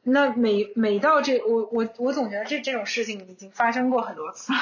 [0.03, 4.59] 那每每到这，我我我总觉得这这种事情已经发生过很多次了。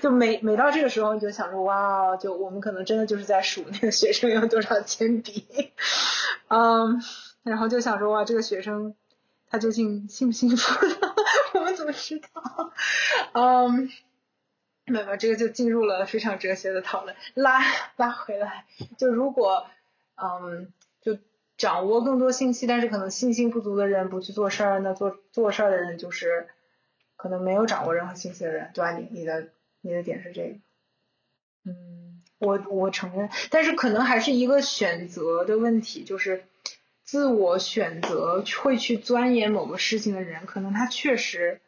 [0.00, 5.72] 就每每到这个时候，你就想说，哇，就我们可能真的就是在数那个学生有多少铅笔，
[6.48, 7.00] 嗯，
[7.42, 8.94] 然后就想说，哇，这个学生
[9.48, 10.86] 他究竟幸不幸福？
[11.58, 12.72] 我们怎么知道？
[13.32, 13.90] 嗯，
[14.86, 17.14] 没有，这个就进入了非常哲学的讨论。
[17.34, 17.60] 拉
[17.96, 18.66] 拉回来，
[18.98, 19.66] 就如果
[20.16, 21.18] 嗯，就
[21.56, 26.48] 掌握更多信息，但是可能信心不足的人不去做事儿，那做做事儿的人就是
[27.16, 28.92] 可能没有掌握任何信息的人，对吧？
[28.92, 29.48] 你你的。
[29.82, 30.54] 你的点是这个，
[31.66, 36.44] 嗯，我我承认，但是可能还是一个选择的问题，就是
[37.04, 41.60] 自我选择会去钻研某个事情的人，可能他确实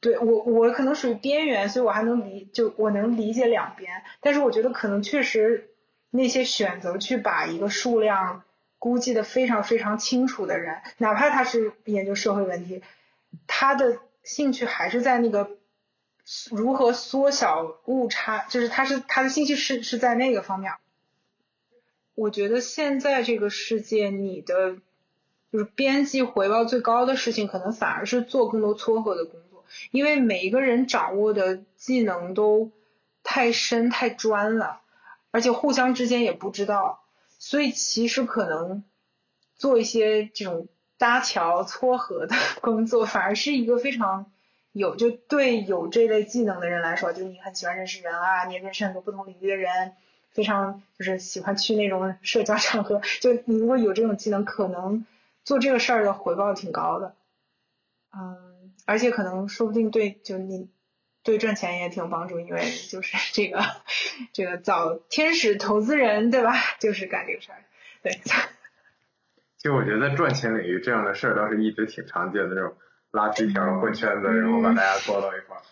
[0.00, 5.70] 对我我可能属于边缘，所以我还能理就我能理解两边，但是我觉得可能确实
[6.10, 8.42] 那些选择去把一个数量
[8.78, 12.82] 估计的非常非常清楚的人，哪怕他是研究社会问题，
[13.46, 15.56] 他的兴趣还是在那个
[16.50, 20.72] 如何缩小误差，就是他是他的兴趣是是在那个方面。
[22.14, 24.76] 我觉得现在这个世界，你的
[25.52, 32.70] 就是边际回报最高的事情，可能反而是做更多撮合的工作，因为每一个人掌握的技能都
[33.22, 34.80] 太深太专了。
[35.30, 37.02] 而且互相之间也不知道，
[37.38, 38.84] 所以其实可能
[39.56, 40.68] 做一些这种
[40.98, 44.31] 搭桥撮合的工作，反而是一个非常
[44.72, 49.92] 有就对有这类技能的人来说，就你很喜欢认识人啊，你认识很多不同领域的人，
[50.30, 55.06] 非常就是喜欢去那种社交场合，就你如果有这种技能，可能
[55.44, 57.14] 做这个事儿的回报挺高的，
[58.12, 60.68] 嗯，而且可能说不定对就你。
[61.24, 63.62] 对赚钱也挺有帮助，因为就是这个
[64.32, 66.52] 这个找天使投资人，对吧？
[66.80, 67.62] 就是干这个事儿，
[68.02, 68.10] 对。
[69.56, 72.74] 其实我觉得在赚钱领域这样的事儿倒是一直挺常见的，那种
[73.12, 75.62] 拉皮条混圈子，然后把大家拖到一块儿。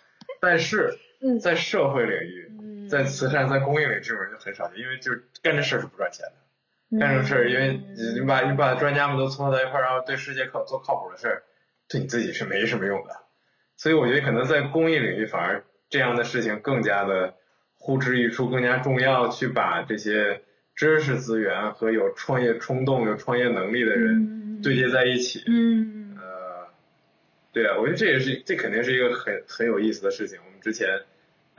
[0.40, 0.96] 但是
[1.42, 6.98] 在社会领域，在慈善、在公益领域这种人就很少见，因为就是干这事儿是不赚钱的。
[6.98, 7.80] 干这事儿，因为
[8.14, 11.42] 你把你把专家们都撮合到一块儿，然后对世界靠做靠谱的事儿，
[11.88, 13.16] 对你自己是没什么用的。
[13.76, 17.34] 所以我觉得可能在公益领域，反而这样的事情更加的
[17.76, 19.28] 呼之欲出，更加重要。
[19.28, 20.42] 去把这些
[20.74, 25.44] 知识资源和有创业冲动、有创业能力的人对接在一起。
[25.46, 25.96] 嗯。
[25.96, 25.99] 呃，
[27.52, 30.39] 对啊，我觉得这也是这肯定是一个很很有意思的事情。
[30.44, 30.89] 我们之前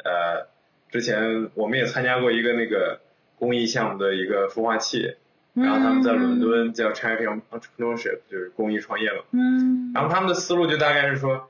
[0.04, 0.48] 呃
[0.90, 3.02] 之前我们也参加过一个那个
[3.38, 5.16] 公益项目的一个孵化器，
[5.54, 9.24] 然后他们在伦敦叫 Charity Entrepreneurship，就是公益创业嘛。
[9.32, 9.92] 嗯。
[9.94, 11.48] 然后他们的思路就大概是说。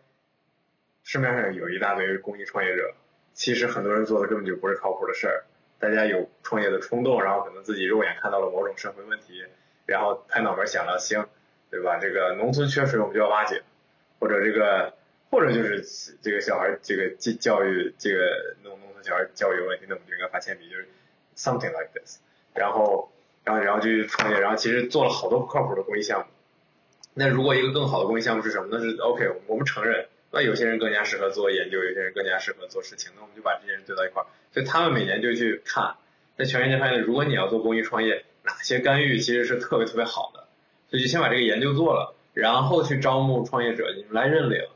[1.03, 2.93] 市面上有一大堆公益创业者，
[3.33, 5.45] 其实很多人做的根本就不是靠谱的事儿。
[5.79, 9.43] 大家有创业的冲动，然后可能自己肉眼看到了某种社会问题，
[9.87, 11.25] 然后拍脑门想了行，
[11.71, 11.97] 对吧？
[11.99, 13.59] 这个农村缺水，我们就要挖井，
[14.21, 14.93] 或者这个，
[15.31, 15.83] 或者就是
[16.21, 20.87] 这个小孩这个教教育这个农农村小孩教育有问题，那我们就应该发铅笔，就是
[21.35, 22.19] something like this。
[22.53, 23.11] 然后，
[23.43, 26.25] 然后，然后就去创业，然后其实做了好多不靠谱的公益项目。
[27.15, 28.67] 那如果一个更好的公益项目是什么？
[28.71, 30.05] 那是 OK，我们承认。
[30.33, 35.95] 那有些人更加适合做研究，有些人更加适合做事情，那我们就把这些人堆到一块儿，所以他们每年就去看，
[36.37, 40.47] 在全世界发现，如果你要做公益创业，哪些干预其实是特别特别好的，
[40.89, 44.67] 所以就先把这个研究做了，然后去招募创业者，你们来认领。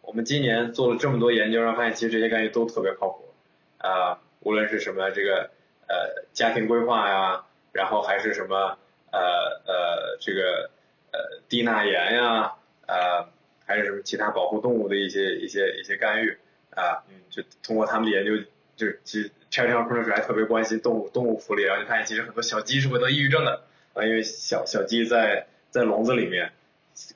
[0.00, 3.34] 我们今年做了这么多研究，然后发现其实这些干预都特别靠谱，
[3.78, 5.50] 啊，无论是什么这个
[5.88, 8.78] 呃家庭规划呀，然后还是什么
[9.10, 9.20] 呃
[9.66, 10.70] 呃这个
[11.12, 12.54] 呃低钠盐呀，
[12.86, 13.28] 呃。
[13.64, 16.36] 还是什么其他保护动物的一些一些一些干预
[16.74, 18.36] 啊，嗯，就通过他们的研究，
[18.76, 23.62] 就其实 chatgpt 还特别关心动物动物福利，然后就发现其实很多小鸡是会得抑郁症的
[23.94, 26.52] 啊，因为小小鸡在在笼子里面，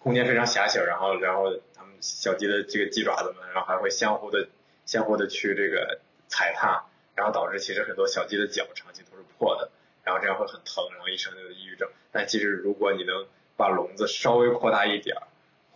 [0.01, 4.48] 空间非常狭小，然后然后它们小鸡的这个鸡爪子们，然后还会相互的
[4.85, 9.70] 相互的去这个踩踏，然后导致其实很多小鸡的脚长期都是破的，
[10.05, 11.89] 然后这样会很疼，然后一生就有抑郁症。
[12.12, 13.27] 但其实如果你能
[13.57, 15.23] 把笼子稍微扩大一点儿。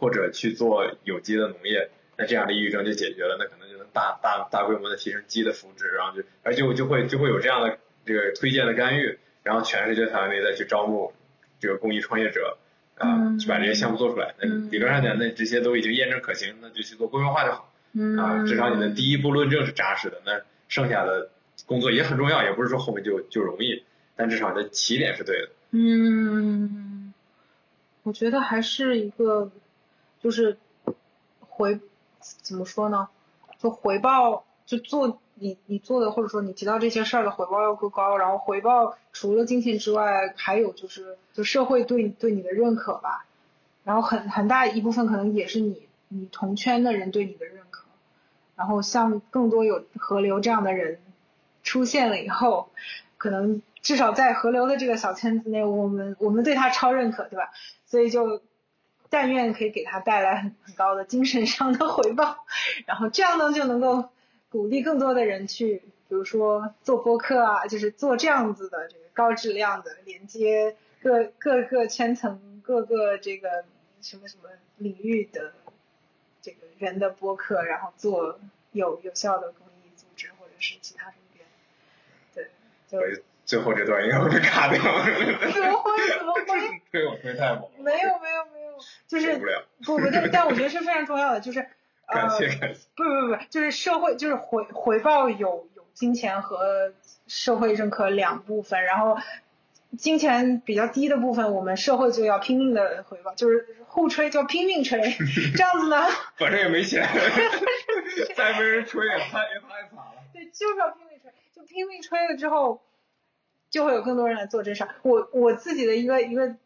[0.00, 11.12] 或者去做有机的农业，那这样的抑郁症就解决了，那可能就能大大大规模的提升鸡的福祉，然后就而就就会就会有这样的这个推荐的干预，然后全世界范围内再去招募
[11.60, 12.56] 这个公益创业者，
[13.00, 14.34] 啊，去把这些项目做出来。
[14.40, 17.72] 那理论上讲，那这些都已经验证可行，那就去做规模化就好。
[18.18, 21.30] 啊，至少你的第一步论证是扎实的，那剩下的
[21.66, 23.82] 工作也很重要，也不是说后面就就容易，
[24.14, 25.48] 但至少的起点是对的。
[25.72, 27.12] 嗯，
[28.02, 29.50] 我觉得还是一个。
[30.22, 30.58] 就是
[31.40, 31.80] 回
[32.42, 33.08] 怎么说呢？
[33.58, 38.16] 就回报，就做你你做的，或者说你提到这些事儿的回报要够高。
[38.16, 43.26] 然后回报除了金钱之外，还有就是就社会对对你的认可吧。
[43.82, 47.86] 然后很很大一部分可能也是你你同圈的人对你的认可。
[48.54, 51.00] 然后像更多有河流这样的人
[51.64, 52.68] 出现了以后，
[53.18, 57.50] 可能至少在河流的这个小圈子内，我们我们对他超认可，对吧？
[57.86, 58.40] 所以就。
[59.12, 62.44] 但愿可以给他带来很很高的精神上的回报，
[62.86, 64.08] 然后这样呢就能够
[64.50, 65.76] 鼓励更多的人去，
[66.08, 73.64] 比如说做播客啊，就是做这样子的这个高质量的连接各各个圈层、各个这个
[74.02, 75.52] 什么什么领域的
[76.42, 78.38] 这个人的播客，然后做
[78.72, 81.20] 有有效的公益组织或者是其他什么
[82.90, 84.82] 对，就最后这段应该会被卡掉。
[84.82, 86.18] 怎么会？
[86.18, 86.82] 怎么会？
[86.90, 87.70] 推我推太猛。
[87.78, 88.78] 没有没有没有。
[89.06, 89.36] 就是
[89.84, 91.68] 不不，但但我觉得是非常重要的，就是呃，
[92.12, 96.92] 感谢感谢，不不不，就是社会就是回回报有有金钱和
[97.26, 99.16] 社会认可两部分，然后
[99.98, 105.00] 金钱比较低的部分，我们社会就要拼命的回报，就是互吹就拼命吹，
[105.56, 106.06] 这样子呢，
[106.36, 107.06] 反正也没钱，
[108.36, 110.14] 再没人吹也太也太惨了。
[110.32, 112.82] 对，就是要拼命吹，就拼命吹了之后，
[113.70, 114.94] 就会有更多人来做这事儿。
[115.02, 116.56] 我我自己的一个一个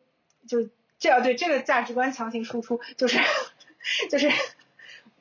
[0.47, 0.69] 就
[0.99, 3.19] 这样对这个价值观强行输出，就是
[4.11, 4.31] 就是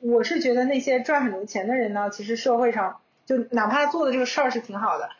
[0.04, 5.10] 我是觉得那些赚很多钱的人呢，其实社会上就哪怕他做的这个事儿是挺好的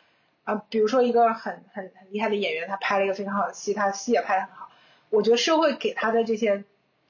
[0.44, 4.70] 啊，比如说一个很很很厉害的演员，他拍了一个非常好的戏，他戏也拍得很好，
[5.10, 6.64] 我觉得社会给他的这些。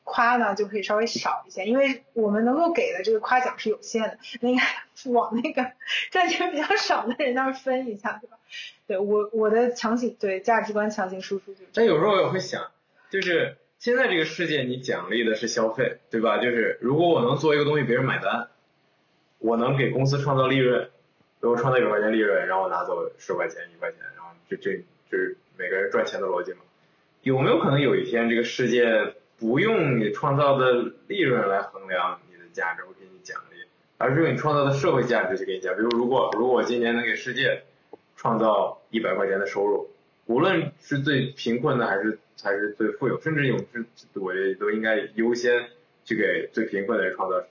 [0.06, 4.62] 夸呢就可以稍微少一些，因为我们能够给的这个夸奖是有限的，那应该
[5.10, 5.72] 往那个
[6.12, 8.36] 赚钱比较少的人那儿分一下，对吧？
[8.86, 11.64] 对我我的强行对价值观强行输出就。
[11.72, 12.70] 但有时候我也会想，
[13.08, 16.38] 就是现在这个世界，你奖励的是消费，对吧？
[16.38, 18.48] 就是如果我能做一个东西，别人买单，
[19.38, 20.88] 我能给公司创造利润，
[21.40, 24.76] 如我创造一百块钱利润，然后拿走十块钱、一块钱，然后这这
[25.10, 26.58] 就是每个人赚钱的逻辑嘛？
[27.22, 29.14] 有没有可能有一天这个世界？
[29.36, 33.56] 不用你创造的利润来衡量你的价值，我给你奖励，
[33.98, 35.74] 而是用你创造的社会价值去给你奖。
[35.74, 37.64] 比如，如果如果我今年能给世界
[38.16, 39.90] 创造一百块钱的收入，
[40.26, 45.68] 无论是最贫困的还是才是最富有，甚至有这我觉得都应该优先
[46.04, 47.46] 去给最贫困的人创造呃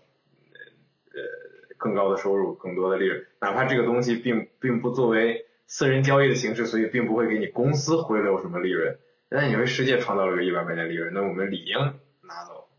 [1.78, 8.98] 更高的收入、更多的利润，哪怕这个东西并并不作为私人交易的形式，所以并不会给你公司回流什么利润。
[9.30, 11.78] 那你为世界创造了个一百块钱利润，那我们理应
[12.22, 12.70] 拿走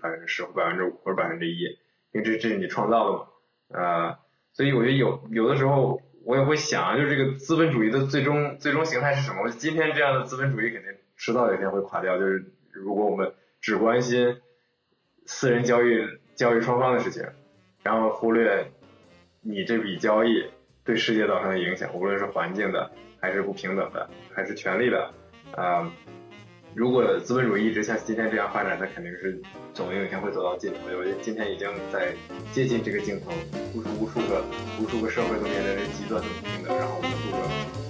[0.00, 1.78] 百分之十或百分之五或者百分之一，
[2.12, 3.26] 因为这这是你创造的嘛，
[3.68, 4.18] 呃，
[4.54, 9.42] 所以我觉得有有的时候我也会想，就是这个资本主义的最终最终形态是什么？
[9.42, 10.90] 我今天这样的资本主义肯定
[11.22, 12.42] 迟早有一天会垮掉，就是
[12.72, 13.30] 如果我们
[13.60, 14.38] 只关心
[15.26, 15.98] 私人交易
[16.34, 17.22] 交易双方的事情，
[17.82, 18.72] 然后忽略
[19.42, 20.46] 你这笔交易
[20.82, 22.90] 对世界造成的影响，无论是环境的
[23.20, 25.12] 还是不平等的还是权利的。
[25.52, 25.92] 啊，
[26.74, 29.42] 如果资本主义一直像今天这样发展，那肯定是
[29.74, 30.78] 总有一天会走到尽头。
[30.86, 32.14] 我觉得今天已经在
[32.50, 33.30] 接近这个尽头，
[33.74, 34.42] 无数无数个
[34.80, 37.89] 无数个社会都面临着极端的不平等，然后无数个。